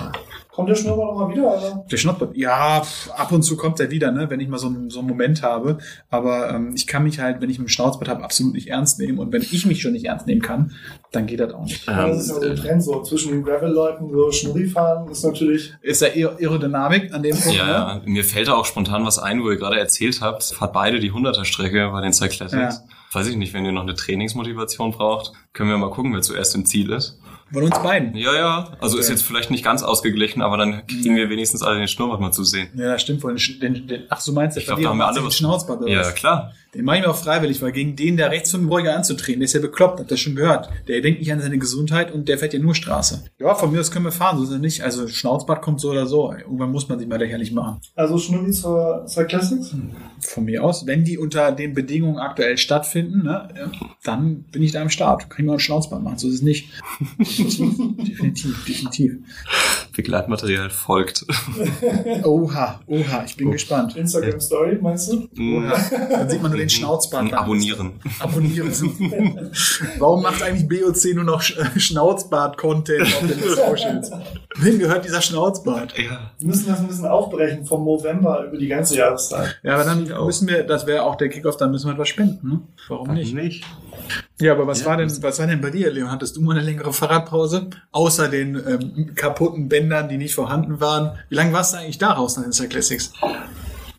Kommt 0.52 0.67
der 0.67 0.76
Schnurrbart 0.76 1.13
noch 1.13 1.28
mal 1.28 1.34
wieder? 1.34 1.58
Oder? 1.58 1.86
Der 1.89 1.98
Schnurrbart, 1.98 2.36
ja, 2.36 2.84
ab 3.15 3.32
und 3.32 3.41
zu 3.44 3.56
kommt 3.56 3.80
er 3.80 3.89
wieder, 3.89 4.12
ne, 4.12 4.30
wenn 4.30 4.41
ich 4.41 4.50
mal 4.50 4.58
so 4.58 4.67
einen, 4.67 4.89
so 4.89 5.00
einen 5.00 5.08
Moment 5.08 5.44
habe. 5.44 5.78
Aber 6.10 6.50
ähm, 6.50 6.74
ich 6.76 6.88
kann 6.88 7.04
mich 7.04 7.20
halt, 7.20 7.41
wenn 7.41 7.50
ich 7.50 7.58
einen 7.58 7.70
Schnauzbart 7.70 8.10
habe, 8.10 8.24
absolut 8.24 8.54
nicht 8.54 8.67
ernst 8.67 9.00
nehmen. 9.00 9.17
Und 9.17 9.32
wenn 9.32 9.41
ich 9.41 9.65
mich 9.65 9.82
schon 9.82 9.94
nicht 9.94 10.06
ernst 10.06 10.28
nehmen 10.28 10.41
kann, 10.41 10.74
dann 11.12 11.28
geht 11.28 11.41
das 11.41 11.54
auch 11.54 11.63
nicht. 11.63 11.86
Ja, 11.86 12.08
das 12.08 12.21
ist 12.21 12.30
ja 12.30 12.36
so 12.36 12.41
ein 12.41 12.56
Trend 12.56 12.84
so. 12.84 13.02
Zwischen 13.04 13.32
den 13.32 13.43
Gravel-Leuten 13.43 14.10
so 14.10 14.32
Schnurri 14.32 14.65
fahren 14.65 15.10
ist 15.12 15.24
natürlich... 15.24 15.74
Ist 15.82 16.02
ja 16.02 16.08
Aerodynamik 16.08 17.13
an 17.13 17.21
dem 17.21 17.38
Punkt, 17.38 17.58
Ja, 17.58 17.69
ja. 17.69 17.95
ne? 17.95 18.02
Mir 18.06 18.24
fällt 18.24 18.47
da 18.47 18.54
auch 18.54 18.65
spontan 18.65 19.06
was 19.06 19.19
ein, 19.19 19.43
wo 19.43 19.52
ihr 19.52 19.58
gerade 19.58 19.78
erzählt 19.78 20.21
habt. 20.21 20.43
Fahrt 20.43 20.71
beide 20.71 21.00
die 21.00 21.12
100er-Strecke 21.12 21.89
bei 21.91 22.02
den 22.02 22.13
Cyclatics. 22.13 22.54
Ja. 22.54 22.84
Weiß 23.12 23.28
ich 23.28 23.36
nicht, 23.36 23.54
wenn 23.54 23.65
ihr 23.65 23.74
noch 23.74 23.82
eine 23.82 23.93
Trainingsmotivation 23.93 24.91
braucht, 24.91 25.34
können 25.52 25.69
wir 25.69 25.78
mal 25.78 25.91
gucken, 25.91 26.13
wer 26.13 26.21
zuerst 26.21 26.56
im 26.56 26.65
Ziel 26.65 26.91
ist. 26.91 27.19
Von 27.53 27.63
uns 27.63 27.77
beiden. 27.81 28.15
Ja, 28.15 28.33
ja. 28.35 28.77
Also 28.79 28.97
ist 28.97 29.05
Okay. 29.05 29.13
jetzt 29.13 29.23
vielleicht 29.23 29.51
nicht 29.51 29.63
ganz 29.63 29.83
ausgeglichen, 29.83 30.41
aber 30.41 30.57
dann 30.57 30.85
kriegen 30.87 31.15
wir 31.15 31.29
wenigstens 31.29 31.61
alle 31.63 31.77
den 31.79 31.87
Schnurrbart 31.87 32.21
mal 32.21 32.31
zu 32.31 32.43
sehen. 32.43 32.69
Ja, 32.75 32.97
stimmt 32.97 33.23
wohl. 33.23 33.35
Den, 33.35 33.73
den, 33.73 33.87
den, 33.87 34.03
ach, 34.09 34.23
du 34.23 34.31
meinst, 34.31 34.55
der 34.55 34.61
Ich 34.61 34.67
glaub, 34.67 34.81
da 34.81 34.89
haben 34.89 34.97
wir 34.97 35.07
alle 35.07 35.19
den 35.19 35.25
was- 35.27 35.35
Schnauzbart 35.37 35.81
oder 35.81 35.91
Ja, 35.91 35.99
was? 35.99 36.15
klar. 36.15 36.53
Den 36.73 36.85
mache 36.85 36.97
ich 36.97 37.01
mir 37.03 37.09
auch 37.09 37.17
freiwillig, 37.17 37.61
weil 37.61 37.73
gegen 37.73 37.97
den, 37.97 38.15
der 38.15 38.31
rechts 38.31 38.51
von 38.51 38.61
mir 38.61 38.67
Bräuger 38.69 38.95
anzutreten, 38.95 39.41
der 39.41 39.45
ist 39.45 39.53
ja 39.53 39.59
bekloppt, 39.59 39.99
habt 39.99 40.09
ihr 40.09 40.15
schon 40.15 40.35
gehört. 40.35 40.69
Der 40.87 41.01
denkt 41.01 41.19
nicht 41.19 41.33
an 41.33 41.41
seine 41.41 41.57
Gesundheit 41.57 42.13
und 42.13 42.29
der 42.29 42.37
fährt 42.37 42.53
ja 42.53 42.59
nur 42.59 42.73
Straße. 42.73 43.25
Ja, 43.39 43.53
von 43.55 43.73
mir 43.73 43.81
aus 43.81 43.91
können 43.91 44.05
wir 44.05 44.13
fahren, 44.13 44.37
so 44.37 44.45
ist 44.45 44.51
er 44.51 44.59
nicht. 44.59 44.81
Also 44.81 45.09
Schnauzbart 45.09 45.61
kommt 45.61 45.81
so 45.81 45.89
oder 45.91 46.05
so. 46.07 46.31
Irgendwann 46.31 46.71
muss 46.71 46.87
man 46.87 46.97
sich 46.97 47.09
mal 47.09 47.19
lächerlich 47.19 47.51
machen. 47.51 47.81
Also 47.95 48.17
Schnurri 48.17 48.51
zur 48.51 49.03
Cyclassics? 49.05 49.75
Von 50.21 50.45
mir 50.45 50.63
aus, 50.63 50.87
wenn 50.87 51.03
die 51.03 51.17
unter 51.17 51.51
den 51.51 51.73
Bedingungen 51.73 52.19
aktuell 52.19 52.57
stattfinden, 52.57 53.23
ne, 53.23 53.49
ja, 53.53 53.69
dann 54.05 54.43
bin 54.43 54.63
ich 54.63 54.71
da 54.71 54.81
am 54.81 54.89
Start. 54.89 55.29
Kann 55.29 55.39
ich 55.39 55.43
mir 55.45 55.49
auch 55.49 55.53
einen 55.55 55.59
Schnauzbart 55.59 56.01
machen, 56.01 56.19
so 56.19 56.29
ist 56.29 56.35
es 56.35 56.41
nicht. 56.41 56.69
definitiv, 57.43 58.65
definitiv. 58.65 59.13
Begleitmaterial 59.95 60.69
folgt. 60.69 61.25
Oha, 62.23 62.80
oha, 62.88 63.23
ich 63.25 63.36
bin 63.36 63.51
gespannt. 63.51 63.95
Instagram 63.95 64.39
Story, 64.39 64.77
meinst 64.82 65.12
du? 65.12 65.27
Oha. 65.39 65.73
Dann 66.10 66.30
sieht 66.30 66.41
man 66.41 66.51
nur 66.51 66.60
den 66.60 66.69
Schnauzbart. 66.69 67.23
Und 67.23 67.34
abonnieren. 67.34 67.93
Abonnieren. 68.19 68.71
Warum 69.99 70.21
macht 70.23 70.41
eigentlich 70.41 70.67
BOC 70.67 71.15
nur 71.15 71.23
noch 71.25 71.41
Sch- 71.41 71.80
Schnauzbart-Content 71.80 73.01
auf 73.01 73.19
den 73.27 73.39
Socials? 73.56 74.12
Wem 74.58 74.80
gehört 74.80 75.06
dieser 75.06 75.21
Schnauzbart? 75.21 75.97
Ja. 75.97 76.32
Wir 76.39 76.47
müssen 76.47 76.67
das 76.67 76.80
ein 76.80 76.88
bisschen 76.88 77.06
aufbrechen 77.08 77.65
vom 77.65 77.84
November 77.86 78.45
über 78.45 78.58
die 78.58 78.67
ganze 78.67 78.95
Jahreszeit. 78.97 79.60
Ja, 79.63 79.75
aber 79.75 79.84
dann 79.84 80.04
müssen 80.25 80.47
wir, 80.47 80.63
das 80.63 80.86
wäre 80.88 81.04
auch 81.04 81.15
der 81.15 81.30
Kickoff, 81.30 81.58
dann 81.58 81.71
müssen 81.71 81.88
wir 81.88 81.93
etwas 81.93 82.10
spenden, 82.10 82.47
ne? 82.49 82.60
Warum 82.88 83.13
nicht? 83.13 83.34
Nicht. 83.34 83.63
Ja, 84.39 84.54
aber 84.54 84.67
was 84.67 84.82
Ja, 84.82 84.88
war 84.88 84.97
denn, 84.97 85.12
was 85.24 85.39
war 85.39 85.47
denn 85.47 85.62
bei 85.62 85.69
dir, 85.69 85.91
Leon? 85.91 86.12
Hattest 86.12 86.36
du 86.36 86.41
mal 86.41 86.58
eine 86.58 86.65
längere 86.65 86.93
Fahrradpause? 86.93 87.69
Außer 87.91 88.28
den 88.30 88.56
ähm, 88.56 89.15
kaputten 89.15 89.69
Bändern, 89.69 90.10
die 90.10 90.17
nicht 90.17 90.36
vorhanden 90.36 90.80
waren. 90.80 91.17
Wie 91.30 91.36
lange 91.36 91.54
warst 91.54 91.74
du 91.74 91.78
eigentlich 91.78 91.97
da 91.97 92.13
raus 92.13 92.38
nach 92.38 92.43
den 92.43 92.54
Cyclassics? 92.54 93.13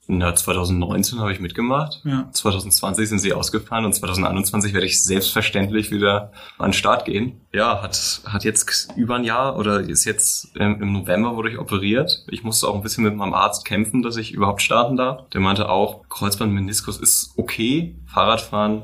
Na, 0.09 0.35
2019 0.35 1.21
habe 1.21 1.33
ich 1.33 1.41
mitgemacht. 1.41 2.03
Ja. 2.05 2.29
2020 2.33 3.09
sind 3.09 3.19
sie 3.21 3.33
ausgefahren 3.33 3.85
und 3.85 3.95
2021 3.95 4.75
werde 4.75 4.87
ich 4.87 5.03
selbstverständlich 5.03 5.91
wieder 5.93 6.33
an 6.59 6.69
den 6.69 6.73
Start 6.73 7.05
gehen. 7.05 7.41
Ja, 7.53 7.83
hat, 7.83 8.21
hat 8.27 8.45
jetzt 8.45 8.93
über 8.97 9.15
ein 9.15 9.25
Jahr 9.25 9.57
oder 9.57 9.81
ist 9.81 10.05
jetzt 10.05 10.51
ähm, 10.59 10.83
im 10.83 10.93
November 10.93 11.37
wurde 11.37 11.51
ich 11.51 11.59
operiert. 11.59 12.25
Ich 12.29 12.43
musste 12.43 12.67
auch 12.67 12.75
ein 12.75 12.83
bisschen 12.83 13.05
mit 13.05 13.15
meinem 13.15 13.33
Arzt 13.33 13.65
kämpfen, 13.65 14.03
dass 14.03 14.17
ich 14.17 14.33
überhaupt 14.33 14.61
starten 14.61 14.97
darf. 14.97 15.29
Der 15.31 15.41
meinte 15.41 15.71
auch, 15.71 16.07
Kreuzbandmeniskus 16.09 16.99
ist 16.99 17.33
okay, 17.37 17.95
Fahrradfahren 18.07 18.83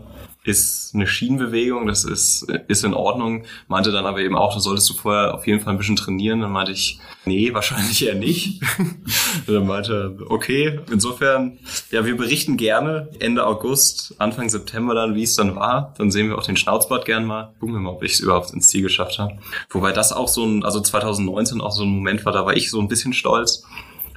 ist 0.49 0.93
eine 0.95 1.07
Schienenbewegung, 1.07 1.87
das 1.87 2.05
ist, 2.05 2.47
ist 2.69 2.83
in 2.83 2.95
Ordnung. 2.95 3.45
Meinte 3.69 3.93
dann 3.93 4.07
aber 4.07 4.21
eben 4.21 4.35
auch, 4.35 4.55
da 4.55 4.61
solltest 4.61 4.89
du 4.89 4.95
vorher 4.95 5.35
auf 5.35 5.47
jeden 5.47 5.61
Fall 5.61 5.75
ein 5.75 5.79
bisschen 5.79 5.97
trainieren. 5.97 6.41
Dann 6.41 6.51
meinte 6.51 6.73
ich, 6.73 6.99
nee, 7.27 7.53
wahrscheinlich 7.55 8.05
eher 8.05 8.15
nicht. 8.15 8.63
Dann 9.47 9.67
meinte 9.67 10.17
er, 10.19 10.31
okay, 10.31 10.81
insofern, 10.91 11.59
ja, 11.91 12.05
wir 12.05 12.17
berichten 12.17 12.57
gerne 12.57 13.09
Ende 13.19 13.47
August, 13.47 14.15
Anfang 14.19 14.49
September 14.49 14.95
dann, 14.95 15.15
wie 15.15 15.23
es 15.23 15.37
dann 15.37 15.55
war. 15.55 15.95
Dann 15.99 16.11
sehen 16.11 16.29
wir 16.29 16.39
auch 16.39 16.45
den 16.45 16.57
Schnauzbart 16.57 17.05
gern 17.05 17.25
mal. 17.25 17.53
Gucken 17.61 17.75
wir 17.75 17.81
mal, 17.81 17.91
ob 17.91 18.03
ich 18.03 18.15
es 18.15 18.21
überhaupt 18.21 18.53
ins 18.53 18.69
Ziel 18.69 18.83
geschafft 18.83 19.19
habe. 19.19 19.39
Wobei 19.71 19.93
das 19.93 20.13
auch 20.13 20.29
so 20.29 20.45
ein, 20.45 20.65
also 20.65 20.81
2019 20.81 21.61
auch 21.61 21.73
so 21.73 21.85
ein 21.85 21.91
Moment 21.91 22.25
war, 22.25 22.33
da 22.33 22.47
war 22.47 22.57
ich 22.57 22.71
so 22.71 22.81
ein 22.81 22.89
bisschen 22.89 23.13
stolz, 23.13 23.65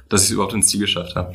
dass 0.08 0.22
ich 0.22 0.28
es 0.28 0.32
überhaupt 0.32 0.54
ins 0.54 0.68
Ziel 0.68 0.80
geschafft 0.80 1.14
habe. 1.14 1.34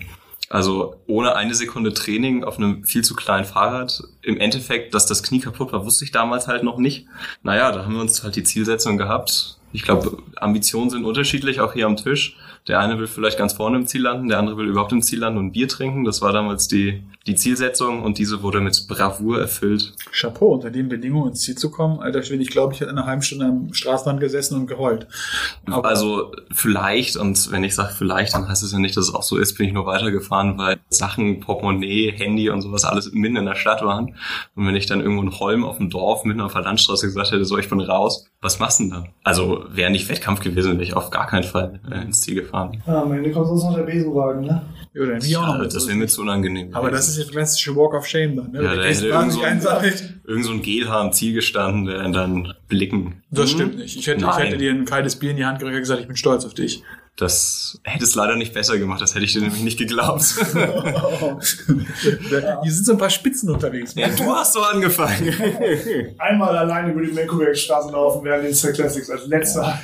Also 0.49 0.95
ohne 1.07 1.35
eine 1.35 1.55
Sekunde 1.55 1.93
Training 1.93 2.43
auf 2.43 2.57
einem 2.57 2.83
viel 2.85 3.03
zu 3.03 3.15
kleinen 3.15 3.45
Fahrrad. 3.45 4.01
Im 4.21 4.39
Endeffekt, 4.39 4.93
dass 4.93 5.05
das 5.05 5.23
Knie 5.23 5.39
kaputt 5.39 5.73
war, 5.73 5.85
wusste 5.85 6.05
ich 6.05 6.11
damals 6.11 6.47
halt 6.47 6.63
noch 6.63 6.77
nicht. 6.77 7.05
Naja, 7.43 7.71
da 7.71 7.83
haben 7.83 7.95
wir 7.95 8.01
uns 8.01 8.23
halt 8.23 8.35
die 8.35 8.43
Zielsetzung 8.43 8.97
gehabt. 8.97 9.56
Ich 9.77 9.83
glaube, 9.83 10.17
Ambitionen 10.37 10.89
sind 10.89 11.05
unterschiedlich, 11.05 11.61
auch 11.61 11.73
hier 11.73 11.85
am 11.85 11.97
Tisch. 11.97 12.35
Der 12.67 12.79
eine 12.79 12.97
will 12.97 13.05
vielleicht 13.05 13.37
ganz 13.37 13.53
vorne 13.53 13.77
im 13.77 13.85
Ziel 13.85 14.01
landen, 14.01 14.27
der 14.27 14.39
andere 14.39 14.57
will 14.57 14.65
überhaupt 14.67 14.91
im 14.91 15.03
Ziel 15.03 15.19
landen 15.19 15.37
und 15.37 15.45
ein 15.45 15.51
Bier 15.51 15.67
trinken. 15.67 16.03
Das 16.03 16.19
war 16.23 16.33
damals 16.33 16.67
die, 16.67 17.03
die 17.27 17.35
Zielsetzung 17.35 18.01
und 18.01 18.17
diese 18.17 18.41
wurde 18.41 18.59
mit 18.59 18.87
Bravour 18.89 19.39
erfüllt. 19.39 19.93
Chapeau, 20.11 20.55
unter 20.55 20.71
den 20.71 20.89
Bedingungen 20.89 21.29
ins 21.29 21.41
Ziel 21.41 21.55
zu 21.55 21.69
kommen. 21.69 21.99
Alter 21.99 22.23
Schwede, 22.23 22.41
ich 22.41 22.49
glaube, 22.49 22.73
ich 22.73 22.79
hätte 22.81 22.89
eine 22.89 23.05
halbe 23.05 23.21
Stunde 23.21 23.45
am 23.45 23.71
Straßenrand 23.71 24.19
gesessen 24.19 24.55
und 24.55 24.65
geheult. 24.67 25.07
Aber- 25.67 25.87
Also 25.87 26.31
vielleicht, 26.51 27.15
und 27.17 27.51
wenn 27.51 27.63
ich 27.63 27.75
sage 27.75 27.93
vielleicht, 27.95 28.33
dann 28.33 28.47
heißt 28.49 28.63
es 28.63 28.71
ja 28.71 28.79
nicht, 28.79 28.97
dass 28.97 29.07
es 29.09 29.13
auch 29.13 29.23
so 29.23 29.37
ist, 29.37 29.53
bin 29.59 29.67
ich 29.67 29.73
nur 29.73 29.85
weitergefahren, 29.85 30.57
weil 30.57 30.77
Sachen, 30.89 31.39
Portemonnaie, 31.39 32.11
Handy 32.17 32.49
und 32.49 32.63
sowas 32.63 32.83
alles 32.83 33.11
mitten 33.13 33.37
in 33.37 33.45
der 33.45 33.55
Stadt 33.55 33.83
waren. 33.83 34.15
Und 34.55 34.65
wenn 34.65 34.75
ich 34.75 34.87
dann 34.87 35.01
irgendwo 35.01 35.21
in 35.21 35.39
Holm 35.39 35.63
auf 35.63 35.77
dem 35.77 35.89
Dorf 35.91 36.25
mitten 36.25 36.41
auf 36.41 36.53
der 36.53 36.63
Landstraße 36.63 37.05
gesagt 37.05 37.31
hätte, 37.31 37.45
so 37.45 37.57
ich 37.57 37.69
bin 37.69 37.79
raus, 37.79 38.25
was 38.41 38.59
machst 38.59 38.79
du 38.79 38.83
denn 38.83 38.91
da? 38.91 39.03
Also 39.23 39.65
wäre 39.71 39.89
nicht 39.91 40.07
Wettkampf 40.09 40.39
gewesen, 40.41 40.73
wäre 40.73 40.83
ich 40.83 40.93
auf 40.95 41.09
gar 41.11 41.27
keinen 41.27 41.43
Fall 41.43 41.79
äh, 41.91 42.01
ins 42.03 42.21
Ziel 42.21 42.35
gefahren. 42.35 42.81
Ah, 42.85 43.01
am 43.01 43.11
Ende 43.13 43.31
kommt 43.31 43.47
sonst 43.47 43.63
noch 43.63 43.75
der 43.75 43.83
Besenwagen, 43.83 44.41
ne? 44.41 44.61
Ja, 44.93 45.05
dann 45.05 45.13
hätte 45.15 45.27
ich 45.27 45.37
auch 45.37 45.45
noch 45.47 45.55
Ja, 45.55 45.61
mit. 45.61 45.75
das 45.75 45.87
wäre 45.87 45.97
mir 45.97 46.07
zu 46.07 46.21
unangenehm. 46.21 46.69
Aber 46.73 46.89
das 46.89 47.07
ist 47.07 47.17
jetzt 47.17 47.31
klassische 47.31 47.75
Walk 47.75 47.93
of 47.93 48.05
Shame 48.07 48.35
dann, 48.35 48.51
ne? 48.51 48.63
Ja, 48.63 48.73
Der 48.73 48.83
da 48.83 48.89
hätte 48.89 49.07
irgend 49.07 49.31
so 49.33 49.41
ein-. 49.41 49.61
Irgend 50.25 50.45
so 50.45 50.51
ein 50.51 50.61
Gelhaar 50.61 51.01
am 51.01 51.13
Ziel 51.13 51.33
gestanden, 51.33 51.85
der 51.85 52.09
dann 52.09 52.53
blicken. 52.67 53.21
Das 53.31 53.49
Hm? 53.51 53.55
stimmt 53.57 53.77
nicht. 53.77 53.95
Ich 53.97 54.07
hätte, 54.07 54.25
ich 54.25 54.37
hätte 54.37 54.57
dir 54.57 54.71
ein 54.71 54.85
kaltes 54.85 55.15
Bier 55.17 55.31
in 55.31 55.37
die 55.37 55.45
Hand 55.45 55.59
gerückt 55.59 55.75
und 55.75 55.81
gesagt, 55.81 56.01
ich 56.01 56.07
bin 56.07 56.15
stolz 56.17 56.45
auf 56.45 56.53
dich. 56.53 56.83
Das 57.17 57.79
hätte 57.83 58.03
es 58.03 58.13
leider 58.13 58.35
nicht 58.35 58.53
besser 58.53 58.77
gemacht, 58.77 59.01
das 59.01 59.15
hätte 59.15 59.25
ich 59.25 59.33
dir 59.33 59.41
nämlich 59.41 59.63
nicht 59.63 59.79
geglaubt. 59.79 60.21
Hier 62.61 62.71
sind 62.71 62.85
so 62.85 62.91
ein 62.91 62.99
paar 62.99 63.09
Spitzen 63.09 63.49
unterwegs. 63.49 63.95
ja, 63.95 64.07
du 64.09 64.25
hast 64.25 64.53
so 64.53 64.61
angefangen. 64.61 65.33
Einmal 66.19 66.55
alleine 66.55 66.91
über 66.91 67.01
die 67.01 67.11
Menkobergstraße 67.11 67.91
laufen 67.91 68.23
während 68.23 68.45
den 68.45 68.53
Star 68.53 68.71
Classics 68.71 69.09
als 69.09 69.25
letzter. 69.25 69.79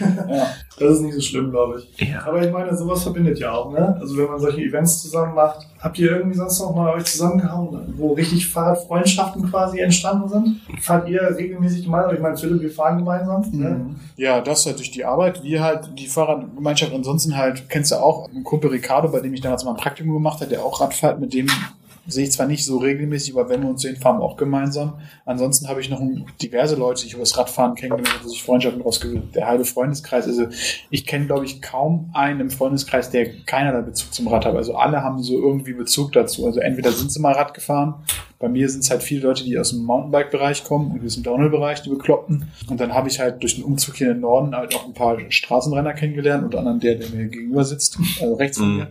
Das 0.78 0.94
ist 0.94 1.02
nicht 1.02 1.16
so 1.16 1.22
schlimm, 1.22 1.50
glaube 1.50 1.82
ich. 1.98 2.08
Ja. 2.08 2.24
Aber 2.26 2.44
ich 2.44 2.52
meine, 2.52 2.76
sowas 2.76 3.02
verbindet 3.02 3.40
ja 3.40 3.52
auch, 3.52 3.72
ne? 3.72 3.98
Also 4.00 4.18
wenn 4.18 4.28
man 4.28 4.40
solche 4.40 4.62
Events 4.62 5.02
zusammen 5.02 5.34
macht, 5.34 5.68
habt 5.80 6.00
ihr 6.00 6.12
irgendwie 6.12 6.38
sonst 6.38 6.60
noch 6.60 6.76
mal 6.76 6.94
euch 6.94 7.06
zusammengehauen, 7.06 7.94
wo 7.98 8.14
richtig 8.14 8.48
Fahrradfreundschaften 8.48 9.50
quasi 9.50 9.80
entstanden 9.80 10.30
sind? 10.30 10.62
Fahrt 10.82 11.08
ihr 11.10 11.22
regelmäßig 11.22 11.84
gemeinsam? 11.84 12.16
Ich 12.16 12.22
meine, 12.22 12.38
Philipp, 12.38 12.62
wir 12.62 12.72
fahren 12.72 12.98
gemeinsam. 12.98 13.44
Ne? 13.52 13.96
Ja, 14.18 14.42
das 14.42 14.66
halt 14.66 14.80
durch 14.80 14.92
die 14.92 15.06
Arbeit. 15.06 15.44
Wir 15.44 15.64
halt 15.64 15.90
die 15.98 16.08
Fahrradgemeinschaft. 16.08 16.94
Ansonsten 16.94 17.23
halt, 17.32 17.70
kennst 17.70 17.92
du 17.92 17.96
auch 17.96 18.30
einen 18.30 18.44
Kumpel 18.44 18.70
Ricardo, 18.70 19.10
bei 19.10 19.20
dem 19.20 19.34
ich 19.34 19.42
damals 19.42 19.64
mal 19.64 19.72
ein 19.72 19.78
Praktikum 19.78 20.14
gemacht 20.14 20.42
habe, 20.42 20.50
der 20.50 20.64
auch 20.64 20.82
Radfahrt, 20.82 21.20
mit 21.20 21.34
dem 21.34 21.48
sehe 22.06 22.26
ich 22.26 22.32
zwar 22.34 22.48
nicht 22.48 22.66
so 22.66 22.78
regelmäßig, 22.78 23.34
aber 23.34 23.50
wenn 23.50 23.62
wir 23.62 23.70
uns 23.70 23.82
sehen, 23.82 23.96
fahren 23.96 24.20
wir 24.20 24.24
auch 24.24 24.36
gemeinsam. 24.36 24.96
Ansonsten 25.26 25.70
habe 25.70 25.80
ich 25.80 25.90
noch 25.90 26.02
diverse 26.42 26.76
Leute, 26.76 27.02
die 27.02 27.08
ich 27.08 27.14
über 27.14 27.22
das 27.22 27.38
Radfahren 27.38 27.76
kennengelernt, 27.76 28.20
wo 28.24 28.28
sich 28.28 28.44
Freundschaften 28.44 28.82
rausgebildet. 28.82 29.36
Der 29.36 29.48
halbe 29.48 29.64
Freundeskreis, 29.64 30.28
also 30.28 30.48
ich 30.90 31.06
kenne, 31.06 31.28
glaube 31.28 31.46
ich, 31.46 31.62
kaum 31.62 32.10
einen 32.14 32.42
im 32.42 32.50
Freundeskreis, 32.50 33.10
der 33.10 33.34
keinerlei 33.46 33.82
Bezug 33.82 34.14
zum 34.14 34.28
Rad 34.28 34.46
hat. 34.46 34.56
Also 34.56 34.76
alle 34.76 35.02
haben 35.02 35.24
so 35.24 35.40
irgendwie 35.40 35.74
Bezug 35.74 36.12
dazu. 36.12 36.46
Also 36.46 36.60
entweder 36.60 36.92
sind 36.92 37.12
sie 37.12 37.22
mal 37.22 37.34
Rad 37.34 37.54
gefahren, 37.54 37.96
bei 38.44 38.50
mir 38.50 38.68
sind 38.68 38.84
es 38.84 38.92
halt 38.92 39.02
viele 39.02 39.22
Leute, 39.26 39.46
die 39.46 39.58
aus 39.58 39.70
dem 39.70 39.86
Mountainbike-Bereich 39.86 40.66
kommen 40.66 40.92
und 40.92 41.06
aus 41.06 41.14
dem 41.14 41.24
Downhill-Bereich, 41.24 41.82
die 41.82 41.90
Bekloppten. 41.90 42.52
Und 42.70 42.82
dann 42.82 42.94
habe 42.94 43.08
ich 43.08 43.22
halt 43.22 43.42
durch 43.42 43.56
den 43.56 43.64
Umzug 43.64 43.96
hier 43.96 44.08
in 44.08 44.16
den 44.16 44.22
Norden 44.22 44.54
halt 44.54 44.76
auch 44.76 44.86
ein 44.86 44.94
paar 44.94 45.18
Straßenrenner 45.30 45.94
kennengelernt, 45.94 46.44
unter 46.44 46.60
anderem 46.60 46.82
der, 46.82 46.96
der 46.96 47.10
mir 47.12 47.28
gegenüber 47.28 47.64
sitzt, 47.64 47.98
also 48.22 48.34
rechts 48.34 48.58
von 48.58 48.70
Mhm. 48.70 48.76
mir. 48.80 48.88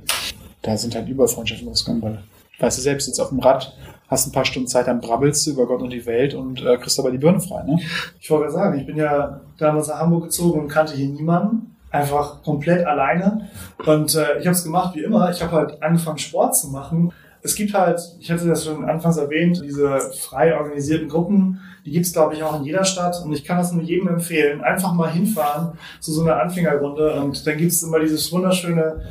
Da 0.63 0.75
sind 0.79 0.95
halt 0.95 1.07
überall 1.07 1.29
Freundschaften 1.29 1.69
rausgekommen, 1.69 2.03
weil, 2.03 2.19
weißt 2.61 2.79
du, 2.79 2.83
selbst 2.83 3.09
jetzt 3.09 3.21
auf 3.21 3.29
dem 3.29 3.41
Rad 3.41 3.77
hast 4.09 4.27
ein 4.27 4.33
paar 4.33 4.47
Stunden 4.47 4.69
Zeit, 4.69 4.87
dann 4.87 5.03
brabbelst 5.03 5.47
du 5.47 5.51
über 5.51 5.67
Gott 5.67 5.83
und 5.83 5.91
die 5.91 6.07
Welt 6.07 6.33
und 6.33 6.63
äh, 6.63 6.79
kriegst 6.79 6.99
dabei 6.99 7.11
die 7.11 7.19
Birne 7.19 7.41
frei, 7.41 7.63
ne? 7.65 7.79
Ich 8.21 8.31
wollte 8.31 8.45
gerade 8.45 8.55
sagen, 8.55 8.79
ich 8.81 8.87
bin 8.87 8.97
ja 8.97 9.43
damals 9.59 9.89
nach 9.89 9.99
Hamburg 9.99 10.25
gezogen 10.25 10.61
und 10.61 10.69
kannte 10.69 10.95
hier 10.95 11.09
niemanden. 11.09 11.77
Einfach 11.91 12.43
komplett 12.43 12.87
alleine. 12.87 13.51
Und 13.85 14.15
äh, 14.15 14.39
ich 14.39 14.47
habe 14.47 14.57
es 14.57 14.65
gemacht 14.65 14.95
wie 14.97 15.03
immer. 15.03 15.31
Ich 15.31 15.43
habe 15.43 15.53
halt 15.53 15.83
angefangen, 15.83 16.17
Sport 16.17 16.57
zu 16.57 16.69
machen. 16.69 17.13
Es 17.43 17.55
gibt 17.55 17.75
halt, 17.75 18.01
ich 18.21 18.31
hatte 18.31 18.47
das 18.47 18.65
schon 18.65 18.85
anfangs 18.85 19.17
erwähnt, 19.17 19.61
diese 19.65 19.99
frei 20.13 20.57
organisierten 20.57 21.09
Gruppen, 21.09 21.61
die 21.85 21.91
gibt's 21.91 22.13
glaube 22.13 22.35
ich, 22.35 22.43
auch 22.43 22.59
in 22.59 22.65
jeder 22.65 22.85
Stadt. 22.85 23.21
Und 23.25 23.33
ich 23.33 23.45
kann 23.45 23.59
das 23.59 23.73
nur 23.73 23.83
jedem 23.83 24.09
empfehlen. 24.09 24.61
Einfach 24.61 24.93
mal 24.93 25.11
hinfahren 25.11 25.77
zu 26.01 26.13
so 26.13 26.23
einer 26.23 26.41
Anfängerrunde. 26.41 27.15
Und 27.15 27.45
dann 27.47 27.57
gibt's 27.59 27.83
immer 27.83 27.99
dieses 27.99 28.31
wunderschöne, 28.31 29.03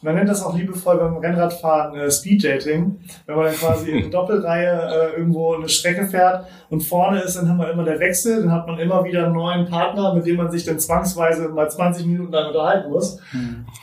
man 0.00 0.14
nennt 0.14 0.28
das 0.28 0.42
auch 0.44 0.56
liebevoll 0.56 0.96
beim 0.98 1.16
Rennradfahren 1.16 1.98
äh, 1.98 2.10
Speed-Dating. 2.10 3.00
Wenn 3.26 3.34
man 3.36 3.46
dann 3.46 3.54
quasi 3.56 3.90
in 3.90 4.10
Doppelreihe 4.12 5.12
äh, 5.14 5.18
irgendwo 5.18 5.54
eine 5.54 5.68
Strecke 5.68 6.06
fährt 6.06 6.46
und 6.70 6.82
vorne 6.82 7.20
ist 7.22 7.36
dann 7.36 7.48
haben 7.48 7.58
wir 7.58 7.70
immer 7.70 7.84
der 7.84 7.98
Wechsel, 7.98 8.42
dann 8.42 8.52
hat 8.52 8.66
man 8.66 8.78
immer 8.78 9.02
wieder 9.04 9.24
einen 9.26 9.34
neuen 9.34 9.66
Partner, 9.68 10.14
mit 10.14 10.24
dem 10.26 10.36
man 10.36 10.50
sich 10.50 10.64
dann 10.64 10.78
zwangsweise 10.78 11.48
mal 11.48 11.68
20 11.70 12.06
Minuten 12.06 12.32
lang 12.32 12.48
unterhalten 12.48 12.90
muss. 12.90 13.18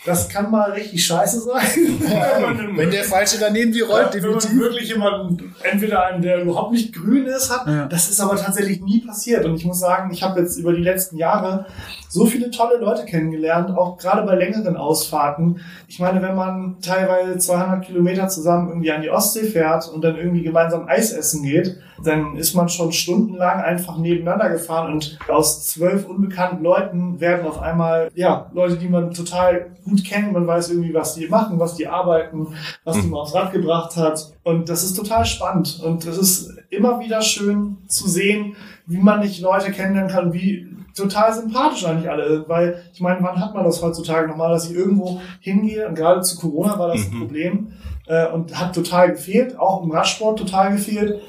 Das 0.05 0.29
kann 0.29 0.49
mal 0.51 0.71
richtig 0.71 1.05
scheiße 1.05 1.41
sein. 1.41 1.61
Wenn 1.99 2.41
man- 2.67 2.77
Wenn 2.77 2.91
der 2.91 3.03
Falsche 3.03 3.37
daneben 3.39 3.71
die 3.71 3.81
rollt, 3.81 4.13
wenn 4.13 4.31
man 4.31 4.59
wirklich 4.59 4.89
jemanden, 4.89 5.53
entweder 5.63 6.05
einen, 6.05 6.21
der 6.21 6.41
überhaupt 6.41 6.71
nicht 6.71 6.93
grün 6.93 7.25
ist, 7.25 7.51
hat. 7.51 7.67
Ja. 7.67 7.85
Das 7.87 8.09
ist 8.09 8.19
aber 8.21 8.35
tatsächlich 8.35 8.81
nie 8.81 8.99
passiert. 9.05 9.43
Und 9.45 9.55
ich 9.55 9.65
muss 9.65 9.79
sagen, 9.79 10.11
ich 10.13 10.23
habe 10.23 10.39
jetzt 10.39 10.57
über 10.57 10.73
die 10.73 10.81
letzten 10.81 11.17
Jahre 11.17 11.65
so 12.09 12.25
viele 12.25 12.49
tolle 12.51 12.77
Leute 12.77 13.03
kennengelernt, 13.05 13.75
auch 13.75 13.97
gerade 13.97 14.21
bei 14.25 14.35
längeren 14.35 14.77
Ausfahrten. 14.77 15.59
Ich 15.87 15.99
meine, 15.99 16.04
wenn 16.21 16.35
man 16.35 16.77
teilweise 16.81 17.37
200 17.37 17.85
Kilometer 17.85 18.27
zusammen 18.27 18.69
irgendwie 18.69 18.91
an 18.91 19.01
die 19.01 19.09
Ostsee 19.09 19.45
fährt 19.45 19.89
und 19.89 20.03
dann 20.03 20.15
irgendwie 20.15 20.43
gemeinsam 20.43 20.87
Eis 20.87 21.11
essen 21.11 21.43
geht, 21.43 21.79
dann 22.03 22.35
ist 22.35 22.53
man 22.53 22.69
schon 22.69 22.91
stundenlang 22.91 23.61
einfach 23.61 23.97
nebeneinander 23.97 24.49
gefahren 24.49 24.93
und 24.93 25.17
aus 25.27 25.67
zwölf 25.67 26.07
unbekannten 26.07 26.63
Leuten 26.63 27.19
werden 27.19 27.47
auf 27.47 27.61
einmal, 27.61 28.11
ja, 28.13 28.49
Leute, 28.53 28.77
die 28.77 28.89
man 28.89 29.11
total 29.11 29.71
gut 29.85 30.03
kennt. 30.03 30.33
Man 30.33 30.45
weiß 30.45 30.71
irgendwie, 30.71 30.93
was 30.93 31.15
die 31.15 31.27
machen, 31.27 31.59
was 31.59 31.75
die 31.75 31.87
arbeiten, 31.87 32.47
was 32.83 33.01
die 33.01 33.07
mal 33.07 33.21
aufs 33.21 33.33
Rad 33.33 33.51
gebracht 33.51 33.95
hat. 33.95 34.33
Und 34.43 34.69
das 34.69 34.83
ist 34.83 34.95
total 34.95 35.25
spannend. 35.25 35.81
Und 35.83 36.05
es 36.05 36.17
ist 36.17 36.53
immer 36.69 36.99
wieder 36.99 37.21
schön 37.21 37.77
zu 37.87 38.09
sehen, 38.09 38.55
wie 38.85 38.97
man 38.97 39.21
nicht 39.21 39.41
Leute 39.41 39.71
kennenlernen 39.71 40.11
kann, 40.11 40.33
wie 40.33 40.74
total 40.95 41.33
sympathisch 41.33 41.85
eigentlich 41.85 42.09
alle. 42.09 42.45
Weil, 42.47 42.81
ich 42.93 43.01
meine, 43.01 43.21
wann 43.21 43.39
hat 43.39 43.53
man 43.53 43.63
das 43.63 43.81
heutzutage 43.81 44.27
nochmal, 44.27 44.51
dass 44.51 44.69
ich 44.69 44.75
irgendwo 44.75 45.21
hingehe? 45.39 45.87
Und 45.87 45.95
gerade 45.95 46.21
zu 46.21 46.37
Corona 46.39 46.77
war 46.79 46.87
das 46.89 47.05
ein 47.05 47.13
Mhm. 47.15 47.19
Problem. 47.19 47.73
Äh, 48.07 48.27
und 48.29 48.57
hat 48.59 48.73
total 48.75 49.11
gefehlt, 49.11 49.57
auch 49.59 49.83
im 49.83 49.91
Radsport 49.91 50.37
total 50.39 50.71
gefehlt, 50.71 51.21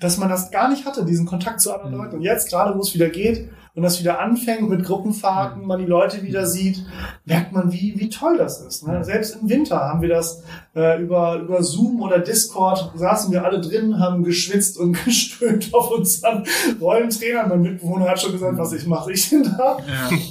dass 0.00 0.18
man 0.18 0.28
das 0.28 0.50
gar 0.50 0.68
nicht 0.68 0.84
hatte, 0.84 1.04
diesen 1.04 1.24
Kontakt 1.24 1.60
zu 1.60 1.72
anderen 1.72 1.94
Leuten. 1.94 2.16
Und 2.16 2.22
jetzt, 2.22 2.50
gerade 2.50 2.76
wo 2.76 2.80
es 2.80 2.92
wieder 2.94 3.08
geht 3.08 3.48
und 3.76 3.82
das 3.82 4.00
wieder 4.00 4.20
anfängt 4.20 4.68
mit 4.70 4.84
Gruppenfahrten, 4.84 5.66
man 5.66 5.78
die 5.78 5.84
Leute 5.84 6.22
wieder 6.22 6.46
sieht, 6.46 6.82
merkt 7.26 7.52
man, 7.52 7.70
wie, 7.72 7.94
wie 7.98 8.08
toll 8.08 8.38
das 8.38 8.60
ist. 8.62 8.86
Ne? 8.88 9.04
Selbst 9.04 9.36
im 9.40 9.48
Winter 9.50 9.78
haben 9.78 10.00
wir 10.00 10.08
das 10.08 10.42
äh, 10.74 11.00
über, 11.00 11.36
über 11.36 11.62
Zoom 11.62 12.00
oder 12.00 12.18
Discord, 12.18 12.90
saßen 12.96 13.30
wir 13.32 13.44
alle 13.44 13.60
drin, 13.60 14.00
haben 14.00 14.24
geschwitzt 14.24 14.78
und 14.78 14.92
gestöhnt 15.04 15.74
auf 15.74 15.90
unseren 15.90 16.44
Rollentrainern. 16.80 17.50
Mein 17.50 17.60
Mitbewohner 17.62 18.08
hat 18.08 18.20
schon 18.20 18.32
gesagt, 18.32 18.56
was 18.56 18.72
ich 18.72 18.86
mache 18.86 19.12
ich 19.12 19.28
denn 19.28 19.42
da? 19.42 19.76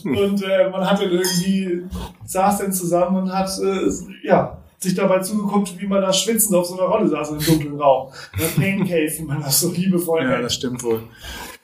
Und 0.03 0.41
äh, 0.43 0.69
man 0.71 0.89
hat 0.89 0.99
dann 0.99 1.11
irgendwie, 1.11 1.83
saß 2.25 2.57
dann 2.57 2.73
zusammen 2.73 3.17
und 3.23 3.31
hat, 3.31 3.49
äh, 3.59 3.91
ja, 4.27 4.57
sich 4.79 4.95
dabei 4.95 5.19
zugeguckt, 5.19 5.79
wie 5.79 5.87
man 5.87 6.01
da 6.01 6.11
schwitzend 6.11 6.55
auf 6.55 6.65
so 6.65 6.77
einer 6.79 6.87
Rolle 6.89 7.07
saß 7.07 7.29
in 7.29 7.35
einem 7.37 7.45
dunklen 7.45 7.79
Raum. 7.79 8.11
Das 8.39 8.51
Pain 8.55 8.83
Cave, 8.85 9.11
wie 9.17 9.23
man 9.23 9.41
das 9.41 9.59
so 9.59 9.71
liebevoll 9.71 10.21
Ja, 10.23 10.29
nennt. 10.29 10.43
das 10.45 10.55
stimmt 10.55 10.83
wohl. 10.83 11.01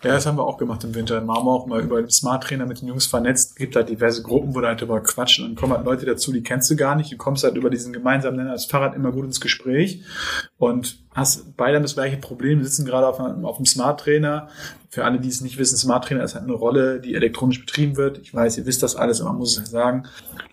Ja, 0.04 0.14
das 0.14 0.26
haben 0.26 0.38
wir 0.38 0.46
auch 0.46 0.58
gemacht 0.58 0.84
im 0.84 0.96
Winter. 0.96 1.18
Haben 1.18 1.28
wir 1.28 1.38
auch 1.52 1.68
mal 1.68 1.80
über 1.80 2.02
den 2.02 2.10
Smart 2.10 2.44
Trainer 2.44 2.66
mit 2.66 2.82
den 2.82 2.88
Jungs 2.88 3.06
vernetzt. 3.06 3.56
Gibt 3.56 3.76
halt 3.76 3.88
diverse 3.90 4.24
Gruppen, 4.24 4.56
wo 4.56 4.62
da 4.62 4.70
halt 4.70 4.82
drüber 4.82 5.00
quatschen 5.02 5.46
und 5.46 5.56
kommen 5.56 5.74
halt 5.74 5.86
Leute 5.86 6.08
dazu, 6.08 6.32
die 6.32 6.42
kennst 6.42 6.72
du 6.72 6.76
gar 6.76 6.96
nicht. 6.96 7.12
Du 7.12 7.18
kommst 7.18 7.44
halt 7.44 7.56
über 7.56 7.70
diesen 7.70 7.94
gemeinsamen 7.94 8.38
Nenner 8.38 8.52
als 8.52 8.66
Fahrrad 8.66 8.96
immer 8.96 9.12
gut 9.12 9.26
ins 9.26 9.40
Gespräch 9.40 10.04
und 10.58 10.98
hast 11.14 11.56
beide 11.56 11.80
das 11.80 11.94
gleiche 11.94 12.18
Problem, 12.18 12.64
sitzen 12.64 12.84
gerade 12.86 13.08
auf, 13.08 13.20
einem- 13.20 13.46
auf 13.46 13.58
dem 13.58 13.66
Smart 13.68 14.00
Trainer. 14.00 14.48
Für 14.94 15.06
alle, 15.06 15.22
die 15.22 15.30
es 15.30 15.40
nicht 15.40 15.58
wissen, 15.58 15.78
Smart 15.78 16.04
Trainer 16.04 16.22
ist 16.22 16.36
halt 16.36 16.44
eine 16.44 16.54
Rolle, 16.54 17.00
die 17.00 17.16
elektronisch 17.16 17.62
betrieben 17.62 17.96
wird. 17.96 18.18
Ich 18.18 18.34
weiß, 18.34 18.58
ihr 18.58 18.66
wisst 18.66 18.84
das 18.84 18.98
alles, 18.98 19.22
aber 19.22 19.30
man 19.30 19.40
muss 19.40 19.58
es 19.58 19.70
sagen. 19.70 20.04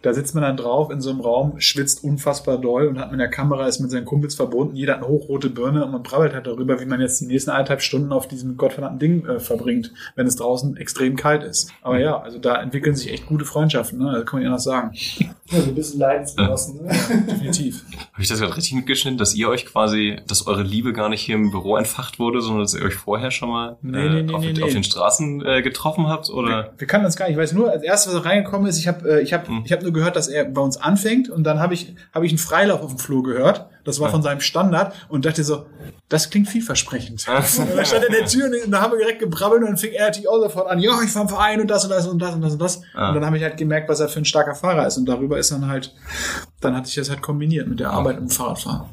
Da 0.03 0.15
sitzt 0.15 0.37
man 0.37 0.45
dann 0.45 0.57
drauf 0.57 0.91
in 0.91 1.01
so 1.01 1.11
einem 1.11 1.21
Raum, 1.21 1.59
schwitzt 1.59 2.05
unfassbar 2.05 2.57
doll 2.57 2.87
und 2.87 3.01
hat 3.01 3.11
mit 3.11 3.19
der 3.19 3.31
Kamera, 3.31 3.67
ist 3.67 3.81
mit 3.81 3.91
seinen 3.91 4.05
Kumpels 4.05 4.37
verbunden. 4.37 4.77
Jeder 4.77 4.93
hat 4.93 5.03
eine 5.03 5.09
hochrote 5.09 5.51
Birne 5.51 5.85
und 5.85 5.91
man 5.91 6.05
brabbelt 6.05 6.35
halt 6.35 6.47
darüber, 6.47 6.81
wie 6.81 6.85
man 6.85 7.01
jetzt 7.01 7.21
die 7.21 7.27
nächsten 7.27 7.51
eineinhalb 7.51 7.83
Stunden 7.83 8.13
auf 8.13 8.29
diesem 8.29 8.57
gottverdammten 8.57 9.01
Ding 9.01 9.27
äh, 9.27 9.41
verbringt, 9.41 9.93
wenn 10.15 10.29
es 10.29 10.37
draußen 10.37 10.77
extrem 10.77 11.17
kalt 11.17 11.43
ist. 11.43 11.73
Aber 11.83 11.99
ja, 11.99 12.21
also 12.21 12.39
da 12.39 12.63
entwickeln 12.63 12.95
sich 12.95 13.13
echt 13.13 13.27
gute 13.27 13.45
Freundschaften, 13.45 13.99
ne? 13.99 14.13
Das 14.13 14.25
kann 14.25 14.39
man 14.39 14.45
ja 14.45 14.51
noch 14.51 14.61
sagen. 14.61 14.93
Ja, 15.51 15.63
so 15.63 15.69
ein 15.71 15.75
bisschen 15.75 15.99
Leidensgenossen. 16.01 16.85
Ne? 16.85 16.91
Definitiv. 17.27 17.83
Habe 18.13 18.23
ich 18.23 18.29
das 18.29 18.39
gerade 18.39 18.55
richtig 18.55 18.75
mitgeschnitten, 18.75 19.17
dass 19.17 19.35
ihr 19.35 19.49
euch 19.49 19.65
quasi, 19.65 20.21
dass 20.27 20.47
eure 20.47 20.63
Liebe 20.63 20.93
gar 20.93 21.09
nicht 21.09 21.23
hier 21.23 21.37
im 21.37 21.51
Büro 21.51 21.79
entfacht 21.79 22.19
wurde, 22.19 22.43
sondern 22.43 22.65
dass 22.65 22.75
ihr 22.75 22.83
euch 22.83 22.97
vorher 22.97 23.31
schon 23.31 23.49
mal 23.49 23.79
Nee, 23.81 23.99
äh, 23.99 24.09
nee, 24.11 24.23
nee, 24.25 24.28
auf, 24.35 24.41
nee, 24.43 24.51
auf 24.53 24.69
nee. 24.69 24.73
den 24.73 24.85
Straßen 24.85 25.45
äh, 25.45 25.63
getroffen 25.63 26.07
habt? 26.09 26.31
Oder? 26.31 26.73
Wir 26.79 26.87
kannten 26.87 27.07
uns 27.07 27.17
gar 27.17 27.27
nicht. 27.27 27.35
Ich 27.37 27.41
weiß 27.41 27.53
nur, 27.53 27.71
als 27.71 27.83
erstes, 27.83 28.15
was 28.15 28.25
reingekommen 28.25 28.67
ist, 28.69 28.79
ich 28.79 28.89
habe 28.89 29.19
äh, 29.19 29.21
ich 29.23 29.33
hab, 29.33 29.49
Mhm. 29.49 29.63
ich 29.65 29.73
hab 29.73 29.83
nur 29.83 29.93
gehört, 29.93 30.17
dass 30.17 30.29
er 30.29 30.45
bei 30.45 30.61
uns 30.61 30.77
anfängt 30.77 31.29
und 31.29 31.45
dann 31.45 31.61
habe 31.61 31.75
ich, 31.75 31.95
hab 32.13 32.23
ich 32.23 32.31
einen 32.31 32.39
Freilauf 32.39 32.83
auf 32.83 32.91
dem 32.91 32.99
Flur 32.99 33.23
gehört. 33.23 33.67
Das 33.85 34.01
war 34.01 34.09
Ja. 34.09 34.13
von 34.13 34.23
seinem 34.23 34.41
Standard 34.41 34.95
und 35.09 35.25
dachte 35.25 35.43
so, 35.45 35.65
das 36.11 36.29
klingt 36.31 36.49
vielversprechend. 36.49 37.27
Und 37.59 37.77
dann 37.77 37.85
stand 37.87 38.03
er 38.05 38.07
in 38.09 38.13
der 38.15 38.27
Tür 38.27 38.51
und 38.65 38.71
da 38.71 38.81
haben 38.81 38.93
wir 38.93 38.99
direkt 38.99 39.19
gebrabbelt 39.21 39.61
und 39.63 39.69
dann 39.69 39.77
fing 39.77 39.93
er 39.93 40.07
natürlich 40.07 40.29
auch 40.29 40.41
sofort 40.43 40.69
an, 40.71 40.79
ja, 40.79 40.93
ich 41.05 41.11
fahr 41.11 41.23
im 41.23 41.29
Verein 41.29 41.61
und 41.61 41.69
das 41.71 41.85
und 41.85 41.91
das 41.91 42.07
und 42.07 42.19
das 42.21 42.35
und 42.35 42.41
das 42.43 42.53
und 42.55 42.63
das. 42.63 42.83
Ah. 42.95 43.09
Und 43.09 43.15
dann 43.17 43.27
habe 43.27 43.37
ich 43.37 43.43
halt 43.43 43.57
gemerkt, 43.57 43.89
was 43.89 44.01
er 44.01 44.09
für 44.09 44.19
ein 44.21 44.25
starker 44.25 44.55
Fahrer 44.55 44.87
ist. 44.87 44.97
Und 44.99 45.07
darüber 45.07 45.39
ist 45.39 45.53
dann 45.53 45.69
halt, 45.69 45.95
dann 46.61 46.77
hatte 46.77 46.89
ich 46.89 46.95
das 46.95 47.09
halt 47.11 47.21
kombiniert 47.23 47.69
mit 47.69 47.81
der 47.81 47.91
Arbeit 47.91 48.17
dem 48.19 48.29
Fahrradfahren. 48.29 48.87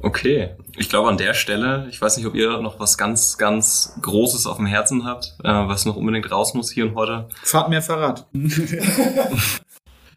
Okay. 0.00 0.50
Ich 0.76 0.88
glaube 0.88 1.08
an 1.08 1.16
der 1.16 1.34
Stelle, 1.34 1.86
ich 1.90 2.00
weiß 2.00 2.16
nicht, 2.16 2.26
ob 2.26 2.34
ihr 2.34 2.58
noch 2.60 2.78
was 2.78 2.96
ganz, 2.96 3.36
ganz 3.36 3.98
Großes 4.00 4.46
auf 4.46 4.56
dem 4.56 4.66
Herzen 4.66 5.04
habt, 5.04 5.34
äh, 5.42 5.48
was 5.48 5.84
noch 5.86 5.96
unbedingt 5.96 6.30
raus 6.30 6.54
muss 6.54 6.70
hier 6.70 6.86
und 6.86 6.94
heute. 6.94 7.28
Fahrt 7.42 7.68
mehr 7.68 7.82
Fahrrad. 7.82 8.26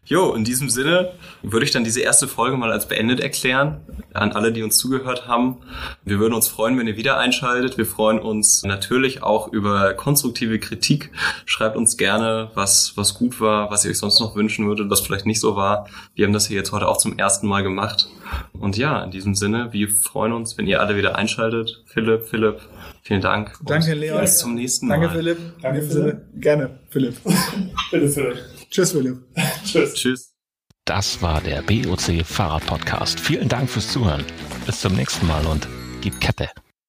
Jo, 0.04 0.34
in 0.34 0.42
diesem 0.42 0.68
Sinne 0.68 1.12
würde 1.42 1.64
ich 1.64 1.70
dann 1.70 1.84
diese 1.84 2.00
erste 2.00 2.26
Folge 2.26 2.56
mal 2.56 2.72
als 2.72 2.88
beendet 2.88 3.20
erklären. 3.20 3.80
An 4.12 4.32
alle, 4.32 4.52
die 4.52 4.62
uns 4.64 4.76
zugehört 4.76 5.28
haben. 5.28 5.58
Wir 6.04 6.18
würden 6.18 6.34
uns 6.34 6.48
freuen, 6.48 6.76
wenn 6.76 6.88
ihr 6.88 6.96
wieder 6.96 7.18
einschaltet. 7.18 7.78
Wir 7.78 7.86
freuen 7.86 8.18
uns 8.18 8.64
natürlich 8.64 9.22
auch 9.22 9.52
über 9.52 9.94
konstruktive 9.94 10.58
Kritik. 10.58 11.12
Schreibt 11.46 11.76
uns 11.76 11.96
gerne, 11.96 12.50
was, 12.54 12.94
was 12.96 13.14
gut 13.14 13.40
war, 13.40 13.70
was 13.70 13.84
ihr 13.84 13.92
euch 13.92 13.98
sonst 13.98 14.18
noch 14.20 14.34
wünschen 14.34 14.66
würdet, 14.66 14.90
was 14.90 15.00
vielleicht 15.00 15.24
nicht 15.24 15.40
so 15.40 15.54
war. 15.54 15.88
Wir 16.14 16.26
haben 16.26 16.32
das 16.32 16.48
hier 16.48 16.56
jetzt 16.56 16.72
heute 16.72 16.88
auch 16.88 16.98
zum 16.98 17.16
ersten 17.16 17.46
Mal 17.46 17.62
gemacht. 17.62 18.08
Und 18.52 18.76
ja, 18.76 19.02
in 19.04 19.12
diesem 19.12 19.36
Sinne, 19.36 19.72
wir 19.72 19.88
freuen 19.88 20.32
uns, 20.32 20.58
wenn 20.58 20.66
ihr 20.66 20.80
alle 20.80 20.96
wieder 20.96 21.16
einschaltet. 21.16 21.84
Philipp, 21.86 22.26
Philipp, 22.26 22.60
vielen 23.02 23.20
Dank. 23.20 23.52
Danke, 23.64 23.94
Leon. 23.94 24.20
Bis 24.20 24.38
zum 24.38 24.54
nächsten 24.56 24.88
Mal. 24.88 24.98
Danke, 24.98 25.14
Philipp. 25.14 25.38
Danke, 25.62 25.82
Sinne, 25.82 26.22
Gerne, 26.34 26.78
Philipp. 26.90 27.16
Bitte, 27.90 28.08
Philipp. 28.08 28.38
Tschüss, 28.72 28.92
Philipp. 28.92 29.18
Tschüss. 29.64 29.94
Tschüss. 29.94 30.34
Das 30.86 31.22
war 31.22 31.40
der 31.40 31.62
BOC 31.62 32.24
Fahrrad 32.24 32.66
Podcast. 32.66 33.20
Vielen 33.20 33.48
Dank 33.48 33.70
fürs 33.70 33.92
Zuhören. 33.92 34.24
Bis 34.66 34.80
zum 34.80 34.94
nächsten 34.94 35.26
Mal 35.26 35.46
und 35.46 35.68
gib 36.00 36.20
Kette. 36.20 36.48